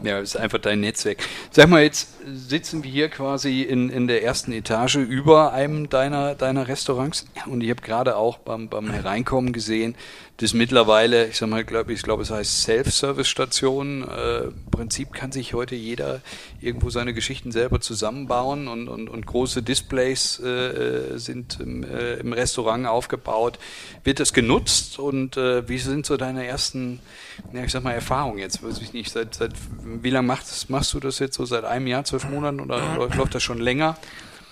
Ja, 0.02 0.20
das 0.20 0.34
ist 0.34 0.36
einfach 0.36 0.58
dein 0.58 0.80
Netzwerk. 0.80 1.18
Sag 1.50 1.68
mal, 1.68 1.82
jetzt 1.82 2.08
sitzen 2.26 2.82
wir 2.82 2.90
hier 2.90 3.08
quasi 3.08 3.62
in, 3.62 3.90
in 3.90 4.06
der 4.06 4.22
ersten 4.22 4.52
Etage 4.52 4.96
über 4.96 5.52
einem 5.52 5.88
deiner, 5.88 6.34
deiner 6.34 6.68
Restaurants. 6.68 7.26
Und 7.46 7.62
ich 7.62 7.70
habe 7.70 7.82
gerade 7.82 8.16
auch 8.16 8.38
beim, 8.38 8.68
beim 8.68 8.90
Hereinkommen 8.90 9.52
gesehen, 9.52 9.96
das 10.38 10.54
mittlerweile, 10.62 11.26
ich 11.26 11.38
sag 11.38 11.48
mal, 11.48 11.64
glaube 11.64 11.92
ich, 11.92 12.04
glaube 12.04 12.22
es 12.22 12.30
heißt 12.30 12.62
Self-Service-Station. 12.62 14.08
Äh, 14.08 14.42
Im 14.44 14.70
Prinzip 14.70 15.12
kann 15.12 15.32
sich 15.32 15.54
heute 15.54 15.74
jeder 15.74 16.20
irgendwo 16.60 16.88
seine 16.88 17.14
Geschichten 17.14 17.50
selber 17.50 17.80
zusammenbauen 17.80 18.68
und, 18.68 18.86
und, 18.86 19.08
und 19.08 19.26
große 19.26 19.64
Displays 19.64 20.38
äh, 20.38 21.18
sind 21.18 21.58
im, 21.58 21.82
äh, 21.82 22.14
im, 22.14 22.32
Restaurant 22.32 22.86
aufgebaut. 22.86 23.58
Wird 24.04 24.20
das 24.20 24.32
genutzt 24.32 25.00
und 25.00 25.36
äh, 25.36 25.68
wie 25.68 25.78
sind 25.78 26.06
so 26.06 26.16
deine 26.16 26.46
ersten, 26.46 27.00
ja, 27.52 27.64
ich 27.64 27.72
sag 27.72 27.82
mal, 27.82 27.90
Erfahrungen 27.90 28.38
jetzt? 28.38 28.62
Weiß 28.62 28.80
ich 28.80 28.92
nicht, 28.92 29.10
seit, 29.10 29.34
seit 29.34 29.54
wie 29.84 30.10
lange 30.10 30.28
machst, 30.28 30.70
machst 30.70 30.94
du 30.94 31.00
das 31.00 31.18
jetzt 31.18 31.34
so? 31.34 31.44
Seit 31.44 31.64
einem 31.64 31.88
Jahr, 31.88 32.04
zwölf 32.04 32.28
Monaten 32.28 32.60
oder 32.60 33.08
läuft 33.16 33.34
das 33.34 33.42
schon 33.42 33.58
länger? 33.58 33.96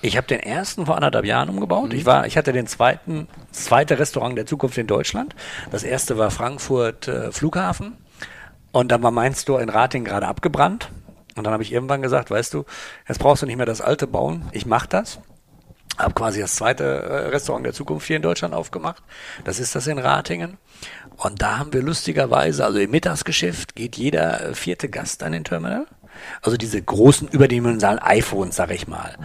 Ich 0.03 0.17
habe 0.17 0.27
den 0.27 0.41
ersten 0.41 0.87
vor 0.87 0.97
anderthalb 0.97 1.27
Jahren 1.27 1.49
umgebaut. 1.51 1.91
Mhm. 1.91 1.99
Ich 1.99 2.07
war, 2.07 2.27
ich 2.27 2.37
hatte 2.37 2.53
den 2.53 2.67
zweiten, 2.67 3.29
zweite 3.53 3.99
Restaurant 3.99 4.37
der 4.37 4.47
Zukunft 4.47 4.79
in 4.79 4.87
Deutschland. 4.87 5.35
Das 5.71 5.83
erste 5.83 6.17
war 6.17 6.31
Frankfurt 6.31 7.09
äh, 7.09 7.33
Flughafen. 7.33 7.97
Und 8.73 8.93
dann 8.93 9.03
war 9.03 9.11
mein 9.11 9.35
Store 9.35 9.63
in 9.63 9.69
Rating 9.69 10.05
gerade 10.05 10.27
abgebrannt. 10.27 10.91
Und 11.37 11.45
dann 11.45 11.53
habe 11.53 11.63
ich 11.63 11.73
irgendwann 11.73 12.03
gesagt, 12.03 12.31
weißt 12.31 12.55
du, 12.55 12.65
jetzt 13.09 13.19
brauchst 13.19 13.43
du 13.43 13.47
nicht 13.47 13.57
mehr 13.57 13.67
das 13.67 13.81
alte 13.81 14.07
bauen. 14.07 14.49
Ich 14.53 14.67
mache 14.67 14.89
das. 14.89 15.21
Habe 15.99 16.15
quasi 16.15 16.41
das 16.41 16.55
zweite 16.55 16.85
äh, 16.85 17.29
Restaurant 17.29 17.67
der 17.67 17.75
Zukunft 17.75 18.07
hier 18.07 18.17
in 18.17 18.23
Deutschland 18.23 18.55
aufgemacht. 18.55 19.03
Das 19.45 19.59
ist 19.59 19.75
das 19.75 19.87
in 19.87 19.99
Ratingen. 19.99 20.57
Und 21.17 21.43
da 21.43 21.59
haben 21.59 21.73
wir 21.75 21.83
lustigerweise, 21.83 22.65
also 22.65 22.79
im 22.79 22.91
Mittagsgeschäft 22.91 23.75
geht 23.75 23.97
jeder 23.97 24.51
äh, 24.51 24.55
vierte 24.55 24.89
Gast 24.89 25.23
an 25.23 25.33
den 25.33 25.45
Terminal. 25.45 25.87
Also 26.43 26.57
diese 26.57 26.81
großen 26.81 27.29
überdimensionalen 27.29 28.01
iPhones, 28.01 28.57
sag 28.57 28.71
ich 28.71 28.89
mal. 28.89 29.17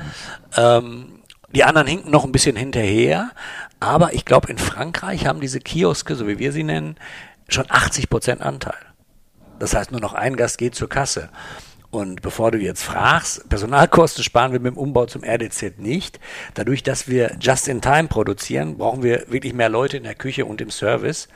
Ähm, 0.58 1.20
die 1.54 1.64
anderen 1.64 1.88
hinken 1.88 2.12
noch 2.12 2.26
ein 2.26 2.32
bisschen 2.32 2.56
hinterher, 2.56 3.32
aber 3.80 4.14
ich 4.14 4.26
glaube, 4.26 4.50
in 4.50 4.58
Frankreich 4.58 5.26
haben 5.26 5.40
diese 5.40 5.60
Kioske, 5.60 6.16
so 6.16 6.28
wie 6.28 6.40
wir 6.40 6.52
sie 6.52 6.64
nennen, 6.64 6.98
schon 7.48 7.66
80 7.70 8.10
Prozent 8.10 8.42
Anteil. 8.42 8.76
Das 9.60 9.74
heißt, 9.74 9.92
nur 9.92 10.02
noch 10.02 10.14
ein 10.14 10.36
Gast 10.36 10.58
geht 10.58 10.76
zur 10.76 10.90
Kasse. 10.90 11.30
Und 11.92 12.22
bevor 12.22 12.52
du 12.52 12.58
jetzt 12.58 12.84
fragst, 12.84 13.48
Personalkosten 13.48 14.22
sparen 14.22 14.52
wir 14.52 14.60
mit 14.60 14.74
dem 14.74 14.78
Umbau 14.78 15.06
zum 15.06 15.24
RDZ 15.24 15.78
nicht. 15.78 16.20
Dadurch, 16.54 16.84
dass 16.84 17.08
wir 17.08 17.38
just 17.40 17.70
in 17.70 17.80
time 17.80 18.10
produzieren, 18.10 18.78
brauchen 18.78 19.02
wir 19.02 19.24
wirklich 19.30 19.54
mehr 19.54 19.70
Leute 19.70 19.96
in 19.96 20.04
der 20.04 20.16
Küche 20.16 20.46
und 20.46 20.60
im 20.60 20.72
Service. 20.72 21.30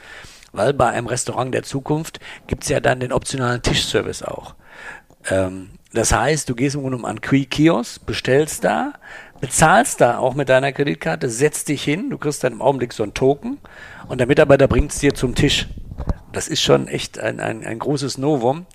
Weil 0.51 0.73
bei 0.73 0.89
einem 0.89 1.07
Restaurant 1.07 1.53
der 1.53 1.63
Zukunft 1.63 2.19
gibt's 2.47 2.67
ja 2.67 2.81
dann 2.81 2.99
den 2.99 3.13
optionalen 3.13 3.61
Tischservice 3.61 4.21
auch. 4.23 4.55
Ähm, 5.29 5.71
das 5.93 6.13
heißt, 6.13 6.47
du 6.49 6.55
gehst 6.55 6.75
im 6.75 6.81
Grunde 6.81 6.97
um 6.97 7.05
an 7.05 7.19
Kiosk, 7.21 8.05
bestellst 8.05 8.63
da, 8.63 8.93
bezahlst 9.41 10.01
da 10.01 10.19
auch 10.19 10.35
mit 10.35 10.49
deiner 10.49 10.71
Kreditkarte, 10.71 11.29
setzt 11.29 11.69
dich 11.69 11.83
hin, 11.83 12.09
du 12.09 12.17
kriegst 12.17 12.43
dann 12.43 12.53
im 12.53 12.61
Augenblick 12.61 12.93
so 12.93 13.03
einen 13.03 13.13
Token 13.15 13.57
und 14.07 14.19
der 14.19 14.27
Mitarbeiter 14.27 14.67
bringt 14.67 14.91
es 14.91 14.99
dir 14.99 15.15
zum 15.15 15.33
Tisch. 15.33 15.67
Das 16.31 16.47
ist 16.47 16.61
schon 16.61 16.87
echt 16.87 17.19
ein, 17.19 17.39
ein, 17.39 17.65
ein 17.65 17.79
großes 17.79 18.17
Novum. 18.19 18.65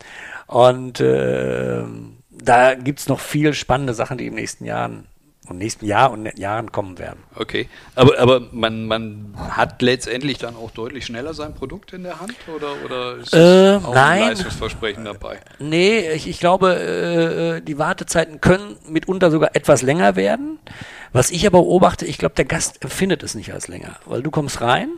Und 0.47 1.01
äh, 1.01 1.83
da 2.31 2.75
gibt's 2.75 3.09
noch 3.09 3.21
viel 3.21 3.55
spannende 3.55 3.95
Sachen, 3.95 4.19
die 4.19 4.27
im 4.27 4.35
nächsten 4.35 4.65
Jahren 4.65 5.07
im 5.49 5.59
nächsten 5.59 5.85
Jahr 5.85 6.11
und 6.11 6.39
Jahren 6.39 6.73
kommen 6.73 6.99
werden. 6.99 7.23
Okay, 7.35 7.69
aber, 7.95 8.19
aber 8.19 8.41
man, 8.53 8.87
man 8.87 9.35
hat 9.51 9.83
letztendlich 9.83 10.39
dann 10.39 10.57
auch 10.57 10.71
deutlich 10.71 11.05
schneller 11.07 11.35
sein 11.35 11.55
Produkt 11.55 11.93
in 11.93 12.03
der 12.03 12.21
Hand 12.21 12.35
oder, 12.55 12.73
oder 12.85 13.17
ist 13.17 13.35
Äh, 13.35 13.77
auch 13.85 13.95
nein. 13.95 14.23
ein 14.23 14.29
Leistungsversprechen 14.31 15.05
dabei? 15.05 15.41
Nee, 15.59 16.11
ich, 16.13 16.27
ich 16.29 16.41
glaube, 16.41 16.75
äh, 16.75 17.61
die 17.61 17.79
Wartezeiten 17.79 18.41
können 18.41 18.77
mitunter 18.89 19.31
sogar 19.31 19.55
etwas 19.55 19.83
länger 19.83 20.17
werden. 20.17 20.59
Was 21.13 21.31
ich 21.31 21.47
aber 21.47 21.59
beobachte, 21.61 22.07
ich 22.07 22.19
glaube, 22.19 22.35
der 22.35 22.45
Gast 22.45 22.83
empfindet 22.83 23.23
es 23.23 23.35
nicht 23.35 23.53
als 23.53 23.69
länger, 23.69 23.97
weil 24.07 24.23
du 24.23 24.31
kommst 24.31 24.61
rein, 24.61 24.89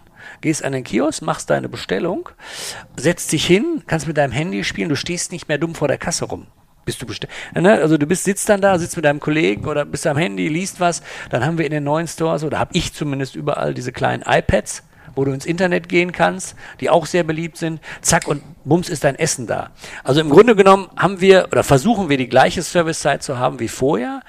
gehst 0.41 0.65
an 0.65 0.73
den 0.73 0.83
Kiosk, 0.85 1.23
machst 1.23 1.51
deine 1.51 1.69
Bestellung, 1.69 2.29
setzt 2.97 3.33
dich 3.33 3.45
hin, 3.45 3.83
kannst 3.87 4.07
mit 4.07 4.17
deinem 4.17 4.33
Handy 4.33 4.65
spielen, 4.65 4.89
du 4.89 4.97
stehst 4.97 5.33
nicht 5.33 5.49
mehr 5.49 5.59
dumm 5.59 5.75
vor 5.75 5.89
der 5.89 5.99
Kasse 5.99 6.25
rum. 6.25 6.47
Bist 6.87 7.03
du 7.03 7.07
bestellt? 7.07 7.33
Ne? 7.53 7.73
Also 7.73 7.99
du 7.99 8.07
bist 8.07 8.23
sitzt 8.23 8.49
dann 8.49 8.61
da, 8.61 8.79
sitzt 8.79 8.95
mit 8.95 9.05
deinem 9.05 9.19
Kollegen 9.19 9.67
oder 9.67 9.85
bist 9.85 10.07
am 10.07 10.17
Handy, 10.17 10.47
liest 10.47 10.79
was. 10.79 11.03
Dann 11.31 11.45
haben 11.45 11.59
wir 11.59 11.67
in 11.67 11.73
den 11.73 11.83
neuen 11.83 12.07
Stores 12.07 12.45
oder 12.45 12.61
habe 12.61 12.71
ich 12.75 12.95
zumindest 12.95 13.35
überall 13.35 13.75
diese 13.75 13.91
kleinen 13.91 14.23
iPads, 14.25 14.85
wo 15.17 15.25
du 15.25 15.33
ins 15.33 15.47
Internet 15.47 15.89
gehen 15.89 16.13
kannst, 16.13 16.55
die 16.79 16.89
auch 16.89 17.07
sehr 17.07 17.25
beliebt 17.25 17.57
sind. 17.57 17.81
Zack 18.03 18.29
und 18.29 18.41
bums 18.65 18.89
ist 18.89 19.03
dein 19.03 19.17
Essen 19.17 19.49
da. 19.49 19.71
Also 20.05 20.21
im 20.21 20.31
Grunde 20.31 20.55
genommen 20.55 20.89
haben 20.97 21.21
wir 21.21 21.49
oder 21.51 21.65
versuchen 21.65 22.09
wir 22.09 22.19
die 22.19 22.29
gleiche 22.29 22.63
Servicezeit 22.63 23.25
zu 23.25 23.37
haben 23.37 23.59
wie 23.59 23.69
vorher, 23.69 24.21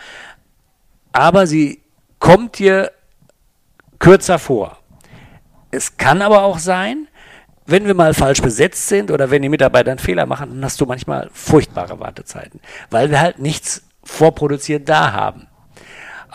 aber 1.11 1.45
sie 1.45 1.83
kommt 2.17 2.57
dir 2.57 2.91
kürzer 3.99 4.39
vor. 4.39 4.79
Es 5.69 5.97
kann 5.97 6.23
aber 6.23 6.41
auch 6.41 6.57
sein, 6.57 7.07
wenn 7.67 7.85
wir 7.85 7.93
mal 7.93 8.13
falsch 8.13 8.41
besetzt 8.41 8.87
sind 8.87 9.11
oder 9.11 9.29
wenn 9.29 9.41
die 9.41 9.49
Mitarbeiter 9.49 9.91
einen 9.91 9.99
Fehler 9.99 10.25
machen, 10.25 10.49
dann 10.49 10.65
hast 10.65 10.79
du 10.81 10.85
manchmal 10.85 11.29
furchtbare 11.33 11.99
Wartezeiten, 11.99 12.61
weil 12.89 13.11
wir 13.11 13.19
halt 13.19 13.39
nichts 13.39 13.83
vorproduziert 14.03 14.87
da 14.87 15.11
haben. 15.11 15.47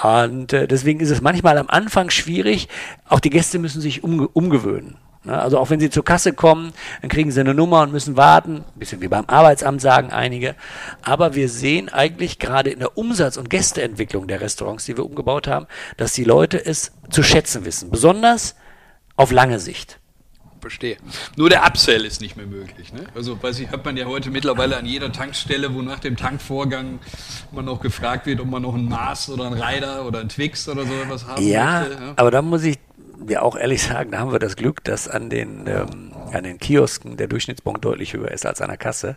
Und 0.02 0.52
äh, 0.52 0.68
deswegen 0.68 1.00
ist 1.00 1.10
es 1.10 1.20
manchmal 1.20 1.58
am 1.58 1.68
Anfang 1.68 2.10
schwierig. 2.10 2.68
Auch 3.08 3.20
die 3.20 3.30
Gäste 3.30 3.58
müssen 3.58 3.80
sich 3.80 4.04
umge 4.04 4.28
umgewöhnen. 4.28 4.96
Ne? 5.24 5.40
Also 5.40 5.58
auch 5.58 5.70
wenn 5.70 5.80
sie 5.80 5.90
zur 5.90 6.04
Kasse 6.04 6.32
kommen, 6.32 6.72
dann 7.00 7.10
kriegen 7.10 7.30
sie 7.30 7.40
eine 7.40 7.54
Nummer 7.54 7.82
und 7.82 7.92
müssen 7.92 8.16
warten. 8.16 8.56
Ein 8.56 8.78
bisschen 8.78 9.00
wie 9.00 9.08
beim 9.08 9.24
Arbeitsamt 9.26 9.80
sagen 9.80 10.10
einige. 10.10 10.54
Aber 11.02 11.34
wir 11.34 11.48
sehen 11.48 11.88
eigentlich 11.88 12.38
gerade 12.38 12.70
in 12.70 12.80
der 12.80 12.98
Umsatz- 12.98 13.36
und 13.36 13.48
Gästeentwicklung 13.48 14.26
der 14.26 14.40
Restaurants, 14.40 14.84
die 14.84 14.96
wir 14.96 15.06
umgebaut 15.06 15.46
haben, 15.46 15.66
dass 15.96 16.12
die 16.12 16.24
Leute 16.24 16.64
es 16.64 16.92
zu 17.10 17.22
schätzen 17.22 17.64
wissen. 17.64 17.90
Besonders 17.90 18.56
auf 19.16 19.30
lange 19.30 19.60
Sicht. 19.60 20.00
Verstehe. 20.62 20.96
Nur 21.36 21.50
der 21.50 21.66
Upsell 21.66 22.04
ist 22.04 22.20
nicht 22.20 22.36
mehr 22.36 22.46
möglich. 22.46 22.92
Ne? 22.92 23.04
Also, 23.16 23.42
weiß 23.42 23.58
ich, 23.58 23.70
hat 23.70 23.84
man 23.84 23.96
ja 23.96 24.06
heute 24.06 24.30
mittlerweile 24.30 24.76
an 24.76 24.86
jeder 24.86 25.10
Tankstelle, 25.10 25.74
wo 25.74 25.82
nach 25.82 25.98
dem 25.98 26.16
Tankvorgang 26.16 27.00
man 27.50 27.64
noch 27.64 27.80
gefragt 27.80 28.26
wird, 28.26 28.40
ob 28.40 28.46
man 28.46 28.62
noch 28.62 28.74
ein 28.74 28.88
Maß 28.88 29.30
oder 29.30 29.46
ein 29.48 29.54
Rider 29.54 30.06
oder 30.06 30.20
ein 30.20 30.28
Twix 30.28 30.68
oder 30.68 30.86
so 30.86 30.92
etwas 30.94 31.26
haben 31.26 31.44
Ja, 31.44 31.80
möchte. 31.80 31.94
Ja? 31.94 32.12
aber 32.14 32.30
da 32.30 32.42
muss 32.42 32.62
ich 32.62 32.78
dir 33.26 33.42
auch 33.42 33.56
ehrlich 33.56 33.82
sagen, 33.82 34.12
da 34.12 34.18
haben 34.18 34.30
wir 34.30 34.38
das 34.38 34.54
Glück, 34.54 34.84
dass 34.84 35.08
an 35.08 35.30
den, 35.30 35.66
ähm, 35.66 36.12
an 36.32 36.44
den 36.44 36.58
Kiosken 36.58 37.16
der 37.16 37.26
Durchschnittsbon 37.26 37.80
deutlich 37.80 38.14
höher 38.14 38.30
ist 38.30 38.46
als 38.46 38.60
an 38.60 38.68
der 38.68 38.78
Kasse 38.78 39.16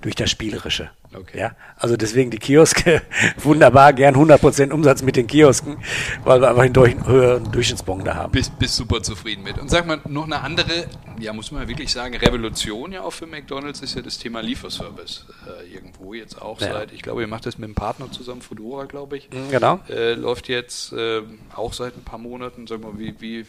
durch 0.00 0.14
das 0.14 0.30
Spielerische. 0.30 0.90
Okay. 1.14 1.38
Ja, 1.38 1.52
also 1.76 1.96
deswegen 1.96 2.30
die 2.30 2.38
Kioske 2.38 3.02
wunderbar, 3.38 3.92
gern 3.92 4.14
100% 4.16 4.70
Umsatz 4.70 5.02
mit 5.02 5.16
den 5.16 5.26
Kiosken, 5.26 5.76
weil 6.24 6.40
wir 6.40 6.48
einfach 6.50 6.62
einen 6.62 6.74
durch, 6.74 6.94
höheren 7.06 7.50
Durchschnittsbon 7.52 8.04
da 8.04 8.14
haben. 8.14 8.32
Bist, 8.32 8.58
bist 8.58 8.76
super 8.76 9.02
zufrieden 9.02 9.42
mit. 9.42 9.58
Und 9.58 9.70
sag 9.70 9.86
mal, 9.86 10.00
noch 10.08 10.24
eine 10.24 10.40
andere, 10.40 10.86
ja, 11.18 11.32
muss 11.32 11.50
man 11.52 11.66
wirklich 11.68 11.92
sagen, 11.92 12.16
Revolution 12.16 12.92
ja 12.92 13.02
auch 13.02 13.12
für 13.12 13.26
McDonalds 13.26 13.80
ist 13.80 13.94
ja 13.94 14.02
das 14.02 14.18
Thema 14.18 14.40
Lieferservice. 14.42 15.26
Äh, 15.46 15.74
irgendwo 15.74 16.12
jetzt 16.14 16.40
auch 16.42 16.60
Ja. 16.60 16.72
seit, 16.72 16.92
ich 16.92 17.02
glaube, 17.02 17.20
ihr 17.22 17.28
macht 17.28 17.46
das 17.46 17.56
mit 17.58 17.66
einem 17.66 17.74
Partner 17.74 18.10
zusammen, 18.10 18.42
Fedora, 18.42 18.84
glaube 18.84 19.16
ich. 19.18 19.30
Mhm, 19.30 19.50
genau. 19.50 19.80
Äh, 19.88 20.14
läuft 20.14 20.48
jetzt 20.48 20.92
äh, 20.92 21.22
auch 21.54 21.72
seit 21.72 21.96
ein 21.96 22.02
paar 22.02 22.18
Monaten. 22.18 22.66
Sag 22.66 22.80
mal, 22.82 22.92
wie, 22.96 23.14
wie, 23.20 23.46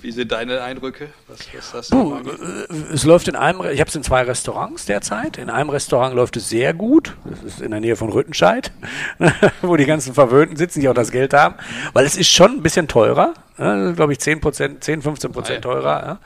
wie 0.00 0.12
sind 0.12 0.32
deine 0.32 0.62
Eindrücke? 0.62 1.08
Was, 1.28 1.40
was 1.54 1.70
das 1.72 1.90
Puh, 1.90 2.16
äh, 2.16 2.72
es 2.92 3.04
läuft 3.04 3.28
in 3.28 3.36
einem, 3.36 3.60
ich 3.70 3.80
habe 3.80 3.88
es 3.88 3.94
in 3.96 4.02
zwei 4.02 4.22
Restaurants 4.22 4.86
derzeit. 4.86 5.36
In 5.36 5.50
einem 5.50 5.70
Restaurant 5.70 6.14
läuft 6.14 6.36
es 6.36 6.48
sehr 6.48 6.59
gut. 6.72 7.16
Das 7.24 7.42
ist 7.42 7.60
in 7.60 7.70
der 7.70 7.80
Nähe 7.80 7.96
von 7.96 8.10
Rüttenscheid, 8.10 8.70
wo 9.62 9.76
die 9.76 9.86
ganzen 9.86 10.14
Verwöhnten 10.14 10.56
sitzen, 10.56 10.80
die 10.80 10.88
auch 10.88 10.94
das 10.94 11.10
Geld 11.10 11.32
haben. 11.34 11.54
Weil 11.92 12.06
es 12.06 12.16
ist 12.16 12.28
schon 12.30 12.52
ein 12.52 12.62
bisschen 12.62 12.88
teurer. 12.88 13.34
Ja, 13.58 13.92
glaube 13.92 14.12
ich 14.12 14.20
10 14.20 14.40
Prozent, 14.40 14.84
10, 14.84 15.02
15 15.02 15.32
Prozent 15.32 15.58
Ah, 15.58 15.68
teurer. 15.68 16.18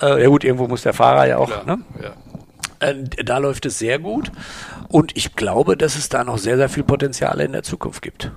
Ja. 0.00 0.14
Äh, 0.16 0.22
ja 0.22 0.28
gut, 0.28 0.44
irgendwo 0.44 0.66
muss 0.68 0.82
der 0.82 0.92
Fahrer 0.94 1.26
ja 1.26 1.38
auch. 1.38 1.48
Klar, 1.50 1.64
Ne? 1.76 1.78
ja. 2.02 2.88
Äh, 2.88 3.04
Da 3.24 3.38
läuft 3.38 3.66
es 3.66 3.78
sehr 3.78 3.98
gut. 3.98 4.30
Und 4.88 5.16
ich 5.16 5.34
glaube, 5.36 5.76
dass 5.76 5.96
es 5.96 6.08
da 6.08 6.24
noch 6.24 6.38
sehr, 6.38 6.56
sehr 6.56 6.68
viel 6.68 6.82
Potenzial 6.84 7.40
in 7.40 7.52
der 7.52 7.62
Zukunft 7.62 8.02
gibt. 8.02 8.30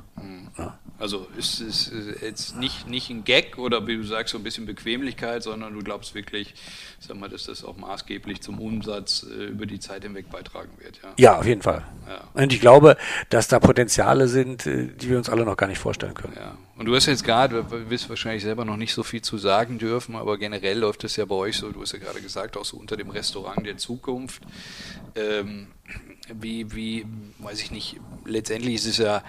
Also 0.99 1.27
ist 1.37 1.61
es 1.61 1.87
ist 1.87 2.21
jetzt 2.21 2.55
nicht, 2.55 2.87
nicht 2.87 3.09
ein 3.11 3.23
Gag 3.23 3.59
oder 3.59 3.85
wie 3.85 3.97
du 3.97 4.03
sagst, 4.03 4.31
so 4.31 4.39
ein 4.39 4.43
bisschen 4.43 4.65
Bequemlichkeit, 4.65 5.43
sondern 5.43 5.73
du 5.73 5.83
glaubst 5.83 6.15
wirklich, 6.15 6.55
sag 6.99 7.17
mal, 7.17 7.29
dass 7.29 7.45
das 7.45 7.63
auch 7.63 7.77
maßgeblich 7.77 8.41
zum 8.41 8.59
Umsatz 8.59 9.23
äh, 9.23 9.45
über 9.45 9.67
die 9.67 9.79
Zeit 9.79 10.03
hinweg 10.03 10.31
beitragen 10.31 10.71
wird. 10.79 10.99
Ja. 11.03 11.13
Ja, 11.17 11.39
auf 11.39 11.45
jeden 11.45 11.61
Fall. 11.61 11.85
Ja. 12.07 12.23
Und 12.33 12.51
ich 12.51 12.59
glaube, 12.61 12.97
dass 13.29 13.47
da 13.47 13.59
Potenziale 13.59 14.27
sind, 14.27 14.65
äh, 14.65 14.87
die 14.87 15.09
wir 15.09 15.17
uns 15.17 15.29
alle 15.29 15.45
noch 15.45 15.55
gar 15.55 15.67
nicht 15.67 15.77
vorstellen 15.77 16.15
können. 16.15 16.33
Ja. 16.35 16.57
Und 16.77 16.85
du 16.85 16.95
hast 16.95 17.05
jetzt 17.05 17.23
gerade, 17.23 17.63
du 17.63 17.89
wirst 17.89 18.09
wahrscheinlich 18.09 18.43
selber 18.43 18.65
noch 18.65 18.77
nicht 18.77 18.93
so 18.93 19.03
viel 19.03 19.21
zu 19.21 19.37
sagen 19.37 19.77
dürfen, 19.77 20.15
aber 20.15 20.37
generell 20.37 20.79
läuft 20.79 21.03
es 21.03 21.15
ja 21.15 21.25
bei 21.25 21.35
euch 21.35 21.57
so, 21.57 21.71
du 21.71 21.81
hast 21.81 21.93
ja 21.93 21.99
gerade 21.99 22.21
gesagt, 22.21 22.57
auch 22.57 22.65
so 22.65 22.77
unter 22.77 22.97
dem 22.97 23.09
Restaurant 23.09 23.65
der 23.65 23.77
Zukunft. 23.77 24.41
Ähm, 25.15 25.67
wie, 26.33 26.73
wie, 26.75 27.05
weiß 27.39 27.61
ich 27.61 27.71
nicht, 27.71 27.97
letztendlich 28.25 28.75
ist 28.75 28.85
es 28.85 28.97
ja 28.97 29.23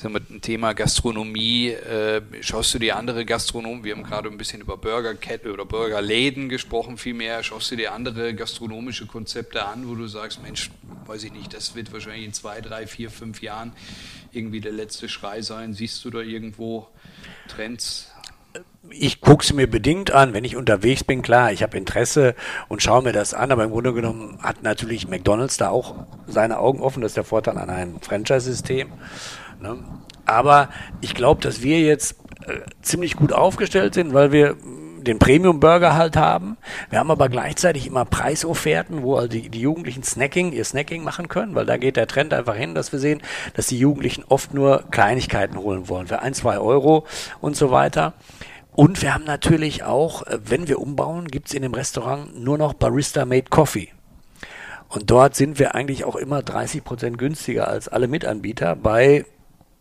sag 0.00 0.12
mal, 0.12 0.22
ein 0.30 0.40
Thema 0.40 0.72
Gastronomie. 0.72 1.68
Äh, 1.68 2.22
schaust 2.40 2.72
du 2.72 2.78
dir 2.78 2.96
andere 2.96 3.24
Gastronomen, 3.24 3.84
wir 3.84 3.94
haben 3.94 4.02
gerade 4.02 4.30
ein 4.30 4.38
bisschen 4.38 4.62
über 4.62 4.76
Burgerkette 4.76 5.52
oder 5.52 5.66
Burgerläden 5.66 6.48
gesprochen, 6.48 6.96
vielmehr. 6.96 7.42
Schaust 7.42 7.70
du 7.70 7.76
dir 7.76 7.92
andere 7.92 8.34
gastronomische 8.34 9.06
Konzepte 9.06 9.64
an, 9.64 9.88
wo 9.88 9.94
du 9.94 10.06
sagst, 10.06 10.42
Mensch, 10.42 10.70
weiß 11.06 11.24
ich 11.24 11.32
nicht, 11.32 11.52
das 11.52 11.74
wird 11.74 11.92
wahrscheinlich 11.92 12.24
in 12.24 12.32
zwei, 12.32 12.60
drei, 12.60 12.86
vier, 12.86 13.10
fünf 13.10 13.42
Jahren 13.42 13.72
irgendwie 14.32 14.60
der 14.60 14.72
letzte 14.72 15.08
Schrei 15.08 15.42
sein. 15.42 15.74
Siehst 15.74 16.02
du 16.04 16.10
da 16.10 16.20
irgendwo 16.20 16.88
Trends? 17.48 18.10
Ich 18.88 19.20
gucke 19.20 19.44
es 19.44 19.52
mir 19.52 19.68
bedingt 19.68 20.10
an, 20.10 20.32
wenn 20.32 20.44
ich 20.44 20.56
unterwegs 20.56 21.04
bin, 21.04 21.20
klar, 21.20 21.52
ich 21.52 21.62
habe 21.62 21.76
Interesse 21.76 22.34
und 22.68 22.82
schaue 22.82 23.02
mir 23.02 23.12
das 23.12 23.34
an, 23.34 23.52
aber 23.52 23.64
im 23.64 23.70
Grunde 23.70 23.92
genommen 23.92 24.38
hat 24.42 24.62
natürlich 24.62 25.06
McDonalds 25.06 25.58
da 25.58 25.68
auch 25.68 26.06
seine 26.26 26.58
Augen 26.58 26.80
offen, 26.80 27.02
das 27.02 27.10
ist 27.10 27.16
der 27.16 27.24
Vorteil 27.24 27.58
an 27.58 27.68
einem 27.68 28.00
Franchise-System. 28.00 28.90
Ne? 29.60 29.78
Aber 30.24 30.68
ich 31.00 31.14
glaube, 31.14 31.42
dass 31.42 31.62
wir 31.62 31.80
jetzt 31.80 32.16
äh, 32.46 32.60
ziemlich 32.82 33.16
gut 33.16 33.32
aufgestellt 33.32 33.94
sind, 33.94 34.14
weil 34.14 34.32
wir 34.32 34.56
den 35.02 35.18
Premium-Burger 35.18 35.96
halt 35.96 36.16
haben. 36.16 36.56
Wir 36.90 36.98
haben 36.98 37.10
aber 37.10 37.28
gleichzeitig 37.28 37.86
immer 37.86 38.04
Preisofferten, 38.04 39.02
wo 39.02 39.16
also 39.16 39.28
die, 39.28 39.48
die 39.48 39.60
Jugendlichen 39.60 40.02
Snacking, 40.02 40.52
ihr 40.52 40.64
Snacking 40.64 41.02
machen 41.02 41.28
können, 41.28 41.54
weil 41.54 41.66
da 41.66 41.76
geht 41.76 41.96
der 41.96 42.06
Trend 42.06 42.34
einfach 42.34 42.54
hin, 42.54 42.74
dass 42.74 42.92
wir 42.92 42.98
sehen, 42.98 43.22
dass 43.54 43.66
die 43.66 43.78
Jugendlichen 43.78 44.24
oft 44.28 44.54
nur 44.54 44.84
Kleinigkeiten 44.90 45.56
holen 45.56 45.88
wollen, 45.88 46.06
für 46.06 46.20
ein, 46.20 46.34
zwei 46.34 46.58
Euro 46.58 47.06
und 47.40 47.56
so 47.56 47.70
weiter. 47.70 48.14
Und 48.72 49.02
wir 49.02 49.14
haben 49.14 49.24
natürlich 49.24 49.82
auch, 49.82 50.26
äh, 50.26 50.38
wenn 50.44 50.68
wir 50.68 50.80
umbauen, 50.80 51.28
gibt's 51.28 51.54
in 51.54 51.62
dem 51.62 51.74
Restaurant 51.74 52.38
nur 52.38 52.58
noch 52.58 52.74
Barista-Made 52.74 53.48
Coffee. 53.50 53.88
Und 54.88 55.10
dort 55.10 55.36
sind 55.36 55.58
wir 55.58 55.74
eigentlich 55.74 56.04
auch 56.04 56.16
immer 56.16 56.42
30 56.42 56.82
Prozent 56.82 57.18
günstiger 57.18 57.68
als 57.68 57.88
alle 57.88 58.08
Mitanbieter 58.08 58.74
bei 58.74 59.24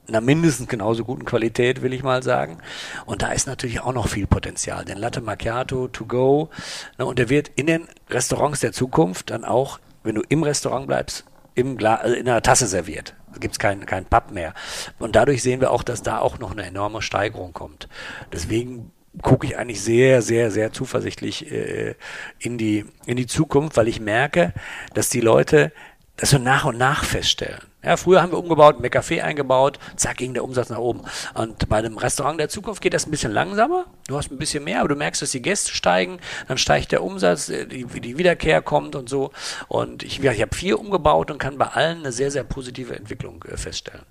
einer 0.10 0.22
mindestens 0.22 0.68
genauso 0.68 1.06
guten 1.06 1.26
Qualität, 1.26 1.82
will 1.82 1.94
ich 1.94 2.04
mal 2.04 2.24
sagen. 2.24 2.60
Und 3.06 3.22
da 3.22 3.32
ist 3.32 3.48
natürlich 3.48 3.82
auch 3.82 3.94
noch 3.94 4.08
viel 4.08 4.28
Potenzial. 4.28 4.86
Denn 4.86 4.98
Latte 4.98 5.22
Macchiato 5.22 5.88
to 5.88 6.06
go, 6.06 6.50
ne, 6.98 7.06
und 7.06 7.20
der 7.20 7.30
wird 7.30 7.50
in 7.56 7.68
den 7.68 7.88
Restaurants 8.10 8.60
der 8.60 8.74
Zukunft 8.74 9.30
dann 9.30 9.46
auch, 9.46 9.80
wenn 10.04 10.16
du 10.16 10.22
im 10.30 10.44
Restaurant 10.44 10.88
bleibst, 10.88 11.26
im 11.56 11.78
Gla 11.78 11.96
also 11.96 12.16
in 12.16 12.28
einer 12.28 12.42
Tasse 12.42 12.68
serviert. 12.68 13.16
Da 13.32 13.40
gibt's 13.40 13.60
keinen 13.60 13.86
kein 13.86 14.06
Papp 14.06 14.32
mehr. 14.32 14.54
Und 14.98 15.16
dadurch 15.16 15.44
sehen 15.44 15.62
wir 15.62 15.72
auch, 15.72 15.84
dass 15.84 16.02
da 16.02 16.20
auch 16.20 16.40
noch 16.40 16.52
eine 16.52 16.64
enorme 16.64 17.02
Steigerung 17.02 17.54
kommt. 17.54 17.88
Deswegen 18.34 18.92
gucke 19.22 19.48
ich 19.48 19.58
eigentlich 19.58 19.82
sehr, 19.82 20.22
sehr, 20.22 20.52
sehr 20.52 20.72
zuversichtlich 20.72 21.52
äh, 21.52 21.96
in, 22.40 22.58
die, 22.58 22.86
in 23.06 23.18
die 23.18 23.28
Zukunft, 23.28 23.76
weil 23.78 23.88
ich 23.88 24.00
merke, 24.00 24.54
dass 24.94 25.10
die 25.10 25.22
Leute 25.22 25.72
das 26.20 26.32
so 26.32 26.38
nach 26.38 26.66
und 26.66 26.78
nach 26.78 27.06
feststellen. 27.06 27.62
Ja, 27.82 27.96
früher 27.96 28.22
haben 28.22 28.34
wir 28.34 28.40
umgebaut, 28.40 28.76
ein 28.78 28.86
Café 28.86 29.22
eingebaut, 29.22 29.80
zack, 29.96 30.18
ging 30.18 30.34
der 30.34 30.44
Umsatz 30.44 30.70
nach 30.70 30.80
oben. 30.80 31.02
Und 31.34 31.70
bei 31.70 31.78
einem 31.78 31.98
Restaurant 31.98 32.38
der 32.38 32.50
Zukunft 32.50 32.82
geht 32.82 32.94
das 32.94 33.08
ein 33.08 33.12
bisschen 33.12 33.32
langsamer. 33.32 33.86
Du 34.08 34.18
hast 34.18 34.30
ein 34.30 34.38
bisschen 34.38 34.66
mehr, 34.66 34.82
aber 34.82 34.90
du 34.90 34.96
merkst, 34.96 35.22
dass 35.22 35.32
die 35.32 35.42
Gäste 35.42 35.74
steigen, 35.74 36.20
dann 36.50 36.58
steigt 36.58 36.92
der 36.92 37.04
Umsatz, 37.04 37.48
äh, 37.48 37.66
die, 37.66 37.86
die 37.86 38.18
Wiederkehr 38.18 38.62
kommt 38.62 38.98
und 38.98 39.08
so. 39.08 39.32
Und 39.70 40.04
ich, 40.04 40.22
ich 40.22 40.42
habe 40.42 40.56
vier 40.56 40.78
umgebaut 40.78 41.32
und 41.32 41.38
kann 41.38 41.58
bei 41.58 41.68
allen 41.68 42.00
eine 42.00 42.12
sehr, 42.12 42.32
sehr 42.32 42.44
positive 42.44 42.96
Entwicklung 42.96 43.46
äh, 43.50 43.56
feststellen. 43.56 44.04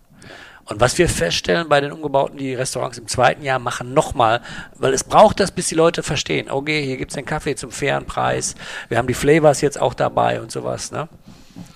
Und 0.65 0.81
was 0.81 0.97
wir 0.97 1.09
feststellen 1.09 1.69
bei 1.69 1.81
den 1.81 1.93
Umgebauten, 1.93 2.39
die 2.39 2.55
Restaurants 2.55 2.99
im 2.99 3.07
zweiten 3.07 3.43
Jahr 3.43 3.59
machen 3.59 3.93
nochmal, 3.95 4.43
weil 4.77 4.93
es 4.93 5.05
braucht 5.05 5.41
das, 5.41 5.51
bis 5.51 5.69
die 5.69 5.75
Leute 5.75 6.03
verstehen, 6.03 6.51
okay, 6.51 6.85
hier 6.85 6.99
gibt's 6.99 7.15
den 7.15 7.25
Kaffee 7.25 7.55
zum 7.55 7.71
fairen 7.71 8.05
Preis, 8.05 8.55
wir 8.89 8.99
haben 8.99 9.09
die 9.09 9.15
Flavors 9.15 9.63
jetzt 9.63 9.81
auch 9.81 9.95
dabei 9.95 10.41
und 10.43 10.53
sowas. 10.53 10.91
Ne? 10.91 11.09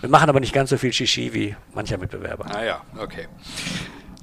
Wir 0.00 0.08
machen 0.08 0.28
aber 0.28 0.40
nicht 0.40 0.52
ganz 0.52 0.70
so 0.70 0.78
viel 0.78 0.92
Shishi 0.92 1.32
wie 1.32 1.56
mancher 1.74 1.98
Mitbewerber. 1.98 2.46
Ah 2.54 2.64
ja, 2.64 2.82
okay. 2.98 3.28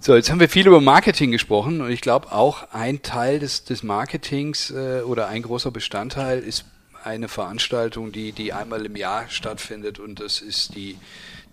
So, 0.01 0.16
jetzt 0.16 0.32
haben 0.32 0.39
wir 0.39 0.47
viel 0.47 0.66
über 0.66 0.80
Marketing 0.80 1.32
gesprochen 1.32 1.82
und 1.82 1.91
ich 1.91 1.99
glaube 1.99 2.32
auch 2.32 2.72
ein 2.72 3.01
Teil 3.01 3.39
des, 3.39 3.66
des 3.66 3.84
Marketings 3.84 4.72
äh, 4.72 5.01
oder 5.01 5.28
ein 5.28 5.41
großer 5.41 5.72
Bestandteil 5.72 6.39
ist 6.39 6.66
eine 7.03 7.28
Veranstaltung, 7.28 8.12
die, 8.12 8.32
die 8.32 8.53
einmal 8.53 8.86
im 8.86 8.95
Jahr 8.95 9.26
stattfindet 9.30 9.99
und 9.99 10.20
das 10.20 10.41
ist 10.41 10.76
die 10.76 10.97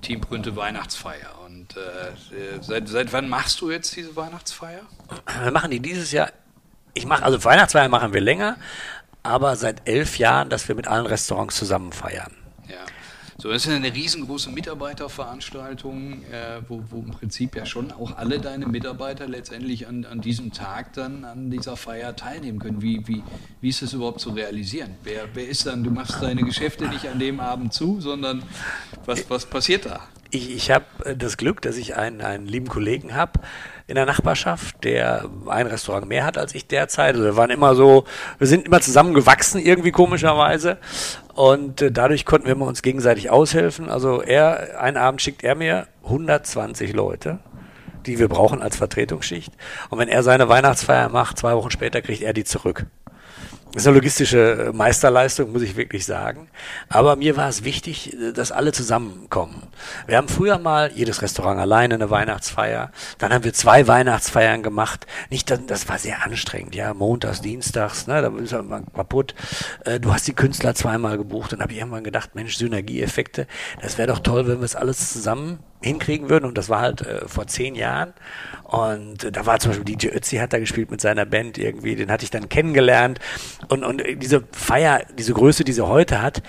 Team 0.02 0.20
Brünte 0.20 0.54
Weihnachtsfeier. 0.54 1.38
Und 1.44 1.76
äh, 1.76 2.60
seit, 2.60 2.88
seit 2.88 3.12
wann 3.12 3.28
machst 3.28 3.60
du 3.60 3.70
jetzt 3.70 3.96
diese 3.96 4.14
Weihnachtsfeier? 4.14 4.82
Wir 5.42 5.50
machen 5.50 5.70
die 5.70 5.80
dieses 5.80 6.12
Jahr, 6.12 6.30
ich 6.94 7.06
mache, 7.06 7.24
also 7.24 7.42
Weihnachtsfeier 7.42 7.88
machen 7.88 8.12
wir 8.12 8.20
länger, 8.20 8.56
aber 9.22 9.56
seit 9.56 9.88
elf 9.88 10.18
Jahren, 10.18 10.50
dass 10.50 10.68
wir 10.68 10.74
mit 10.76 10.86
allen 10.86 11.06
Restaurants 11.06 11.56
zusammen 11.56 11.92
feiern. 11.92 12.32
So, 13.38 13.50
das 13.50 13.66
ist 13.66 13.72
eine 13.72 13.92
riesengroße 13.92 14.50
Mitarbeiterveranstaltung, 14.50 16.22
äh, 16.24 16.62
wo, 16.68 16.82
wo 16.88 17.00
im 17.00 17.10
Prinzip 17.10 17.54
ja 17.54 17.66
schon 17.66 17.92
auch 17.92 18.16
alle 18.16 18.40
deine 18.40 18.66
Mitarbeiter 18.66 19.28
letztendlich 19.28 19.86
an, 19.86 20.06
an 20.06 20.22
diesem 20.22 20.52
Tag 20.52 20.94
dann 20.94 21.26
an 21.26 21.50
dieser 21.50 21.76
Feier 21.76 22.16
teilnehmen 22.16 22.58
können. 22.58 22.80
Wie, 22.80 23.06
wie, 23.06 23.22
wie 23.60 23.68
ist 23.68 23.82
das 23.82 23.92
überhaupt 23.92 24.20
zu 24.20 24.30
realisieren? 24.30 24.94
Wer, 25.04 25.28
wer 25.34 25.46
ist 25.46 25.66
dann, 25.66 25.84
du 25.84 25.90
machst 25.90 26.22
deine 26.22 26.44
Geschäfte 26.44 26.88
nicht 26.88 27.06
an 27.08 27.18
dem 27.18 27.38
Abend 27.38 27.74
zu, 27.74 28.00
sondern 28.00 28.42
was, 29.04 29.28
was 29.28 29.44
passiert 29.44 29.84
da? 29.84 30.08
Ich, 30.30 30.54
ich 30.54 30.70
habe 30.70 30.84
das 31.16 31.36
Glück, 31.36 31.62
dass 31.62 31.76
ich 31.76 31.96
einen, 31.96 32.20
einen 32.20 32.46
lieben 32.46 32.68
Kollegen 32.68 33.14
habe, 33.14 33.40
in 33.86 33.94
der 33.94 34.06
Nachbarschaft, 34.06 34.82
der 34.82 35.28
ein 35.46 35.66
Restaurant 35.66 36.08
mehr 36.08 36.24
hat 36.24 36.38
als 36.38 36.54
ich 36.54 36.66
derzeit. 36.66 37.14
Also 37.14 37.24
wir 37.24 37.36
waren 37.36 37.50
immer 37.50 37.74
so, 37.74 38.04
wir 38.38 38.46
sind 38.46 38.66
immer 38.66 38.80
zusammengewachsen 38.80 39.60
irgendwie 39.60 39.92
komischerweise. 39.92 40.78
Und 41.34 41.82
äh, 41.82 41.92
dadurch 41.92 42.24
konnten 42.24 42.48
wir 42.48 42.60
uns 42.60 42.82
gegenseitig 42.82 43.30
aushelfen. 43.30 43.88
Also 43.88 44.22
er, 44.22 44.80
einen 44.80 44.96
Abend 44.96 45.22
schickt 45.22 45.44
er 45.44 45.54
mir 45.54 45.86
120 46.04 46.92
Leute 46.92 47.38
die 48.06 48.20
wir 48.20 48.28
brauchen 48.28 48.62
als 48.62 48.76
Vertretungsschicht. 48.76 49.52
Und 49.90 49.98
wenn 49.98 50.08
er 50.08 50.22
seine 50.22 50.48
Weihnachtsfeier 50.48 51.08
macht, 51.08 51.38
zwei 51.38 51.54
Wochen 51.56 51.72
später 51.72 52.00
kriegt 52.02 52.22
er 52.22 52.32
die 52.32 52.44
zurück. 52.44 52.86
Das 53.76 53.82
ist 53.82 53.88
eine 53.88 53.96
logistische 53.96 54.70
Meisterleistung, 54.72 55.52
muss 55.52 55.60
ich 55.60 55.76
wirklich 55.76 56.06
sagen. 56.06 56.48
Aber 56.88 57.14
mir 57.14 57.36
war 57.36 57.50
es 57.50 57.62
wichtig, 57.62 58.16
dass 58.34 58.50
alle 58.50 58.72
zusammenkommen. 58.72 59.64
Wir 60.06 60.16
haben 60.16 60.28
früher 60.28 60.58
mal 60.58 60.90
jedes 60.94 61.20
Restaurant 61.20 61.60
alleine 61.60 61.96
eine 61.96 62.08
Weihnachtsfeier. 62.08 62.90
Dann 63.18 63.34
haben 63.34 63.44
wir 63.44 63.52
zwei 63.52 63.86
Weihnachtsfeiern 63.86 64.62
gemacht. 64.62 65.06
Nicht, 65.28 65.54
das 65.66 65.90
war 65.90 65.98
sehr 65.98 66.24
anstrengend, 66.24 66.74
ja. 66.74 66.94
Montags, 66.94 67.42
Dienstags, 67.42 68.06
ne, 68.06 68.22
da 68.22 68.34
ist 68.38 68.52
man 68.66 68.90
kaputt. 68.94 69.34
Äh, 69.84 70.00
du 70.00 70.10
hast 70.10 70.26
die 70.26 70.32
Künstler 70.32 70.74
zweimal 70.74 71.18
gebucht. 71.18 71.52
Dann 71.52 71.60
habe 71.60 71.74
ich 71.74 71.78
irgendwann 71.78 72.02
gedacht, 72.02 72.34
Mensch, 72.34 72.56
Synergieeffekte. 72.56 73.46
Das 73.82 73.98
wäre 73.98 74.08
doch 74.08 74.20
toll, 74.20 74.48
wenn 74.48 74.60
wir 74.60 74.64
es 74.64 74.74
alles 74.74 75.12
zusammen 75.12 75.58
hinkriegen 75.82 76.28
würden. 76.28 76.44
Und 76.44 76.58
das 76.58 76.68
war 76.68 76.80
halt 76.80 77.02
äh, 77.02 77.28
vor 77.28 77.46
zehn 77.46 77.74
Jahren. 77.74 78.12
Und 78.64 79.24
äh, 79.24 79.32
da 79.32 79.46
war 79.46 79.58
zum 79.58 79.72
Beispiel 79.72 79.96
DJ 79.96 80.08
Ötzi 80.08 80.36
hat 80.36 80.52
da 80.52 80.58
gespielt 80.58 80.90
mit 80.90 81.00
seiner 81.00 81.26
Band 81.26 81.58
irgendwie. 81.58 81.96
Den 81.96 82.10
hatte 82.10 82.24
ich 82.24 82.30
dann 82.30 82.48
kennengelernt. 82.48 83.18
Und, 83.68 83.84
und 83.84 84.02
diese 84.16 84.44
Feier, 84.52 85.02
diese 85.18 85.32
Größe, 85.32 85.64
die 85.64 85.72
sie 85.72 85.86
heute 85.86 86.22
hat, 86.22 86.42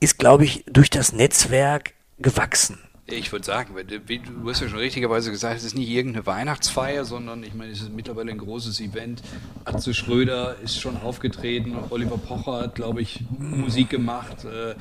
ist, 0.00 0.18
glaube 0.18 0.44
ich, 0.44 0.64
durch 0.66 0.90
das 0.90 1.12
Netzwerk 1.12 1.94
gewachsen. 2.18 2.78
Ich 3.06 3.30
würde 3.32 3.44
sagen, 3.44 3.74
du 3.76 4.48
hast 4.48 4.62
ja 4.62 4.68
schon 4.68 4.78
richtigerweise 4.78 5.30
gesagt, 5.30 5.58
es 5.58 5.64
ist 5.64 5.76
nicht 5.76 5.90
irgendeine 5.90 6.24
Weihnachtsfeier, 6.24 7.04
sondern 7.04 7.42
ich 7.42 7.52
meine, 7.52 7.70
es 7.70 7.82
ist 7.82 7.92
mittlerweile 7.92 8.30
ein 8.30 8.38
großes 8.38 8.80
Event. 8.80 9.20
Atze 9.66 9.92
Schröder 9.92 10.56
ist 10.64 10.80
schon 10.80 10.96
aufgetreten, 10.96 11.76
Oliver 11.90 12.16
Pocher 12.16 12.62
hat, 12.62 12.76
glaube 12.76 13.02
ich, 13.02 13.20
Musik 13.38 13.90
gemacht, 13.90 14.46
äh, 14.46 14.74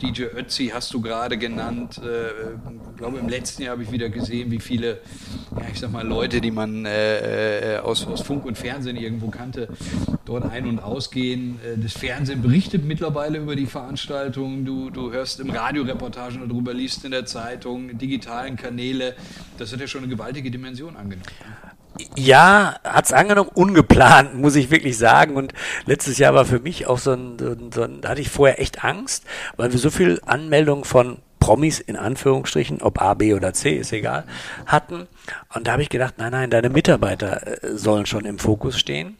DJ 0.00 0.22
Ötzi 0.22 0.70
hast 0.72 0.94
du 0.94 1.02
gerade 1.02 1.36
genannt. 1.36 2.00
Äh, 2.02 2.54
ich 2.92 2.96
glaube, 2.96 3.18
im 3.18 3.28
letzten 3.28 3.64
Jahr 3.64 3.72
habe 3.72 3.82
ich 3.82 3.92
wieder 3.92 4.08
gesehen, 4.08 4.50
wie 4.50 4.60
viele, 4.60 5.00
ja, 5.54 5.66
ich 5.70 5.78
sag 5.78 5.92
mal, 5.92 6.06
Leute, 6.06 6.40
die 6.40 6.52
man 6.52 6.86
äh, 6.86 7.78
aus, 7.82 8.06
aus 8.06 8.22
Funk 8.22 8.46
und 8.46 8.56
Fernsehen 8.56 8.96
irgendwo 8.96 9.28
kannte, 9.28 9.68
dort 10.24 10.50
ein- 10.50 10.66
und 10.66 10.78
ausgehen. 10.78 11.60
Das 11.76 11.92
Fernsehen 11.92 12.40
berichtet 12.40 12.86
mittlerweile 12.86 13.36
über 13.36 13.54
die 13.54 13.66
Veranstaltung. 13.66 14.64
Du, 14.64 14.88
du 14.88 15.12
hörst 15.12 15.40
im 15.40 15.50
Radio 15.50 15.82
Reportagen 15.82 16.48
darüber, 16.48 16.72
liest 16.72 17.04
in 17.04 17.10
der 17.10 17.26
Zeitung. 17.26 17.65
Zeitung, 17.66 17.98
digitalen 17.98 18.56
Kanäle, 18.56 19.14
das 19.58 19.72
hat 19.72 19.80
ja 19.80 19.86
schon 19.86 20.04
eine 20.04 20.10
gewaltige 20.10 20.50
Dimension 20.50 20.96
angenommen. 20.96 21.28
Ja, 22.14 22.76
hat 22.84 23.06
es 23.06 23.12
angenommen, 23.12 23.50
ungeplant, 23.54 24.34
muss 24.34 24.54
ich 24.54 24.70
wirklich 24.70 24.98
sagen. 24.98 25.34
Und 25.34 25.52
letztes 25.86 26.18
Jahr 26.18 26.34
war 26.34 26.44
für 26.44 26.60
mich 26.60 26.86
auch 26.86 26.98
so 26.98 27.12
ein, 27.12 27.38
so 27.38 27.52
ein, 27.52 27.72
so 27.72 27.82
ein 27.82 28.00
da 28.02 28.10
hatte 28.10 28.20
ich 28.20 28.28
vorher 28.28 28.60
echt 28.60 28.84
Angst, 28.84 29.24
weil 29.56 29.72
wir 29.72 29.78
so 29.78 29.90
viel 29.90 30.20
Anmeldungen 30.26 30.84
von 30.84 31.18
Promis 31.40 31.80
in 31.80 31.96
Anführungsstrichen, 31.96 32.82
ob 32.82 33.00
A, 33.00 33.14
B 33.14 33.34
oder 33.34 33.52
C, 33.52 33.76
ist 33.76 33.92
egal, 33.92 34.24
hatten. 34.66 35.06
Und 35.54 35.66
da 35.66 35.72
habe 35.72 35.82
ich 35.82 35.88
gedacht, 35.88 36.14
nein, 36.18 36.32
nein, 36.32 36.50
deine 36.50 36.68
Mitarbeiter 36.68 37.64
äh, 37.64 37.76
sollen 37.76 38.06
schon 38.06 38.26
im 38.26 38.38
Fokus 38.38 38.78
stehen. 38.78 39.16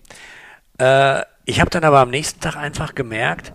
Äh, 0.78 1.22
ich 1.46 1.60
habe 1.60 1.70
dann 1.70 1.84
aber 1.84 2.00
am 2.00 2.10
nächsten 2.10 2.40
Tag 2.40 2.56
einfach 2.56 2.94
gemerkt, 2.94 3.52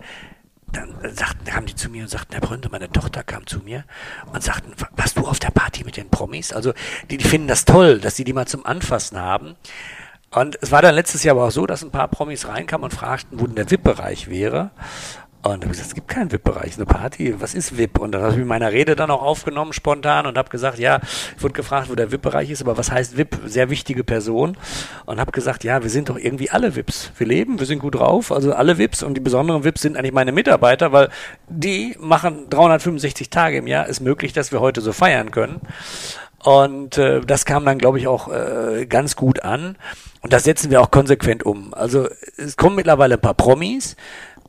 dann 0.72 0.94
sagten, 1.14 1.44
kamen 1.44 1.66
die 1.66 1.74
zu 1.74 1.90
mir 1.90 2.02
und 2.02 2.08
sagten, 2.08 2.32
Herr 2.32 2.40
Bründe, 2.40 2.68
meine 2.70 2.90
Tochter 2.90 3.22
kam 3.22 3.46
zu 3.46 3.60
mir 3.60 3.84
und 4.32 4.42
sagten, 4.42 4.72
warst 4.96 5.18
du 5.18 5.26
auf 5.26 5.38
der 5.38 5.50
Party 5.50 5.84
mit 5.84 5.96
den 5.96 6.08
Promis? 6.08 6.52
Also 6.52 6.72
die, 7.10 7.18
die 7.18 7.24
finden 7.24 7.48
das 7.48 7.64
toll, 7.64 8.00
dass 8.00 8.16
sie 8.16 8.24
die 8.24 8.32
mal 8.32 8.46
zum 8.46 8.64
Anfassen 8.66 9.18
haben. 9.18 9.56
Und 10.30 10.58
es 10.62 10.70
war 10.70 10.80
dann 10.80 10.94
letztes 10.94 11.22
Jahr 11.24 11.36
aber 11.36 11.48
auch 11.48 11.50
so, 11.50 11.66
dass 11.66 11.82
ein 11.82 11.90
paar 11.90 12.08
Promis 12.08 12.48
reinkamen 12.48 12.84
und 12.84 12.94
fragten, 12.94 13.38
wo 13.38 13.46
denn 13.46 13.54
der 13.54 13.70
VIP-Bereich 13.70 14.30
wäre. 14.30 14.70
Und 15.44 15.50
dann 15.50 15.60
habe 15.62 15.70
gesagt, 15.70 15.88
es 15.88 15.94
gibt 15.94 16.06
keinen 16.06 16.30
VIP-Bereich, 16.30 16.76
eine 16.76 16.86
Party, 16.86 17.34
was 17.40 17.54
ist 17.54 17.76
VIP? 17.76 17.98
Und 17.98 18.12
dann 18.12 18.22
habe 18.22 18.34
ich 18.34 18.38
in 18.38 18.46
meiner 18.46 18.70
Rede 18.70 18.94
dann 18.94 19.10
auch 19.10 19.22
aufgenommen, 19.22 19.72
spontan, 19.72 20.26
und 20.26 20.38
habe 20.38 20.50
gesagt, 20.50 20.78
ja, 20.78 21.00
ich 21.36 21.42
wurde 21.42 21.54
gefragt, 21.54 21.90
wo 21.90 21.96
der 21.96 22.12
VIP-Bereich 22.12 22.48
ist, 22.50 22.62
aber 22.62 22.78
was 22.78 22.92
heißt 22.92 23.16
VIP? 23.16 23.40
Sehr 23.46 23.68
wichtige 23.68 24.04
Person. 24.04 24.56
Und 25.04 25.18
habe 25.18 25.32
gesagt, 25.32 25.64
ja, 25.64 25.82
wir 25.82 25.90
sind 25.90 26.10
doch 26.10 26.16
irgendwie 26.16 26.50
alle 26.50 26.76
VIPs. 26.76 27.10
Wir 27.18 27.26
leben, 27.26 27.58
wir 27.58 27.66
sind 27.66 27.80
gut 27.80 27.96
drauf, 27.96 28.30
also 28.30 28.52
alle 28.52 28.78
VIPs 28.78 29.02
und 29.02 29.14
die 29.14 29.20
besonderen 29.20 29.64
VIPs 29.64 29.82
sind 29.82 29.96
eigentlich 29.96 30.12
meine 30.12 30.30
Mitarbeiter, 30.30 30.92
weil 30.92 31.08
die 31.48 31.96
machen 31.98 32.48
365 32.48 33.28
Tage 33.28 33.56
im 33.56 33.66
Jahr, 33.66 33.88
ist 33.88 34.00
möglich, 34.00 34.32
dass 34.32 34.52
wir 34.52 34.60
heute 34.60 34.80
so 34.80 34.92
feiern 34.92 35.32
können. 35.32 35.60
Und 36.44 36.98
äh, 36.98 37.20
das 37.20 37.44
kam 37.44 37.64
dann, 37.64 37.78
glaube 37.78 37.98
ich, 37.98 38.06
auch 38.06 38.28
äh, 38.28 38.86
ganz 38.86 39.16
gut 39.16 39.42
an. 39.42 39.76
Und 40.22 40.32
das 40.32 40.44
setzen 40.44 40.70
wir 40.70 40.80
auch 40.80 40.90
konsequent 40.90 41.44
um. 41.44 41.74
Also 41.74 42.08
es 42.36 42.56
kommen 42.56 42.76
mittlerweile 42.76 43.14
ein 43.14 43.20
paar 43.20 43.34
Promis, 43.34 43.96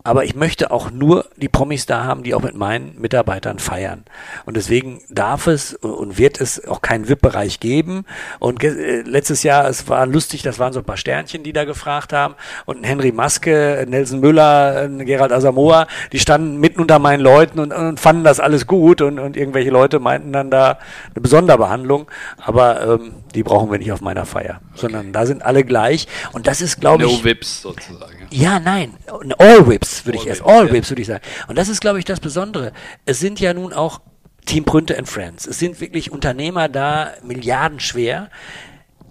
aber 0.03 0.25
ich 0.25 0.35
möchte 0.35 0.71
auch 0.71 0.91
nur 0.91 1.25
die 1.37 1.47
Promis 1.47 1.85
da 1.85 2.03
haben, 2.03 2.23
die 2.23 2.35
auch 2.35 2.41
mit 2.41 2.55
meinen 2.55 2.99
Mitarbeitern 2.99 3.59
feiern. 3.59 4.03
Und 4.45 4.57
deswegen 4.57 4.99
darf 5.09 5.47
es 5.47 5.75
und 5.75 6.17
wird 6.17 6.41
es 6.41 6.67
auch 6.67 6.81
keinen 6.81 7.07
VIP-Bereich 7.07 7.61
geben. 7.61 8.05
Und 8.39 8.61
äh, 8.63 9.01
letztes 9.01 9.43
Jahr, 9.43 9.67
es 9.67 9.87
war 9.87 10.05
lustig, 10.05 10.41
das 10.41 10.59
waren 10.59 10.73
so 10.73 10.79
ein 10.79 10.85
paar 10.85 10.97
Sternchen, 10.97 11.43
die 11.43 11.53
da 11.53 11.63
gefragt 11.63 12.11
haben. 12.11 12.35
Und 12.65 12.83
Henry 12.83 13.13
Maske, 13.13 13.85
Nelson 13.87 14.19
Müller, 14.19 14.89
Gerald 14.89 15.31
Asamoah, 15.31 15.87
die 16.11 16.19
standen 16.19 16.57
mitten 16.59 16.81
unter 16.81 16.99
meinen 16.99 17.21
Leuten 17.21 17.59
und, 17.59 17.71
und 17.71 17.99
fanden 17.99 18.25
das 18.25 18.41
alles 18.41 18.67
gut. 18.67 19.01
Und, 19.01 19.19
und 19.19 19.37
irgendwelche 19.37 19.69
Leute 19.69 19.99
meinten 19.99 20.33
dann 20.33 20.51
da 20.51 20.79
eine 21.13 21.21
Besonderbehandlung. 21.21 22.11
Aber 22.37 22.99
ähm, 22.99 23.13
die 23.33 23.43
brauchen 23.43 23.71
wir 23.71 23.79
nicht 23.79 23.93
auf 23.93 24.01
meiner 24.01 24.25
Feier, 24.25 24.59
okay. 24.71 24.81
sondern 24.81 25.13
da 25.13 25.25
sind 25.25 25.43
alle 25.43 25.63
gleich. 25.63 26.07
Und 26.33 26.45
das 26.45 26.59
ist, 26.59 26.81
glaube 26.81 27.05
ich. 27.05 27.19
No 27.19 27.23
Vips 27.23 27.61
sozusagen. 27.61 28.27
Ja, 28.31 28.59
nein. 28.59 28.95
All 29.37 29.67
Whips 29.67 29.92
würde 30.05 30.17
ich 30.17 30.27
erst. 30.27 30.43
All 30.43 30.71
Whips 30.71 30.89
würde 30.89 31.01
ich 31.01 31.07
sagen. 31.07 31.23
Und 31.47 31.57
das 31.57 31.69
ist, 31.69 31.81
glaube 31.81 31.99
ich, 31.99 32.05
das 32.05 32.19
Besondere. 32.19 32.71
Es 33.05 33.19
sind 33.19 33.39
ja 33.39 33.53
nun 33.53 33.73
auch 33.73 34.01
Team 34.45 34.65
Prünte 34.65 34.97
and 34.97 35.07
Friends. 35.07 35.47
Es 35.47 35.59
sind 35.59 35.79
wirklich 35.79 36.11
Unternehmer 36.11 36.69
da, 36.69 37.11
milliardenschwer. 37.23 38.29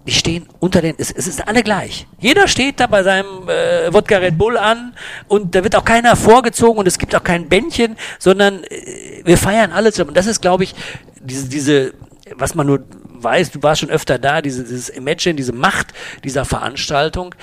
Die 0.05 0.11
stehen 0.11 0.47
unter 0.59 0.81
den, 0.81 0.95
es, 0.97 1.11
es 1.11 1.27
ist 1.27 1.47
alle 1.47 1.63
gleich. 1.63 2.07
Jeder 2.19 2.47
steht 2.47 2.79
da 2.81 2.87
bei 2.87 3.03
seinem 3.03 3.47
äh, 3.47 3.93
Wodka 3.93 4.17
Red 4.17 4.37
Bull 4.37 4.57
an 4.57 4.93
und 5.29 5.55
da 5.55 5.63
wird 5.63 5.77
auch 5.77 5.85
keiner 5.85 6.17
vorgezogen 6.17 6.77
und 6.77 6.87
es 6.87 6.97
gibt 6.97 7.15
auch 7.15 7.23
kein 7.23 7.47
Bändchen, 7.47 7.95
sondern 8.19 8.63
äh, 8.65 9.21
wir 9.23 9.37
feiern 9.37 9.71
alle 9.71 9.91
zusammen. 9.93 10.09
Und 10.09 10.17
das 10.17 10.27
ist, 10.27 10.41
glaube 10.41 10.65
ich, 10.65 10.75
diese, 11.21 11.47
diese, 11.47 11.93
was 12.35 12.53
man 12.53 12.67
nur 12.67 12.83
weiß, 13.23 13.51
du 13.51 13.63
warst 13.63 13.81
schon 13.81 13.89
öfter 13.89 14.19
da, 14.19 14.41
diese, 14.41 14.63
dieses 14.63 14.89
Imagine, 14.89 15.35
diese 15.35 15.53
Macht 15.53 15.93
dieser 16.23 16.45
Veranstaltung, 16.45 17.35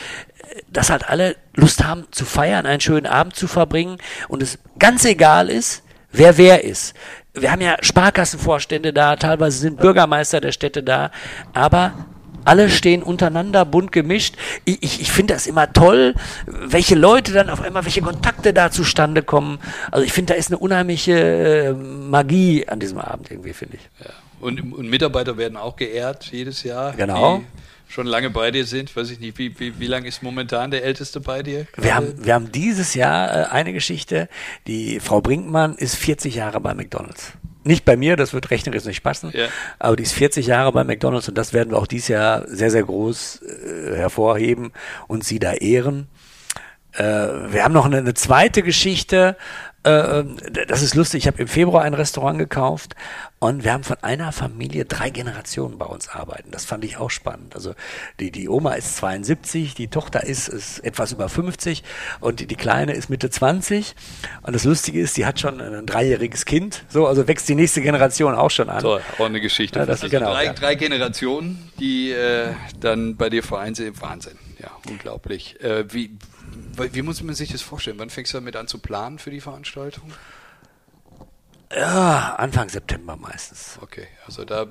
dass 0.69 0.91
halt 0.91 1.09
alle 1.09 1.37
Lust 1.55 1.85
haben 1.85 2.07
zu 2.11 2.25
feiern, 2.25 2.67
einen 2.67 2.81
schönen 2.81 3.07
Abend 3.07 3.37
zu 3.37 3.47
verbringen 3.47 3.99
und 4.29 4.43
es 4.43 4.59
ganz 4.79 5.05
egal 5.05 5.49
ist, 5.49 5.83
wer 6.13 6.39
wer 6.39 6.65
ist. 6.65 6.95
Wir 7.33 7.53
haben 7.53 7.63
ja 7.63 7.77
Sparkassenvorstände 7.81 8.93
da, 8.93 9.17
teilweise 9.17 9.59
sind 9.59 9.79
Bürgermeister 9.79 10.41
der 10.41 10.53
Städte 10.53 10.83
da, 10.83 11.13
aber 11.53 11.93
alle 12.45 12.71
stehen 12.71 13.03
untereinander, 13.03 13.65
bunt 13.65 13.93
gemischt. 13.93 14.37
Ich, 14.65 14.83
ich, 14.83 15.01
ich 15.03 15.13
finde 15.13 15.35
das 15.35 15.47
immer 15.47 15.73
toll, 15.73 16.15
welche 16.47 16.95
Leute 16.95 17.33
dann 17.33 17.51
auf 17.51 17.61
einmal, 17.61 17.85
welche 17.85 18.03
Kontakte 18.03 18.53
da 18.53 18.71
zustande 18.71 19.23
kommen. 19.23 19.59
Also 19.91 20.05
ich 20.05 20.13
finde, 20.13 20.33
da 20.33 20.39
ist 20.39 20.49
eine 20.49 20.59
unheimliche 20.59 21.13
äh, 21.13 21.73
Magie 21.73 22.67
an 22.67 22.81
diesem 22.81 22.99
Abend 22.99 23.31
irgendwie, 23.31 23.53
finde 23.53 23.77
ich. 23.77 24.05
Ja. 24.05 24.11
Und, 24.41 24.73
und 24.73 24.89
Mitarbeiter 24.89 25.37
werden 25.37 25.57
auch 25.57 25.77
geehrt 25.77 26.29
jedes 26.33 26.63
Jahr. 26.63 26.93
Genau. 26.93 27.39
Die 27.39 27.93
schon 27.93 28.07
lange 28.07 28.31
bei 28.31 28.51
dir 28.51 28.65
sind. 28.65 28.95
Weiß 28.95 29.11
ich 29.11 29.21
nicht, 29.21 29.37
wie, 29.39 29.59
wie, 29.59 29.79
wie 29.81 29.87
lange 29.87 30.07
ist 30.09 30.23
momentan 30.23 30.71
der 30.71 30.85
Älteste 30.85 31.21
bei 31.21 31.43
dir? 31.43 31.67
Wir 31.77 31.95
haben, 31.95 32.25
wir 32.25 32.35
haben 32.35 32.53
dieses 32.53 32.95
Jahr 32.95 33.29
äh, 33.31 33.45
eine 33.51 33.73
Geschichte. 33.73 34.29
Die 34.67 35.01
Frau 35.01 35.21
Brinkmann 35.21 35.75
ist 35.75 35.97
40 35.97 36.37
Jahre 36.37 36.61
bei 36.61 36.73
McDonalds. 36.75 37.33
Nicht 37.63 37.85
bei 37.85 37.97
mir, 37.97 38.17
das 38.17 38.33
wird 38.33 38.51
rechnerisch 38.51 38.85
nicht 38.87 39.03
passen, 39.03 39.33
Ja. 39.35 39.49
aber 39.79 39.95
die 39.97 40.05
ist 40.05 40.15
40 40.15 40.47
Jahre 40.47 40.73
bei 40.73 40.83
McDonalds 40.83 41.29
und 41.29 41.37
das 41.37 41.53
werden 41.53 41.73
wir 41.73 41.79
auch 41.79 41.87
dieses 41.87 42.09
Jahr 42.09 42.49
sehr, 42.49 42.71
sehr 42.71 42.85
groß 42.85 43.43
äh, 43.43 43.97
hervorheben 43.97 44.73
und 45.09 45.25
sie 45.25 45.39
da 45.39 45.53
ehren. 45.53 46.09
Äh, 46.95 47.03
wir 47.03 47.63
haben 47.63 47.75
noch 47.75 47.85
eine, 47.85 47.99
eine 47.99 48.15
zweite 48.15 48.63
Geschichte. 48.63 49.37
Äh, 49.83 50.25
das 50.69 50.83
ist 50.83 50.95
lustig. 50.95 51.23
Ich 51.23 51.27
habe 51.27 51.39
im 51.41 51.49
Februar 51.49 51.83
ein 51.85 51.95
Restaurant 51.95 52.39
gekauft 52.39 52.95
und 53.39 53.65
wir 53.65 53.73
haben 53.73 53.83
von 53.85 53.97
einer 54.03 54.31
Familie 54.33 54.85
drei 54.85 55.09
Generationen 55.09 55.79
bei 55.79 55.87
uns 55.87 56.09
arbeiten. 56.09 56.51
Das 56.51 56.67
fand 56.67 56.85
ich 56.85 56.99
auch 56.99 57.09
spannend. 57.09 57.55
Also 57.55 57.75
die, 58.21 58.31
die 58.31 58.49
Oma 58.51 58.75
ist 58.75 58.97
72, 58.99 59.75
die 59.75 59.89
Tochter 59.89 60.23
ist, 60.25 60.49
ist 60.49 60.81
etwas 60.85 61.13
über 61.13 61.31
50 61.31 61.83
und 62.21 62.41
die, 62.41 62.47
die 62.47 62.57
Kleine 62.57 62.93
ist 62.93 63.09
Mitte 63.09 63.31
20. 63.31 63.95
Und 64.43 64.55
das 64.55 64.65
Lustige 64.65 65.01
ist, 65.01 65.17
die 65.17 65.25
hat 65.25 65.41
schon 65.41 65.61
ein 65.63 65.87
dreijähriges 65.87 66.45
Kind. 66.45 66.85
So, 66.91 67.07
also 67.07 67.27
wächst 67.27 67.49
die 67.49 67.55
nächste 67.55 67.81
Generation 67.81 68.35
auch 68.35 68.51
schon 68.51 68.69
an. 68.69 68.83
Toll, 68.83 69.01
auch 69.19 69.25
eine 69.25 69.41
Geschichte. 69.41 69.79
Ja, 69.79 69.87
das- 69.87 70.03
also 70.03 70.11
genau, 70.15 70.33
drei, 70.33 70.45
ja. 70.45 70.53
drei 70.53 70.75
Generationen, 70.75 71.71
die 71.79 72.11
äh, 72.13 72.49
dann 72.79 73.17
bei 73.17 73.31
dir 73.31 73.43
vereint 73.43 73.77
sind. 73.79 74.01
Wahnsinn. 74.03 74.37
Ja, 74.59 74.71
unglaublich. 74.91 75.59
Äh, 75.63 75.85
wie, 75.95 76.11
wie 76.93 77.03
muss 77.03 77.23
man 77.23 77.35
sich 77.35 77.51
das 77.53 77.63
vorstellen? 77.63 77.99
Wann 77.99 78.11
fängst 78.11 78.33
du 78.33 78.39
damit 78.39 78.57
an 78.57 78.67
zu 78.67 78.79
planen 78.79 79.19
für 79.19 79.31
die 79.31 79.41
Veranstaltung? 79.41 80.13
Ja, 81.73 82.35
Anfang 82.37 82.69
September 82.69 83.17
meistens. 83.17 83.79
Okay, 83.81 84.09
also 84.27 84.45
da 84.45 84.67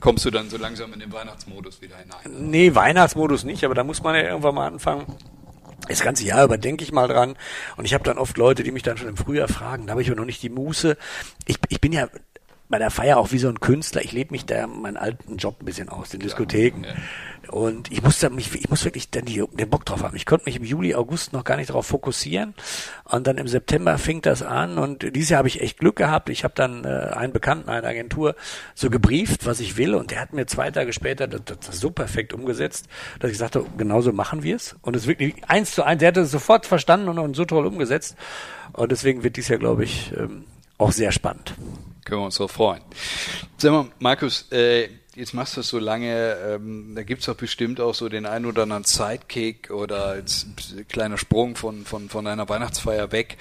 kommst 0.00 0.24
du 0.24 0.30
dann 0.30 0.50
so 0.50 0.56
langsam 0.56 0.92
in 0.92 0.98
den 0.98 1.12
Weihnachtsmodus 1.12 1.80
wieder 1.80 1.96
hinein. 1.96 2.50
Nee, 2.50 2.74
Weihnachtsmodus 2.74 3.44
nicht, 3.44 3.64
aber 3.64 3.74
da 3.74 3.84
muss 3.84 4.02
man 4.02 4.16
ja 4.16 4.22
irgendwann 4.22 4.56
mal 4.56 4.66
anfangen. 4.66 5.06
Das 5.88 6.00
ganze 6.00 6.24
Jahr 6.24 6.44
über 6.44 6.58
denke 6.58 6.82
ich 6.82 6.92
mal 6.92 7.06
dran. 7.06 7.36
Und 7.76 7.84
ich 7.84 7.94
habe 7.94 8.04
dann 8.04 8.18
oft 8.18 8.36
Leute, 8.36 8.64
die 8.64 8.72
mich 8.72 8.82
dann 8.82 8.96
schon 8.96 9.08
im 9.08 9.16
Frühjahr 9.16 9.48
fragen, 9.48 9.86
da 9.86 9.92
habe 9.92 10.02
ich 10.02 10.08
aber 10.08 10.18
noch 10.18 10.26
nicht 10.26 10.42
die 10.42 10.50
Muße. 10.50 10.96
Ich, 11.46 11.58
ich 11.68 11.80
bin 11.80 11.92
ja 11.92 12.08
bei 12.68 12.78
der 12.78 12.90
Feier 12.90 13.18
auch 13.18 13.32
wie 13.32 13.38
so 13.38 13.48
ein 13.48 13.60
Künstler. 13.60 14.02
Ich 14.02 14.12
lebe 14.12 14.32
mich 14.32 14.44
da 14.44 14.66
meinen 14.66 14.96
alten 14.96 15.36
Job 15.36 15.56
ein 15.60 15.64
bisschen 15.64 15.88
aus, 15.88 16.10
den 16.10 16.20
Diskotheken. 16.20 16.84
ja. 16.84 16.94
Und 17.50 17.90
ich 17.90 18.02
muss 18.02 18.20
da 18.20 18.30
mich, 18.30 18.54
ich 18.54 18.70
muss 18.70 18.84
wirklich 18.84 19.10
dann 19.10 19.24
die, 19.24 19.42
den 19.52 19.68
Bock 19.68 19.84
drauf 19.84 20.02
haben. 20.02 20.14
Ich 20.14 20.24
konnte 20.24 20.46
mich 20.46 20.56
im 20.56 20.64
Juli, 20.64 20.94
August 20.94 21.32
noch 21.32 21.42
gar 21.42 21.56
nicht 21.56 21.70
darauf 21.70 21.86
fokussieren. 21.86 22.54
Und 23.04 23.26
dann 23.26 23.38
im 23.38 23.48
September 23.48 23.98
fing 23.98 24.22
das 24.22 24.42
an. 24.42 24.78
Und 24.78 25.14
dieses 25.16 25.30
Jahr 25.30 25.38
habe 25.38 25.48
ich 25.48 25.60
echt 25.60 25.78
Glück 25.78 25.96
gehabt. 25.96 26.28
Ich 26.28 26.44
habe 26.44 26.54
dann 26.54 26.84
äh, 26.84 27.12
einen 27.12 27.32
Bekannten, 27.32 27.68
eine 27.68 27.86
Agentur, 27.86 28.36
so 28.74 28.88
gebrieft, 28.88 29.46
was 29.46 29.58
ich 29.58 29.76
will. 29.76 29.94
Und 29.94 30.12
der 30.12 30.20
hat 30.20 30.32
mir 30.32 30.46
zwei 30.46 30.70
Tage 30.70 30.92
später 30.92 31.26
das, 31.26 31.42
das 31.44 31.80
so 31.80 31.90
perfekt 31.90 32.32
umgesetzt, 32.32 32.86
dass 33.18 33.32
ich 33.32 33.38
sagte, 33.38 33.64
genauso 33.76 34.12
machen 34.12 34.44
wir 34.44 34.54
es. 34.54 34.76
Und 34.82 34.94
es 34.94 35.08
wirklich 35.08 35.34
eins 35.48 35.72
zu 35.72 35.82
eins. 35.82 35.98
Der 35.98 36.08
hat 36.08 36.16
es 36.18 36.30
sofort 36.30 36.66
verstanden 36.66 37.08
und, 37.08 37.18
und 37.18 37.34
so 37.34 37.44
toll 37.44 37.66
umgesetzt. 37.66 38.16
Und 38.74 38.92
deswegen 38.92 39.24
wird 39.24 39.36
dies 39.36 39.48
Jahr, 39.48 39.58
glaube 39.58 39.82
ich, 39.82 40.12
ähm, 40.16 40.44
auch 40.78 40.92
sehr 40.92 41.10
spannend. 41.10 41.54
Können 42.04 42.20
wir 42.20 42.26
uns 42.26 42.36
drauf 42.36 42.52
freuen. 42.52 42.82
Sag 43.58 43.72
mal, 43.72 43.86
Markus, 43.98 44.50
äh, 44.52 44.88
jetzt 45.16 45.34
machst 45.34 45.56
du 45.56 45.60
das 45.60 45.68
so 45.68 45.78
lange, 45.78 46.36
ähm, 46.46 46.94
da 46.94 47.02
gibt's 47.02 47.26
doch 47.26 47.34
bestimmt 47.34 47.80
auch 47.80 47.94
so 47.94 48.08
den 48.08 48.26
einen 48.26 48.46
oder 48.46 48.62
anderen 48.62 48.84
Sidekick 48.84 49.70
oder 49.70 50.12
ein 50.12 50.86
kleiner 50.88 51.18
Sprung 51.18 51.56
von, 51.56 51.84
von, 51.84 52.08
von 52.08 52.26
einer 52.26 52.48
Weihnachtsfeier 52.48 53.12
weg. 53.12 53.36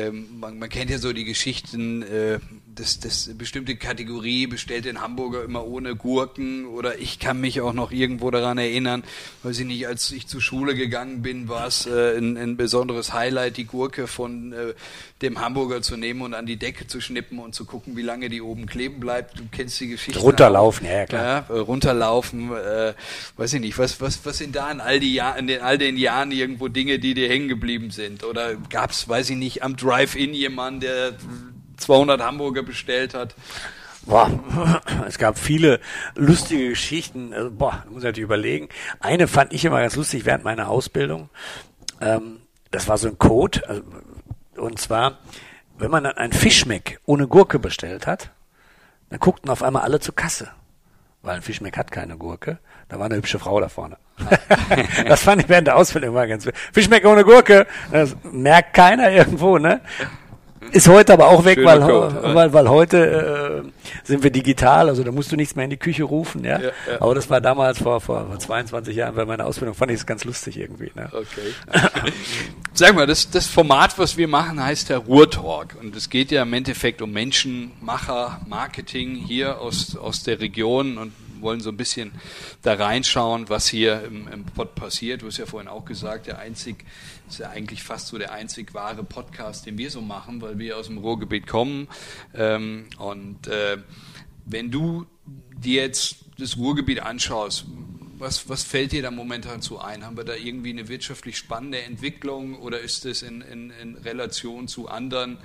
Ähm, 0.00 0.26
man, 0.38 0.58
man 0.58 0.68
kennt 0.68 0.90
ja 0.90 0.98
so 0.98 1.12
die 1.12 1.24
Geschichten, 1.24 2.02
äh, 2.02 2.38
dass, 2.74 3.00
dass 3.00 3.30
bestimmte 3.36 3.76
Kategorie 3.76 4.46
bestellt 4.46 4.84
den 4.84 5.00
Hamburger 5.00 5.44
immer 5.44 5.66
ohne 5.66 5.96
Gurken 5.96 6.66
oder 6.66 6.98
ich 6.98 7.18
kann 7.18 7.40
mich 7.40 7.60
auch 7.60 7.72
noch 7.72 7.92
irgendwo 7.92 8.30
daran 8.30 8.58
erinnern, 8.58 9.02
weiß 9.42 9.60
ich 9.60 9.66
nicht, 9.66 9.86
als 9.86 10.10
ich 10.12 10.26
zur 10.26 10.40
Schule 10.40 10.74
gegangen 10.74 11.22
bin, 11.22 11.48
war 11.48 11.66
es 11.66 11.86
äh, 11.86 12.16
ein, 12.16 12.36
ein 12.36 12.56
besonderes 12.56 13.12
Highlight, 13.12 13.56
die 13.56 13.64
Gurke 13.64 14.06
von 14.06 14.52
äh, 14.52 14.74
dem 15.22 15.40
Hamburger 15.40 15.82
zu 15.82 15.96
nehmen 15.96 16.22
und 16.22 16.34
an 16.34 16.46
die 16.46 16.56
Decke 16.56 16.86
zu 16.86 17.00
schnippen 17.00 17.38
und 17.38 17.54
zu 17.54 17.64
gucken, 17.64 17.96
wie 17.96 18.02
lange 18.02 18.28
die 18.28 18.40
oben 18.40 18.66
kleben 18.66 19.00
bleibt. 19.00 19.38
Du 19.38 19.42
kennst 19.50 19.80
die 19.80 19.88
Geschichte. 19.88 20.20
Runterlaufen, 20.20 20.86
ja, 20.86 21.06
klar. 21.06 21.46
Ja, 21.48 21.54
äh, 21.54 21.58
runterlaufen, 21.58 22.50
äh, 22.52 22.94
weiß 23.36 23.54
ich 23.54 23.60
nicht, 23.60 23.78
was, 23.78 24.00
was, 24.00 24.24
was 24.24 24.38
sind 24.38 24.56
da 24.56 24.70
in 24.70 24.80
all, 24.80 25.00
die 25.00 25.12
Jahr, 25.12 25.36
in 25.36 25.46
den, 25.46 25.60
all 25.60 25.76
den 25.76 25.96
Jahren 25.96 26.32
irgendwo 26.32 26.68
Dinge, 26.68 26.98
die 26.98 27.14
dir 27.14 27.28
hängen 27.28 27.48
geblieben 27.48 27.90
sind? 27.90 28.24
Oder 28.24 28.54
gab's, 28.54 29.08
weiß 29.08 29.30
ich 29.30 29.36
nicht, 29.36 29.62
am 29.62 29.76
Drive-In 29.90 30.34
jemanden, 30.34 30.80
der 30.80 31.14
200 31.78 32.20
Hamburger 32.20 32.62
bestellt 32.62 33.14
hat? 33.14 33.34
Boah, 34.06 34.30
es 35.06 35.18
gab 35.18 35.38
viele 35.38 35.80
lustige 36.14 36.68
Geschichten. 36.68 37.34
Also, 37.34 37.50
boah, 37.50 37.84
muss 37.88 37.98
ich 37.98 38.04
natürlich 38.04 38.24
überlegen. 38.24 38.68
Eine 39.00 39.26
fand 39.26 39.52
ich 39.52 39.64
immer 39.64 39.80
ganz 39.80 39.96
lustig 39.96 40.24
während 40.24 40.44
meiner 40.44 40.68
Ausbildung. 40.68 41.28
Ähm, 42.00 42.38
das 42.70 42.88
war 42.88 42.98
so 42.98 43.08
ein 43.08 43.18
Code. 43.18 43.68
Also, 43.68 43.82
und 44.56 44.78
zwar, 44.78 45.18
wenn 45.78 45.90
man 45.90 46.04
dann 46.04 46.16
ein 46.16 46.32
Fischmeck 46.32 47.00
ohne 47.04 47.26
Gurke 47.26 47.58
bestellt 47.58 48.06
hat, 48.06 48.30
dann 49.08 49.18
guckten 49.18 49.50
auf 49.50 49.62
einmal 49.62 49.82
alle 49.82 49.98
zur 49.98 50.14
Kasse. 50.14 50.50
Weil 51.22 51.36
ein 51.36 51.42
Fischmeck 51.42 51.76
hat 51.76 51.90
keine 51.90 52.16
Gurke. 52.16 52.58
Da 52.88 52.98
war 52.98 53.06
eine 53.06 53.16
hübsche 53.16 53.38
Frau 53.38 53.60
da 53.60 53.68
vorne. 53.68 53.96
das 55.06 55.22
fand 55.22 55.42
ich 55.42 55.48
während 55.48 55.66
der 55.66 55.76
Ausbildung 55.76 56.10
immer 56.10 56.26
ganz 56.26 56.48
Fischmeck 56.72 57.04
ohne 57.04 57.24
Gurke. 57.24 57.66
Das 57.92 58.16
merkt 58.22 58.74
keiner 58.74 59.10
irgendwo, 59.10 59.58
ne? 59.58 59.80
Ist 60.72 60.88
heute 60.88 61.14
aber 61.14 61.28
auch 61.28 61.44
weg, 61.44 61.54
Schöner 61.54 61.66
weil, 61.66 61.80
Code, 61.80 62.34
weil, 62.34 62.52
weil 62.52 62.68
heute 62.68 63.64
äh, 63.64 64.06
sind 64.06 64.22
wir 64.22 64.30
digital, 64.30 64.88
also 64.90 65.02
da 65.02 65.10
musst 65.10 65.32
du 65.32 65.36
nichts 65.36 65.56
mehr 65.56 65.64
in 65.64 65.70
die 65.70 65.78
Küche 65.78 66.04
rufen, 66.04 66.44
ja. 66.44 66.60
Ja, 66.60 66.66
ja. 66.68 67.00
Aber 67.00 67.14
das 67.14 67.30
war 67.30 67.40
damals 67.40 67.78
vor, 67.78 68.00
vor, 68.00 68.26
vor 68.26 68.38
22 68.38 68.94
Jahren 68.94 69.14
bei 69.14 69.24
meiner 69.24 69.46
Ausbildung, 69.46 69.74
fand 69.74 69.90
ich 69.90 69.98
es 69.98 70.06
ganz 70.06 70.24
lustig 70.24 70.58
irgendwie. 70.58 70.92
Ne? 70.94 71.10
Okay. 71.12 71.80
Sag 72.74 72.94
mal, 72.94 73.06
das, 73.06 73.30
das 73.30 73.46
Format, 73.46 73.98
was 73.98 74.18
wir 74.18 74.28
machen, 74.28 74.62
heißt 74.62 74.90
der 74.90 74.98
Ruhrtalk. 74.98 75.76
Und 75.80 75.96
es 75.96 76.10
geht 76.10 76.30
ja 76.30 76.42
im 76.42 76.52
Endeffekt 76.52 77.00
um 77.00 77.10
Menschen, 77.10 77.72
Macher, 77.80 78.40
Marketing 78.46 79.14
hier 79.16 79.60
aus, 79.60 79.96
aus 79.96 80.22
der 80.22 80.40
Region 80.40 80.98
und 80.98 81.12
wollen 81.40 81.60
so 81.60 81.70
ein 81.70 81.76
bisschen 81.76 82.12
da 82.62 82.74
reinschauen, 82.74 83.48
was 83.48 83.66
hier 83.68 84.02
im, 84.04 84.28
im 84.28 84.44
Pod 84.44 84.74
passiert. 84.74 85.22
Du 85.22 85.26
hast 85.26 85.38
ja 85.38 85.46
vorhin 85.46 85.68
auch 85.68 85.84
gesagt, 85.84 86.26
der 86.26 86.38
einzig, 86.38 86.84
ist 87.30 87.38
ja 87.38 87.50
eigentlich 87.50 87.82
fast 87.82 88.08
so 88.08 88.18
der 88.18 88.32
einzig 88.32 88.74
wahre 88.74 89.04
Podcast, 89.04 89.66
den 89.66 89.78
wir 89.78 89.90
so 89.90 90.00
machen, 90.00 90.40
weil 90.40 90.58
wir 90.58 90.76
aus 90.76 90.86
dem 90.86 90.98
Ruhrgebiet 90.98 91.46
kommen. 91.46 91.88
Ähm, 92.34 92.86
und 92.98 93.46
äh, 93.46 93.78
wenn 94.46 94.70
du 94.70 95.06
dir 95.56 95.82
jetzt 95.82 96.16
das 96.38 96.56
Ruhrgebiet 96.56 97.00
anschaust, 97.00 97.66
was, 98.18 98.48
was 98.48 98.62
fällt 98.62 98.92
dir 98.92 99.02
da 99.02 99.10
momentan 99.10 99.62
zu 99.62 99.78
ein? 99.78 100.04
Haben 100.04 100.16
wir 100.16 100.24
da 100.24 100.34
irgendwie 100.34 100.70
eine 100.70 100.88
wirtschaftlich 100.88 101.38
spannende 101.38 101.82
Entwicklung 101.82 102.58
oder 102.58 102.80
ist 102.80 103.06
es 103.06 103.22
in, 103.22 103.40
in, 103.40 103.70
in 103.70 103.96
Relation 103.96 104.68
zu 104.68 104.88
anderen 104.88 105.38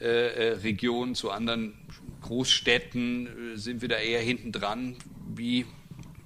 äh, 0.00 0.06
äh, 0.06 0.52
Regionen, 0.58 1.14
zu 1.14 1.30
anderen 1.30 1.74
Großstädten? 2.22 3.56
Sind 3.56 3.82
wir 3.82 3.88
da 3.88 3.96
eher 3.96 4.20
hinten 4.20 4.50
dran? 4.50 4.96
Wie, 5.34 5.66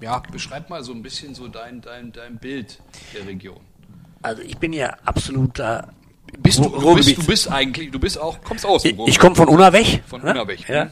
ja, 0.01 0.21
beschreib 0.31 0.71
mal 0.71 0.85
so 0.85 0.93
ein 0.93 1.03
bisschen 1.03 1.35
so 1.35 1.49
dein, 1.49 1.81
dein, 1.81 2.13
dein 2.13 2.39
Bild 2.39 2.81
der 3.13 3.27
Region. 3.27 3.61
Also 4.27 4.43
ich 4.43 4.59
bin 4.59 4.73
ja 4.73 4.95
absoluter 5.05 5.89
Bist 6.39 6.59
du, 6.59 6.69
du, 6.69 6.95
bist, 6.97 7.17
du 7.17 7.25
bist 7.27 7.51
eigentlich, 7.51 7.91
du 7.93 7.99
bist 8.01 8.19
auch, 8.21 8.43
kommst 8.43 8.67
aus 8.67 8.83
dem 8.83 8.89
Ich, 8.91 8.99
Ruhrgebiet. 8.99 9.15
ich 9.15 9.21
komme 9.21 9.37
von 9.37 9.49
Unnerweg. 9.49 10.03
Von 10.09 10.23
ne? 10.23 10.31
Unnerweg, 10.31 10.69
Ja. 10.69 10.87
mhm. 10.87 10.91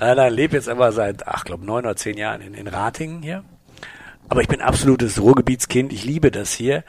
Äh, 0.00 0.14
da 0.14 0.28
lebe 0.28 0.54
jetzt 0.56 0.68
aber 0.68 0.92
seit, 0.92 1.26
ach, 1.26 1.44
glaube 1.44 1.64
neun 1.64 1.84
oder 1.84 1.96
zehn 1.96 2.18
Jahren 2.18 2.42
in, 2.42 2.52
in 2.54 2.66
Ratingen 2.68 3.22
hier. 3.22 3.42
Aber 4.28 4.40
ich 4.42 4.48
bin 4.48 4.60
absolutes 4.60 5.20
Ruhrgebietskind. 5.20 5.92
Ich 5.92 6.04
liebe 6.04 6.30
das 6.30 6.52
hier. 6.52 6.84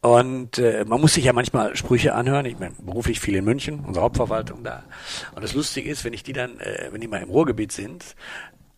Und 0.00 0.58
äh, 0.58 0.84
man 0.86 1.00
muss 1.00 1.14
sich 1.14 1.24
ja 1.24 1.32
manchmal 1.32 1.76
Sprüche 1.76 2.14
anhören. 2.14 2.44
Ich 2.46 2.56
bin 2.56 2.72
beruflich 2.84 3.20
viel 3.20 3.36
in 3.36 3.44
München, 3.44 3.80
unsere 3.86 4.04
Hauptverwaltung 4.04 4.64
da. 4.64 4.82
Und 5.34 5.42
das 5.44 5.54
Lustige 5.54 5.88
ist, 5.90 6.04
wenn 6.04 6.12
ich 6.12 6.22
die 6.24 6.32
dann, 6.32 6.58
äh, 6.58 6.88
wenn 6.90 7.00
die 7.00 7.06
mal 7.08 7.22
im 7.22 7.30
Ruhrgebiet 7.30 7.70
sind, 7.72 8.04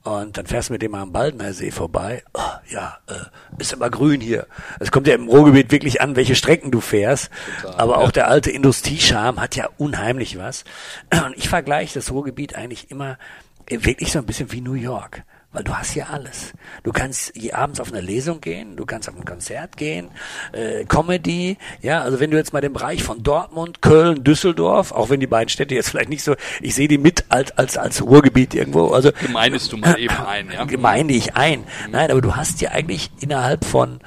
und 0.04 0.36
dann 0.36 0.46
fährst 0.46 0.68
du 0.68 0.74
mit 0.74 0.82
dem 0.82 0.92
mal 0.92 1.00
am 1.00 1.12
Baldner 1.12 1.54
See 1.54 1.70
vorbei. 1.70 2.22
Oh, 2.34 2.40
ja, 2.70 2.98
äh, 3.08 3.14
ist 3.58 3.72
aber 3.72 3.88
grün 3.88 4.20
hier. 4.20 4.46
Es 4.78 4.90
kommt 4.90 5.06
ja 5.06 5.14
im 5.14 5.28
Ruhrgebiet 5.28 5.72
wirklich 5.72 6.02
an, 6.02 6.14
welche 6.14 6.34
Strecken 6.34 6.70
du 6.70 6.80
fährst. 6.80 7.30
Total, 7.62 7.80
aber 7.80 7.98
auch 7.98 8.06
ja. 8.06 8.12
der 8.12 8.28
alte 8.28 8.50
Industriescharm 8.50 9.40
hat 9.40 9.56
ja 9.56 9.68
unheimlich 9.78 10.38
was. 10.38 10.64
Und 11.10 11.36
ich 11.36 11.48
vergleiche 11.48 11.94
das 11.94 12.12
Ruhrgebiet 12.12 12.54
eigentlich 12.54 12.90
immer 12.90 13.18
wirklich 13.66 14.12
so 14.12 14.18
ein 14.18 14.26
bisschen 14.26 14.52
wie 14.52 14.60
New 14.60 14.74
York. 14.74 15.24
Weil 15.54 15.62
du 15.62 15.72
hast 15.72 15.92
hier 15.92 16.10
alles. 16.10 16.52
Du 16.82 16.90
kannst 16.90 17.32
abends 17.52 17.78
auf 17.78 17.92
eine 17.92 18.00
Lesung 18.00 18.40
gehen, 18.40 18.74
du 18.74 18.84
kannst 18.84 19.08
auf 19.08 19.14
ein 19.14 19.24
Konzert 19.24 19.76
gehen, 19.76 20.08
äh, 20.52 20.84
Comedy, 20.84 21.58
ja, 21.80 22.02
also 22.02 22.18
wenn 22.18 22.32
du 22.32 22.36
jetzt 22.36 22.52
mal 22.52 22.60
den 22.60 22.72
Bereich 22.72 23.04
von 23.04 23.22
Dortmund, 23.22 23.80
Köln, 23.80 24.24
Düsseldorf, 24.24 24.90
auch 24.90 25.10
wenn 25.10 25.20
die 25.20 25.28
beiden 25.28 25.48
Städte 25.48 25.76
jetzt 25.76 25.90
vielleicht 25.90 26.08
nicht 26.08 26.24
so, 26.24 26.34
ich 26.60 26.74
sehe 26.74 26.88
die 26.88 26.98
mit 26.98 27.26
als, 27.28 27.56
als, 27.56 27.78
als 27.78 28.02
Ruhrgebiet 28.02 28.52
irgendwo, 28.52 28.88
also 28.88 29.12
Gemeinest 29.12 29.72
du 29.72 29.76
mal 29.76 29.96
eben 29.96 30.16
ein, 30.16 30.50
ja? 30.50 30.64
gemeine 30.64 31.12
ich 31.12 31.36
ein. 31.36 31.62
Nein, 31.88 32.10
aber 32.10 32.20
du 32.20 32.34
hast 32.34 32.60
ja 32.60 32.72
eigentlich 32.72 33.12
innerhalb 33.20 33.64
von 33.64 34.00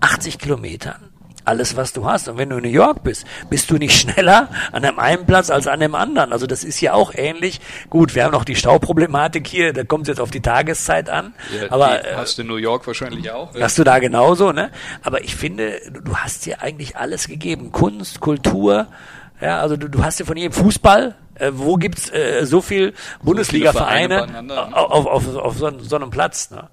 80 0.00 0.38
Kilometern 0.38 1.11
alles, 1.44 1.76
was 1.76 1.92
du 1.92 2.04
hast. 2.06 2.28
Und 2.28 2.38
wenn 2.38 2.50
du 2.50 2.56
in 2.56 2.62
New 2.62 2.68
York 2.68 3.02
bist, 3.02 3.24
bist 3.50 3.70
du 3.70 3.76
nicht 3.76 3.94
schneller 4.00 4.48
an 4.72 4.82
dem 4.82 4.98
einen 4.98 5.26
Platz 5.26 5.50
als 5.50 5.66
an 5.66 5.80
dem 5.80 5.94
anderen. 5.94 6.32
Also 6.32 6.46
das 6.46 6.64
ist 6.64 6.80
ja 6.80 6.94
auch 6.94 7.12
ähnlich. 7.14 7.60
Gut, 7.90 8.14
wir 8.14 8.24
haben 8.24 8.32
noch 8.32 8.44
die 8.44 8.56
Stauproblematik 8.56 9.46
hier, 9.46 9.72
da 9.72 9.84
kommt 9.84 10.02
es 10.02 10.08
jetzt 10.08 10.20
auf 10.20 10.30
die 10.30 10.40
Tageszeit 10.40 11.10
an. 11.10 11.34
Ja, 11.60 11.70
aber 11.70 11.98
die 11.98 12.16
hast 12.16 12.38
du 12.38 12.42
in 12.42 12.48
New 12.48 12.56
York 12.56 12.86
wahrscheinlich 12.86 13.30
auch. 13.30 13.54
Hast 13.60 13.78
du 13.78 13.84
da 13.84 13.98
genauso, 13.98 14.52
ne? 14.52 14.70
Aber 15.02 15.22
ich 15.22 15.36
finde, 15.36 15.80
du, 15.90 16.16
hast 16.16 16.46
dir 16.46 16.62
eigentlich 16.62 16.96
alles 16.96 17.28
gegeben. 17.28 17.72
Kunst, 17.72 18.20
Kultur, 18.20 18.86
ja, 19.40 19.60
also 19.60 19.76
du, 19.76 19.88
du 19.88 20.04
hast 20.04 20.20
dir 20.20 20.24
von 20.24 20.36
jedem 20.36 20.52
Fußball, 20.52 21.16
äh, 21.34 21.50
wo 21.54 21.76
gibt's 21.76 22.10
äh, 22.10 22.44
so 22.44 22.60
viel 22.60 22.94
Bundesliga-Vereine 23.22 24.20
beieinander, 24.20 24.68
auf, 24.76 25.06
auf, 25.06 25.36
auf, 25.36 25.58
so, 25.58 25.78
so 25.80 25.96
einem 25.96 26.10
Platz. 26.10 26.50
Ne? 26.50 26.68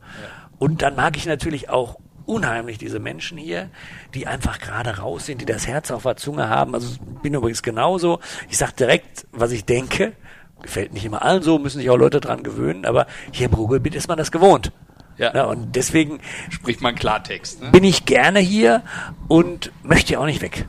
Und 0.60 0.82
dann 0.82 0.96
mag 0.96 1.18
ich 1.18 1.26
natürlich 1.26 1.70
auch 1.70 1.98
unheimlich 2.30 2.78
diese 2.78 3.00
Menschen 3.00 3.38
hier, 3.38 3.70
die 4.14 4.28
einfach 4.28 4.60
gerade 4.60 4.98
raus 4.98 5.26
sind, 5.26 5.42
die 5.42 5.46
das 5.46 5.68
Herz 5.68 5.92
auf 5.92 6.04
der 6.04 6.16
Zunge 6.16 6.48
haben. 6.48 6.76
Also 6.76 6.94
ich 6.94 7.22
bin 7.22 7.34
übrigens 7.34 7.64
genauso. 7.64 8.20
Ich 8.50 8.58
sag 8.58 8.72
direkt, 8.78 9.26
was 9.32 9.52
ich 9.52 9.66
denke. 9.66 10.14
Gefällt 10.62 10.94
nicht 10.94 11.06
immer 11.06 11.24
allen 11.24 11.42
so, 11.42 11.58
müssen 11.58 11.80
sich 11.80 11.90
auch 11.90 11.98
Leute 11.98 12.20
dran 12.20 12.44
gewöhnen, 12.44 12.86
aber 12.86 13.08
hier 13.32 13.48
im 13.48 13.54
Ruhrgebiet 13.54 13.96
ist 13.96 14.08
man 14.08 14.18
das 14.18 14.32
gewohnt. 14.32 14.72
Ja. 15.18 15.34
Ja, 15.34 15.46
und 15.46 15.76
deswegen 15.76 16.20
Spricht 16.50 16.82
man 16.82 16.96
Klartext. 16.96 17.62
Ne? 17.62 17.72
bin 17.72 17.84
ich 17.84 18.06
gerne 18.06 18.40
hier 18.40 18.84
und 19.28 19.72
möchte 19.84 20.14
ja 20.14 20.20
auch 20.20 20.26
nicht 20.26 20.42
weg. 20.42 20.66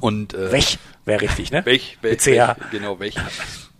Und 0.00 0.34
äh, 0.34 0.52
Weg 0.52 0.78
wäre 1.04 1.22
richtig, 1.22 1.50
ne? 1.50 1.64
Welch, 1.64 1.98
CH. 2.02 2.02
welch, 2.02 2.70
genau, 2.70 2.98
welch. 3.00 3.16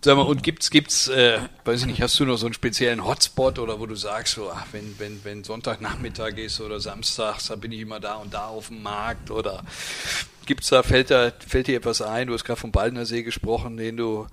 Sag 0.05 0.17
mal, 0.17 0.21
und 0.21 0.43
gibt's, 0.43 0.69
gibt's, 0.69 1.07
äh, 1.07 1.39
weiß 1.63 1.81
ich 1.81 1.87
nicht, 1.87 1.99
hast 1.99 2.19
du 2.19 2.25
noch 2.25 2.37
so 2.37 2.45
einen 2.45 2.53
speziellen 2.53 3.03
Hotspot 3.03 3.57
oder 3.57 3.79
wo 3.79 3.87
du 3.87 3.95
sagst, 3.95 4.35
so, 4.35 4.51
ach, 4.51 4.67
wenn, 4.71 4.93
wenn, 4.99 5.19
wenn 5.23 5.43
Sonntagnachmittag 5.43 6.37
ist 6.37 6.61
oder 6.61 6.79
samstags, 6.79 7.47
da 7.47 7.55
bin 7.55 7.71
ich 7.71 7.79
immer 7.79 7.99
da 7.99 8.13
und 8.17 8.31
da 8.31 8.45
auf 8.45 8.67
dem 8.67 8.83
Markt 8.83 9.31
oder 9.31 9.63
gibt's 10.45 10.69
da, 10.69 10.83
fällt 10.83 11.09
da, 11.09 11.31
fällt 11.47 11.65
dir 11.65 11.77
etwas 11.77 12.03
ein? 12.03 12.27
Du 12.27 12.35
hast 12.35 12.45
gerade 12.45 12.59
vom 12.59 12.71
Baldner 12.71 13.07
See 13.07 13.23
gesprochen, 13.23 13.77
den 13.77 13.97
du, 13.97 14.27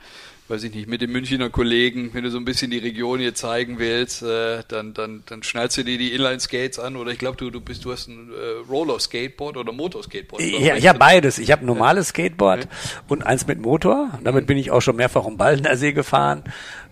weiß 0.49 0.65
ich 0.65 0.75
nicht, 0.75 0.89
mit 0.89 1.01
den 1.01 1.11
Münchner 1.11 1.51
Kollegen, 1.51 2.11
wenn 2.13 2.25
du 2.25 2.31
so 2.31 2.37
ein 2.37 2.45
bisschen 2.45 2.71
die 2.71 2.79
Region 2.79 3.21
hier 3.21 3.35
zeigen 3.35 3.79
willst, 3.79 4.23
äh, 4.23 4.63
dann, 4.69 4.93
dann, 4.93 5.23
dann 5.27 5.43
schnallst 5.43 5.79
du 5.79 5.85
dir 5.85 5.97
die 5.97 6.13
Inline-Skates 6.13 6.79
an 6.79 6.97
oder 6.97 7.11
ich 7.13 7.19
glaube, 7.19 7.37
du, 7.37 7.51
du 7.51 7.61
bist, 7.61 7.85
du 7.85 7.93
hast 7.93 8.09
ein 8.09 8.31
äh, 8.31 8.69
Roller-Skateboard 8.69 9.57
oder 9.57 9.73
Motorskateboard. 9.73 10.43
Ja, 10.43 10.77
ich. 10.77 10.85
ja, 10.85 10.93
beides. 10.93 11.39
Ich 11.39 11.53
habe 11.53 11.65
ein 11.65 11.67
normales 11.67 12.09
Skateboard 12.09 12.69
und 13.09 13.25
eins 13.25 13.47
mit 13.47 13.61
Motor. 13.61 14.19
Damit 14.23 14.47
bin 14.47 14.59
ich 14.59 14.71
auch 14.71 14.81
schon 14.81 14.97
mehrfach 14.97 15.25
um 15.25 15.37
Baldner 15.37 15.77
See 15.77 15.93
gefahren. 15.93 16.43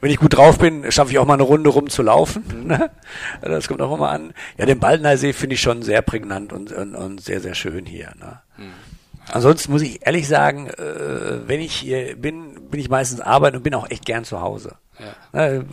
Wenn 0.01 0.11
ich 0.11 0.19
gut 0.19 0.37
drauf 0.37 0.59
bin, 0.59 0.91
schaffe 0.91 1.11
ich 1.11 1.19
auch 1.19 1.27
mal 1.27 1.35
eine 1.35 1.43
Runde 1.43 1.71
rum 1.71 1.89
zu 1.89 2.03
laufen. 2.03 2.45
Ne? 2.71 2.91
Das 3.43 3.67
kommt 3.67 3.83
auch 3.83 3.95
immer 3.95 4.11
an. 4.11 4.33
Ja, 4.57 4.65
den 4.65 4.79
Baldner 4.79 5.17
See 5.17 5.33
finde 5.33 5.55
ich 5.55 5.61
schon 5.61 5.83
sehr 5.83 6.03
prägnant 6.03 6.53
und, 6.53 6.73
und, 6.73 6.95
und 6.95 7.21
sehr, 7.21 7.41
sehr 7.41 7.55
schön 7.55 7.85
hier. 7.85 8.13
Ne? 8.19 8.39
Ansonsten 9.33 9.73
muss 9.73 9.83
ich 9.83 10.07
ehrlich 10.07 10.27
sagen, 10.29 10.69
äh, 10.69 11.47
wenn 11.47 11.61
ich 11.61 11.75
hier 11.75 12.17
bin, 12.17 12.69
bin 12.71 12.81
ich 12.81 12.89
meistens 12.89 13.21
arbeiten 13.21 13.57
und 13.57 13.63
bin 13.63 13.75
auch 13.75 13.91
echt 13.91 14.05
gern 14.05 14.25
zu 14.25 14.41
Hause. 14.41 14.77
Ja. 15.01 15.49
Ne, 15.49 15.65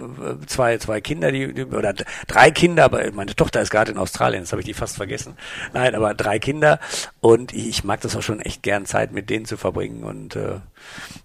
zwei, 0.48 0.78
zwei 0.78 1.02
Kinder, 1.02 1.32
die, 1.32 1.54
die 1.54 1.66
oder 1.66 1.94
drei 2.28 2.52
Kinder, 2.52 2.86
aber 2.86 3.12
meine 3.12 3.36
Tochter 3.36 3.62
ist 3.62 3.72
gerade 3.72 3.92
in 3.92 3.98
Australien, 3.98 4.44
das 4.44 4.52
habe 4.52 4.62
ich 4.62 4.66
die 4.66 4.74
fast 4.74 4.96
vergessen. 4.96 5.36
Nein, 5.74 5.96
aber 5.96 6.14
drei 6.14 6.40
Kinder 6.40 6.80
und 7.20 7.54
ich, 7.54 7.84
mag 7.84 8.02
das 8.02 8.16
auch 8.16 8.22
schon 8.22 8.40
echt 8.40 8.64
gern, 8.64 8.86
Zeit 8.86 9.12
mit 9.12 9.30
denen 9.30 9.46
zu 9.46 9.58
verbringen 9.58 10.04
und 10.04 10.36
äh, 10.36 10.60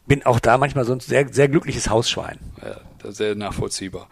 bin 0.07 0.25
auch 0.25 0.41
da 0.41 0.59
manchmal 0.59 0.85
so 0.85 0.93
ein 0.93 1.01
sehr, 1.01 1.33
sehr 1.33 1.49
glückliches 1.49 1.89
Hausschwein. 1.89 2.39
Ja, 2.61 3.13
sehr 3.13 3.35
nachvollziehbar. 3.35 4.09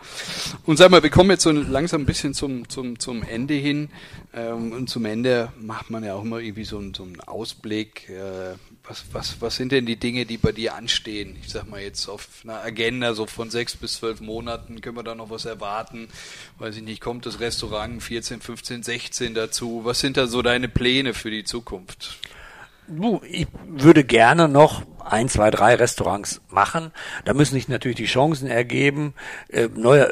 Und 0.67 0.77
sag 0.77 0.91
mal, 0.91 1.03
wir 1.03 1.11
kommen 1.11 1.31
jetzt 1.31 1.43
so 1.43 1.51
langsam 1.51 2.03
ein 2.03 2.07
bisschen 2.07 2.35
zum, 2.35 2.69
zum, 2.69 2.99
zum 2.99 3.23
Ende 3.23 3.55
hin. 3.55 3.91
Ähm, 4.33 4.73
und 4.73 4.89
zum 4.89 5.05
Ende 5.05 5.53
macht 5.61 5.91
man 5.91 6.05
ja 6.05 6.15
auch 6.15 6.23
immer 6.23 6.39
irgendwie 6.39 6.65
so 6.65 6.81
so 6.95 7.03
einen 7.03 7.21
Ausblick. 7.21 8.09
Was, 8.91 9.05
was, 9.13 9.41
was 9.41 9.55
sind 9.55 9.71
denn 9.71 9.87
die 9.87 9.95
Dinge, 9.95 10.27
die 10.27 10.37
bei 10.37 10.51
dir 10.51 10.75
anstehen? 10.75 11.37
Ich 11.41 11.51
sag 11.51 11.71
mal 11.71 11.81
jetzt 11.81 12.09
auf 12.09 12.27
einer 12.43 12.61
Agenda 12.61 13.15
so 13.15 13.25
von 13.27 13.49
sechs 13.49 13.77
bis 13.77 13.95
zwölf 13.95 14.21
Monaten. 14.21 14.81
Können 14.81 14.97
wir 14.97 15.05
da 15.05 15.15
noch 15.15 15.31
was 15.31 15.45
erwarten? 15.45 16.09
Weiß 16.59 16.77
ich 16.77 16.83
nicht, 16.83 17.01
kommt 17.01 17.25
das 17.25 17.39
Restaurant 17.39 18.03
14, 18.03 18.41
15, 18.41 18.83
16 18.83 19.35
dazu? 19.35 19.83
Was 19.85 20.01
sind 20.01 20.17
da 20.17 20.27
so 20.27 20.43
deine 20.43 20.69
Pläne 20.69 21.15
für 21.15 21.31
die 21.31 21.45
Zukunft? 21.45 22.19
Ich 23.29 23.47
würde 23.69 24.03
gerne 24.03 24.49
noch 24.49 24.83
ein, 24.99 25.29
zwei, 25.29 25.53
drei 25.53 25.77
Restaurants 25.77 26.41
machen. 26.49 26.91
Da 27.25 27.33
müssen 27.33 27.55
sich 27.55 27.69
natürlich 27.69 27.99
die 27.99 28.07
Chancen 28.07 28.49
ergeben. 28.49 29.15
Äh, 29.51 29.69
neue 29.73 30.11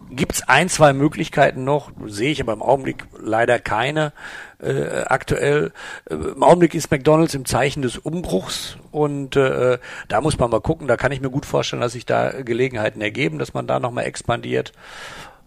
Eröffnungen 0.00 0.16
gibt's 0.16 0.42
ein, 0.42 0.68
zwei 0.68 0.92
Möglichkeiten 0.92 1.64
noch, 1.64 1.90
sehe 2.06 2.32
ich 2.32 2.40
aber 2.40 2.52
im 2.52 2.62
Augenblick 2.62 3.06
leider 3.18 3.58
keine 3.58 4.12
äh, 4.58 5.02
aktuell. 5.06 5.72
Äh, 6.08 6.14
Im 6.14 6.42
Augenblick 6.42 6.74
ist 6.74 6.90
McDonald's 6.90 7.34
im 7.34 7.44
Zeichen 7.44 7.82
des 7.82 7.98
Umbruchs 7.98 8.76
und 8.90 9.36
äh, 9.36 9.78
da 10.08 10.20
muss 10.20 10.38
man 10.38 10.50
mal 10.50 10.60
gucken. 10.60 10.88
Da 10.88 10.96
kann 10.96 11.12
ich 11.12 11.20
mir 11.20 11.30
gut 11.30 11.46
vorstellen, 11.46 11.82
dass 11.82 11.92
sich 11.92 12.06
da 12.06 12.42
Gelegenheiten 12.42 13.00
ergeben, 13.00 13.38
dass 13.38 13.54
man 13.54 13.66
da 13.66 13.80
nochmal 13.80 14.04
expandiert 14.04 14.72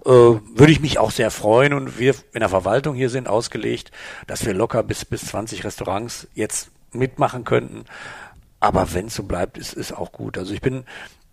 äh, 0.05 0.09
würde 0.09 0.71
ich 0.71 0.81
mich 0.81 0.99
auch 0.99 1.11
sehr 1.11 1.31
freuen 1.31 1.73
und 1.73 1.97
wir 1.97 2.13
in 2.33 2.41
der 2.41 2.49
Verwaltung 2.49 2.93
hier 2.93 3.09
sind 3.09 3.29
ausgelegt, 3.29 3.91
dass 4.27 4.45
wir 4.45 4.53
locker 4.53 4.83
bis 4.83 5.05
bis 5.05 5.27
20 5.27 5.63
Restaurants 5.63 6.27
jetzt 6.33 6.71
mitmachen 6.91 7.45
könnten. 7.45 7.85
Aber 8.59 8.93
wenn 8.93 9.07
es 9.07 9.15
so 9.15 9.23
bleibt, 9.23 9.57
ist 9.57 9.73
ist 9.73 9.93
auch 9.93 10.11
gut. 10.11 10.37
Also 10.37 10.53
ich 10.53 10.61
bin 10.61 10.83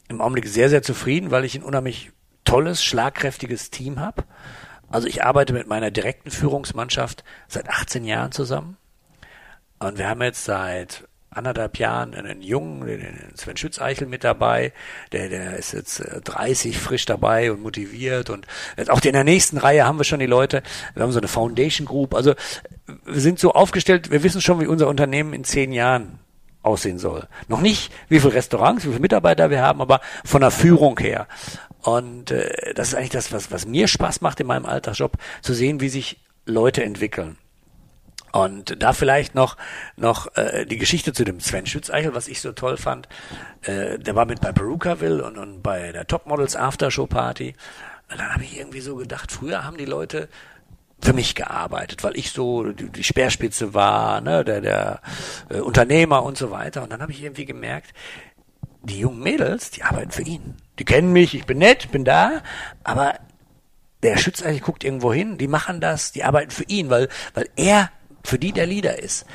im 0.09 0.21
Augenblick 0.21 0.47
sehr 0.47 0.68
sehr 0.68 0.83
zufrieden, 0.83 1.31
weil 1.33 1.45
ich 1.45 1.57
ein 1.57 1.64
unheimlich 1.64 2.12
tolles, 2.51 2.83
schlagkräftiges 2.83 3.71
Team 3.71 4.01
habe. 4.01 4.25
Also 4.91 5.07
ich 5.07 5.23
arbeite 5.23 5.53
mit 5.53 5.69
meiner 5.69 5.93
direkten 5.93 6.33
Führungsmannschaft 6.33 7.23
seit 7.47 7.69
18 7.69 8.05
Jahren 8.05 8.33
zusammen. 8.33 8.77
Und 9.79 9.99
wir 9.99 10.09
haben 10.09 10.21
jetzt 10.21 10.45
seit 10.45 11.07
anderthalb 11.31 11.79
Jahren 11.79 12.13
einen 12.13 12.43
Jungen, 12.43 12.89
den 12.89 13.37
Sven 13.37 13.57
Schützeichel 13.57 14.09
mit 14.09 14.25
dabei. 14.25 14.73
Der, 15.13 15.29
der 15.29 15.59
ist 15.59 15.73
jetzt 15.75 16.01
äh, 16.01 16.21
30 16.23 16.77
frisch 16.77 17.05
dabei 17.05 17.53
und 17.53 17.63
motiviert. 17.63 18.31
Und 18.31 18.49
jetzt 18.77 18.91
auch 18.91 19.01
in 19.01 19.13
der 19.13 19.23
nächsten 19.23 19.57
Reihe 19.57 19.87
haben 19.87 19.99
wir 19.99 20.05
schon 20.05 20.19
die 20.19 20.27
Leute. 20.27 20.65
Wir 20.95 21.05
haben 21.05 21.13
so 21.13 21.21
eine 21.21 21.29
Foundation 21.29 21.87
Group. 21.87 22.17
Also 22.17 22.35
wir 23.05 23.21
sind 23.21 23.39
so 23.39 23.53
aufgestellt, 23.53 24.11
wir 24.11 24.25
wissen 24.25 24.41
schon, 24.41 24.59
wie 24.59 24.67
unser 24.67 24.89
Unternehmen 24.89 25.35
in 25.35 25.45
zehn 25.45 25.71
Jahren 25.71 26.19
aussehen 26.63 26.99
soll. 26.99 27.29
Noch 27.47 27.61
nicht, 27.61 27.93
wie 28.09 28.21
viele 28.21 28.35
Restaurants, 28.35 28.85
wie 28.85 28.89
viele 28.89 29.01
Mitarbeiter 29.01 29.51
wir 29.51 29.63
haben, 29.63 29.81
aber 29.81 30.01
von 30.25 30.41
der 30.41 30.51
Führung 30.51 30.99
her. 30.99 31.29
Und 31.83 32.31
äh, 32.31 32.74
das 32.74 32.89
ist 32.89 32.95
eigentlich 32.95 33.11
das, 33.11 33.33
was, 33.33 33.51
was 33.51 33.66
mir 33.66 33.89
Spaß 33.89 34.20
macht 34.20 34.41
in 34.41 34.47
meinem 34.47 34.66
Alltagsjob, 34.66 35.16
zu 35.43 35.55
sehen, 35.55 35.81
wie 35.81 35.89
sich 35.89 36.20
Leute 36.47 36.85
entwickeln. 36.85 37.39
Und 38.33 38.81
da 38.81 38.93
vielleicht 38.93 39.35
noch 39.35 39.57
noch 39.97 40.37
äh, 40.37 40.64
die 40.64 40.78
Geschichte 40.78 41.12
zu 41.12 41.24
dem 41.24 41.41
Sven 41.41 41.66
Schützeichel, 41.66 42.14
was 42.14 42.28
ich 42.28 42.41
so 42.41 42.53
toll 42.53 42.76
fand. 42.76 43.09
Äh, 43.62 43.99
der 43.99 44.14
war 44.14 44.24
mit 44.24 44.41
bei 44.41 44.53
Perukaville 44.53 45.24
und, 45.24 45.37
und 45.37 45.62
bei 45.62 45.91
der 45.91 46.07
Topmodels 46.07 46.55
Aftershow 46.55 47.07
Party. 47.07 47.55
Und 48.11 48.20
dann 48.20 48.33
habe 48.33 48.45
ich 48.45 48.59
irgendwie 48.59 48.81
so 48.81 48.97
gedacht, 48.97 49.33
früher 49.33 49.64
haben 49.64 49.78
die 49.78 49.85
Leute 49.85 50.28
für 51.03 51.12
mich 51.12 51.35
gearbeitet, 51.35 52.05
weil 52.05 52.16
ich 52.16 52.31
so 52.31 52.64
die, 52.64 52.91
die 52.91 53.05
Speerspitze 53.05 53.74
war, 53.74 54.20
ne, 54.20 54.45
der, 54.45 54.61
der 54.61 55.01
äh, 55.49 55.61
Unternehmer 55.61 56.22
und 56.22 56.37
so 56.37 56.51
weiter. 56.51 56.83
Und 56.83 56.93
dann 56.93 57.03
habe 57.03 57.12
ich 57.12 57.22
irgendwie 57.22 57.47
gemerkt, 57.47 57.93
die 58.83 59.01
jungen 59.01 59.20
Mädels, 59.20 59.70
die 59.70 59.83
arbeiten 59.83 60.11
für 60.11 60.22
ihn. 60.22 60.57
Die 60.81 60.85
kennen 60.85 61.12
mich, 61.12 61.35
ich 61.35 61.45
bin 61.45 61.59
nett, 61.59 61.93
bin 61.93 62.05
da, 62.05 62.43
aber 62.83 63.20
der 64.03 64.16
Schützeichel 64.16 64.61
guckt 64.61 64.83
irgendwo 64.83 65.12
hin, 65.12 65.37
die 65.37 65.47
machen 65.47 65.81
das, 65.81 66.11
die 66.11 66.24
arbeiten 66.24 66.51
für 66.51 66.64
ihn, 66.64 66.89
weil, 66.89 67.09
weil 67.35 67.49
er 67.55 67.91
für 68.24 68.39
die 68.39 68.53
der 68.53 68.66
Leader 68.66 68.99
ist. 68.99 69.26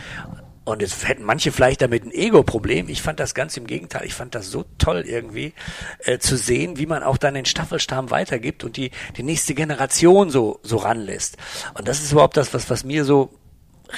Und 0.64 0.82
jetzt 0.82 1.08
hätten 1.08 1.24
manche 1.24 1.52
vielleicht 1.52 1.84
damit 1.84 2.04
ein 2.04 2.12
Ego-Problem. 2.12 2.90
Ich 2.90 3.04
fand 3.04 3.20
das 3.20 3.36
ganz 3.36 3.56
im 3.56 3.68
Gegenteil. 3.68 4.04
Ich 4.06 4.16
fand 4.16 4.34
das 4.34 4.50
so 4.50 4.66
toll 4.80 5.04
irgendwie 5.06 5.54
äh, 6.00 6.18
zu 6.18 6.36
sehen, 6.36 6.80
wie 6.80 6.88
man 6.88 7.04
auch 7.04 7.18
dann 7.18 7.36
den 7.36 7.46
Staffelstab 7.46 8.10
weitergibt 8.10 8.64
und 8.64 8.76
die, 8.76 8.90
die 9.16 9.22
nächste 9.22 9.54
Generation 9.54 10.32
so, 10.32 10.60
so 10.64 10.78
ranlässt. 10.78 11.38
Und 11.78 11.88
das 11.88 12.00
ist 12.00 12.12
überhaupt 12.12 12.36
das, 12.36 12.56
was, 12.56 12.68
was 12.72 12.84
mir 12.84 13.06
so 13.06 13.30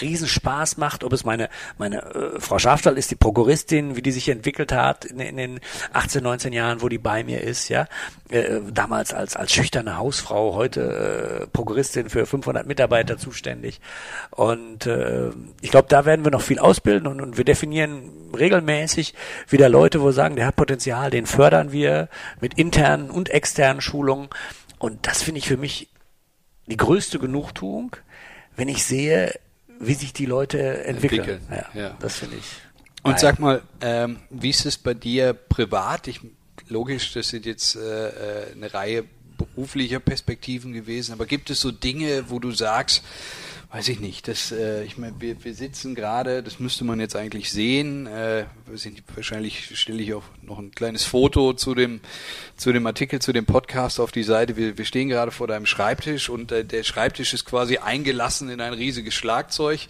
Riesenspaß 0.01 0.77
macht, 0.77 1.03
ob 1.03 1.13
es 1.13 1.25
meine 1.25 1.49
meine 1.77 2.03
äh, 2.03 2.39
Frau 2.39 2.59
Schafstall 2.59 2.97
ist, 2.97 3.11
die 3.11 3.15
Prokuristin, 3.15 3.95
wie 3.95 4.01
die 4.01 4.11
sich 4.11 4.29
entwickelt 4.29 4.71
hat 4.71 5.05
in, 5.05 5.19
in 5.19 5.37
den 5.37 5.59
18, 5.93 6.23
19 6.23 6.53
Jahren, 6.53 6.81
wo 6.81 6.89
die 6.89 6.97
bei 6.97 7.23
mir 7.23 7.41
ist, 7.41 7.69
ja, 7.69 7.87
äh, 8.29 8.59
damals 8.71 9.13
als 9.13 9.35
als 9.35 9.51
schüchterne 9.51 9.97
Hausfrau, 9.97 10.53
heute 10.55 11.43
äh, 11.43 11.47
Prokuristin 11.47 12.09
für 12.09 12.25
500 12.25 12.65
Mitarbeiter 12.67 13.17
zuständig. 13.17 13.79
Und 14.31 14.85
äh, 14.85 15.29
ich 15.61 15.71
glaube, 15.71 15.87
da 15.89 16.05
werden 16.05 16.25
wir 16.25 16.31
noch 16.31 16.41
viel 16.41 16.59
ausbilden 16.59 17.07
und, 17.07 17.21
und 17.21 17.37
wir 17.37 17.45
definieren 17.45 18.11
regelmäßig 18.37 19.13
wieder 19.49 19.69
Leute, 19.69 20.01
wo 20.01 20.05
wir 20.05 20.13
sagen, 20.13 20.35
der 20.35 20.47
hat 20.47 20.55
Potenzial, 20.55 21.09
den 21.09 21.25
fördern 21.25 21.71
wir 21.71 22.09
mit 22.39 22.55
internen 22.55 23.09
und 23.09 23.29
externen 23.29 23.81
Schulungen. 23.81 24.29
Und 24.79 25.07
das 25.07 25.23
finde 25.23 25.39
ich 25.39 25.47
für 25.47 25.57
mich 25.57 25.89
die 26.67 26.77
größte 26.77 27.19
Genugtuung, 27.19 27.95
wenn 28.55 28.67
ich 28.67 28.83
sehe, 28.83 29.33
wie 29.80 29.93
sich 29.93 30.13
die 30.13 30.25
Leute 30.25 30.84
entwickeln. 30.84 31.41
Entwickeln, 31.41 31.65
Ja, 31.73 31.82
ja. 31.82 31.97
Das 31.99 32.17
finde 32.17 32.38
ich. 32.38 32.45
Und 33.03 33.11
geil. 33.13 33.19
sag 33.21 33.39
mal, 33.39 33.61
ähm, 33.82 34.17
wie 34.30 34.49
ist 34.49 34.65
es 34.65 34.78
bei 34.78 34.93
dir 34.93 35.34
privat? 35.34 36.07
Ich, 36.07 36.19
logisch, 36.67 37.13
das 37.13 37.30
sind 37.30 37.45
jetzt 37.45 37.75
äh, 37.75 38.09
äh, 38.09 38.51
eine 38.53 38.73
Reihe 38.73 39.05
beruflicher 39.38 39.99
Perspektiven 39.99 40.73
gewesen, 40.73 41.13
aber 41.13 41.25
gibt 41.25 41.49
es 41.49 41.61
so 41.61 41.71
Dinge, 41.71 42.25
wo 42.30 42.39
du 42.39 42.51
sagst, 42.51 43.03
weiß 43.72 43.89
ich 43.89 43.99
nicht. 43.99 44.28
Das, 44.28 44.51
äh, 44.51 44.84
ich 44.84 44.97
meine, 44.97 45.15
wir, 45.20 45.43
wir 45.43 45.53
sitzen 45.53 45.93
gerade, 45.93 46.41
das 46.41 46.59
müsste 46.59 46.86
man 46.86 46.99
jetzt 46.99 47.15
eigentlich 47.15 47.51
sehen. 47.51 48.07
Äh, 48.07 48.45
nicht, 48.72 49.03
wahrscheinlich 49.13 49.78
stelle 49.78 50.01
ich 50.01 50.13
auch 50.13 50.24
noch 50.41 50.59
ein 50.59 50.72
kleines 50.72 51.03
Foto 51.03 51.53
zu 51.53 51.76
dem, 51.76 51.99
zu 52.55 52.72
dem 52.72 52.88
Artikel, 52.88 53.20
zu 53.20 53.34
dem 53.34 53.45
Podcast 53.45 53.99
auf 53.99 54.11
die 54.11 54.24
Seite. 54.24 54.55
Wir, 54.55 54.78
wir 54.78 54.86
stehen 54.86 55.09
gerade 55.09 55.32
vor 55.32 55.47
deinem 55.47 55.65
Schreibtisch 55.65 56.30
und 56.30 56.51
äh, 56.51 56.63
der 56.63 56.84
Schreibtisch 56.84 57.34
ist 57.34 57.45
quasi 57.45 57.78
eingelassen 57.78 58.49
in 58.49 58.61
ein 58.61 58.74
riesiges 58.74 59.13
Schlagzeug. 59.13 59.82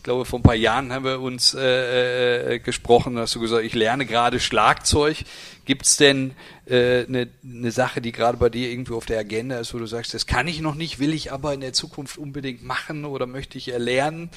Ich 0.00 0.04
glaube, 0.04 0.24
vor 0.24 0.38
ein 0.38 0.42
paar 0.42 0.54
Jahren 0.54 0.94
haben 0.94 1.04
wir 1.04 1.20
uns 1.20 1.52
äh, 1.52 2.54
äh, 2.54 2.58
gesprochen, 2.58 3.18
hast 3.18 3.34
du 3.34 3.40
gesagt, 3.40 3.66
ich 3.66 3.74
lerne 3.74 4.06
gerade 4.06 4.40
Schlagzeug. 4.40 5.18
Gibt 5.66 5.84
es 5.84 5.98
denn 5.98 6.34
eine 6.66 6.74
äh, 6.74 7.04
ne, 7.06 7.28
ne 7.42 7.70
Sache, 7.70 8.00
die 8.00 8.10
gerade 8.10 8.38
bei 8.38 8.48
dir 8.48 8.70
irgendwo 8.70 8.96
auf 8.96 9.04
der 9.04 9.18
Agenda 9.18 9.58
ist, 9.58 9.74
wo 9.74 9.78
du 9.78 9.84
sagst, 9.84 10.14
das 10.14 10.24
kann 10.24 10.48
ich 10.48 10.62
noch 10.62 10.74
nicht, 10.74 11.00
will 11.00 11.12
ich 11.12 11.32
aber 11.32 11.52
in 11.52 11.60
der 11.60 11.74
Zukunft 11.74 12.16
unbedingt 12.16 12.64
machen 12.64 13.04
oder 13.04 13.26
möchte 13.26 13.58
ich 13.58 13.70
erlernen? 13.72 14.30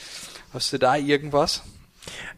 Hast 0.51 0.73
du 0.73 0.79
da 0.79 0.97
irgendwas? 0.97 1.63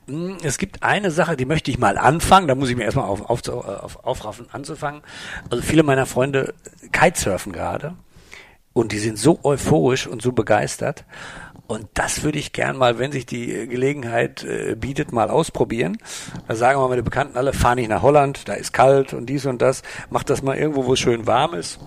Hm, 0.05 0.37
es 0.43 0.59
gibt 0.59 0.83
eine 0.83 1.09
Sache, 1.09 1.35
die 1.35 1.45
möchte 1.45 1.71
ich 1.71 1.79
mal 1.79 1.97
anfangen. 1.97 2.47
Da 2.47 2.53
muss 2.53 2.69
ich 2.69 2.75
mir 2.75 2.83
erstmal 2.83 3.05
auf, 3.05 3.27
auf, 3.27 3.49
auf, 3.49 4.05
aufraffen, 4.05 4.51
anzufangen. 4.51 5.01
Also 5.49 5.63
viele 5.63 5.81
meiner 5.81 6.05
Freunde 6.05 6.53
kitesurfen 6.91 7.53
gerade. 7.53 7.95
Und 8.71 8.91
die 8.91 8.99
sind 8.99 9.17
so 9.17 9.39
euphorisch 9.41 10.05
und 10.05 10.21
so 10.21 10.31
begeistert. 10.31 11.05
Und 11.67 11.87
das 11.95 12.23
würde 12.23 12.37
ich 12.37 12.53
gern 12.53 12.77
mal, 12.77 12.99
wenn 12.99 13.11
sich 13.11 13.25
die 13.25 13.67
Gelegenheit 13.67 14.43
äh, 14.43 14.75
bietet, 14.75 15.11
mal 15.11 15.29
ausprobieren. 15.29 15.97
Da 16.47 16.55
sagen 16.55 16.79
wir 16.79 16.87
meine 16.87 17.01
Bekannten 17.01 17.37
alle, 17.37 17.53
fahr 17.53 17.75
nicht 17.75 17.89
nach 17.89 18.03
Holland, 18.03 18.47
da 18.47 18.53
ist 18.53 18.71
kalt 18.71 19.13
und 19.13 19.27
dies 19.27 19.45
und 19.45 19.61
das. 19.61 19.81
Mach 20.09 20.23
das 20.23 20.43
mal 20.43 20.55
irgendwo, 20.55 20.85
wo 20.85 20.93
es 20.93 20.99
schön 20.99 21.25
warm 21.25 21.55
ist. 21.55 21.79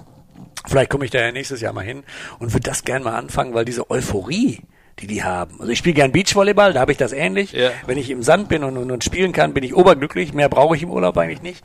Vielleicht 0.66 0.90
komme 0.90 1.04
ich 1.04 1.12
da 1.12 1.20
ja 1.20 1.30
nächstes 1.30 1.60
Jahr 1.60 1.72
mal 1.72 1.84
hin 1.84 2.02
und 2.40 2.52
würde 2.52 2.68
das 2.68 2.82
gern 2.84 3.04
mal 3.04 3.14
anfangen, 3.14 3.54
weil 3.54 3.64
diese 3.64 3.88
Euphorie, 3.90 4.62
die 4.98 5.06
die 5.06 5.22
haben. 5.22 5.60
Also 5.60 5.70
ich 5.70 5.78
spiele 5.78 5.94
gern 5.94 6.10
Beachvolleyball, 6.10 6.72
da 6.72 6.80
habe 6.80 6.90
ich 6.90 6.98
das 6.98 7.12
ähnlich. 7.12 7.52
Ja. 7.52 7.70
Wenn 7.86 7.98
ich 7.98 8.10
im 8.10 8.24
Sand 8.24 8.48
bin 8.48 8.64
und, 8.64 8.76
und, 8.76 8.90
und 8.90 9.04
spielen 9.04 9.32
kann, 9.32 9.54
bin 9.54 9.62
ich 9.62 9.76
oberglücklich. 9.76 10.34
Mehr 10.34 10.48
brauche 10.48 10.74
ich 10.74 10.82
im 10.82 10.90
Urlaub 10.90 11.16
eigentlich 11.16 11.42
nicht. 11.42 11.64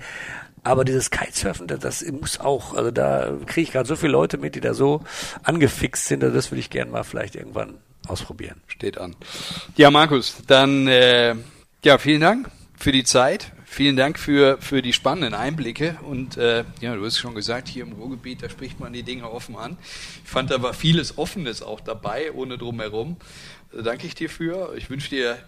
Aber 0.64 0.86
dieses 0.86 1.10
Kitesurfen, 1.10 1.68
das, 1.68 1.80
das 1.80 2.06
muss 2.12 2.40
auch, 2.40 2.76
also 2.76 2.92
da 2.92 3.34
kriege 3.48 3.62
ich 3.62 3.72
gerade 3.72 3.88
so 3.88 3.96
viele 3.96 4.14
Leute 4.14 4.38
mit, 4.38 4.56
die 4.56 4.62
da 4.62 4.74
so 4.74 5.02
angefixt 5.42 6.06
sind, 6.06 6.22
das 6.22 6.52
würde 6.52 6.60
ich 6.60 6.70
gern 6.70 6.92
mal 6.92 7.04
vielleicht 7.04 7.36
irgendwann 7.36 7.80
ausprobieren. 8.08 8.62
Steht 8.68 8.98
an. 8.98 9.16
Ja, 9.76 9.92
Markus, 9.92 10.38
dann 10.48 10.88
äh, 10.88 11.36
ja, 11.84 11.98
vielen 11.98 12.22
Dank 12.22 12.50
für 12.78 12.92
die 12.92 13.04
Zeit. 13.04 13.52
Vielen 13.66 13.96
Dank 13.96 14.20
für, 14.20 14.60
für 14.62 14.84
die 14.84 14.94
spannenden 14.94 15.34
Einblicke. 15.34 15.98
Und 16.04 16.38
äh, 16.38 16.64
ja, 16.80 16.96
du 16.96 17.04
hast 17.04 17.18
schon 17.18 17.34
gesagt, 17.34 17.68
hier 17.68 17.84
im 17.84 17.94
Ruhrgebiet, 17.94 18.44
da 18.44 18.50
spricht 18.50 18.80
man 18.80 18.94
die 18.94 19.02
Dinge 19.02 19.32
offen 19.32 19.56
an. 19.56 19.78
Ich 20.24 20.30
fand, 20.30 20.52
da 20.52 20.62
war 20.62 20.76
vieles 20.76 21.18
Offenes 21.18 21.64
auch 21.64 21.80
dabei, 21.80 22.32
ohne 22.34 22.60
drumherum. 22.60 23.18
Da 23.72 23.82
danke 23.82 24.06
ich 24.06 24.14
dir 24.14 24.30
für. 24.30 24.76
Ich 24.78 24.92
wünsche 24.92 25.10
dir 25.10 25.40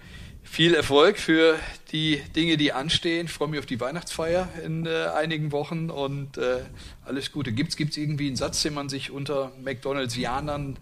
viel 0.45 0.73
Erfolg 0.73 1.17
für 1.17 1.57
die 1.91 2.21
Dinge, 2.35 2.57
die 2.57 2.71
anstehen. 2.71 3.25
Ich 3.25 3.33
freue 3.33 3.49
mich 3.49 3.59
auf 3.59 3.65
die 3.65 3.79
Weihnachtsfeier 3.79 4.47
in 4.63 4.85
äh, 4.85 5.07
einigen 5.07 5.51
Wochen 5.51 5.89
und 5.89 6.37
äh, 6.37 6.59
alles 7.03 7.31
Gute. 7.31 7.51
Gibt 7.51 7.73
es 7.73 7.97
irgendwie 7.97 8.27
einen 8.27 8.35
Satz, 8.35 8.61
den 8.61 8.73
man 8.73 8.87
sich 8.87 9.11
unter 9.11 9.51
McDonalds-Janern 9.63 10.77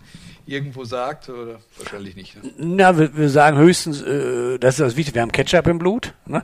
irgendwo 0.45 0.83
sagt 0.83 1.29
oder 1.29 1.59
wahrscheinlich 1.77 2.15
nicht. 2.15 2.35
Ne? 2.35 2.51
Na, 2.57 2.97
wir, 2.97 3.15
wir, 3.15 3.29
sagen 3.29 3.57
höchstens, 3.57 4.01
äh, 4.01 4.59
das 4.59 4.75
ist 4.75 4.79
das 4.81 4.95
Wichtigste, 4.95 5.15
wir 5.15 5.21
haben 5.21 5.31
Ketchup 5.31 5.67
im 5.67 5.79
Blut. 5.79 6.13
Ne? 6.25 6.43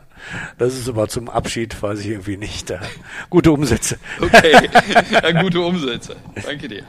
Das 0.58 0.78
ist 0.78 0.88
aber 0.88 1.08
zum 1.10 1.30
Abschied, 1.30 1.82
weiß 1.82 2.00
ich 2.00 2.08
irgendwie 2.08 2.38
nicht. 2.38 2.74
Gute 3.30 3.52
Umsätze. 3.52 4.00
Okay, 4.22 4.70
gute 5.42 5.60
Umsätze. 5.60 6.16
Danke 6.44 6.68
dir. 6.68 6.86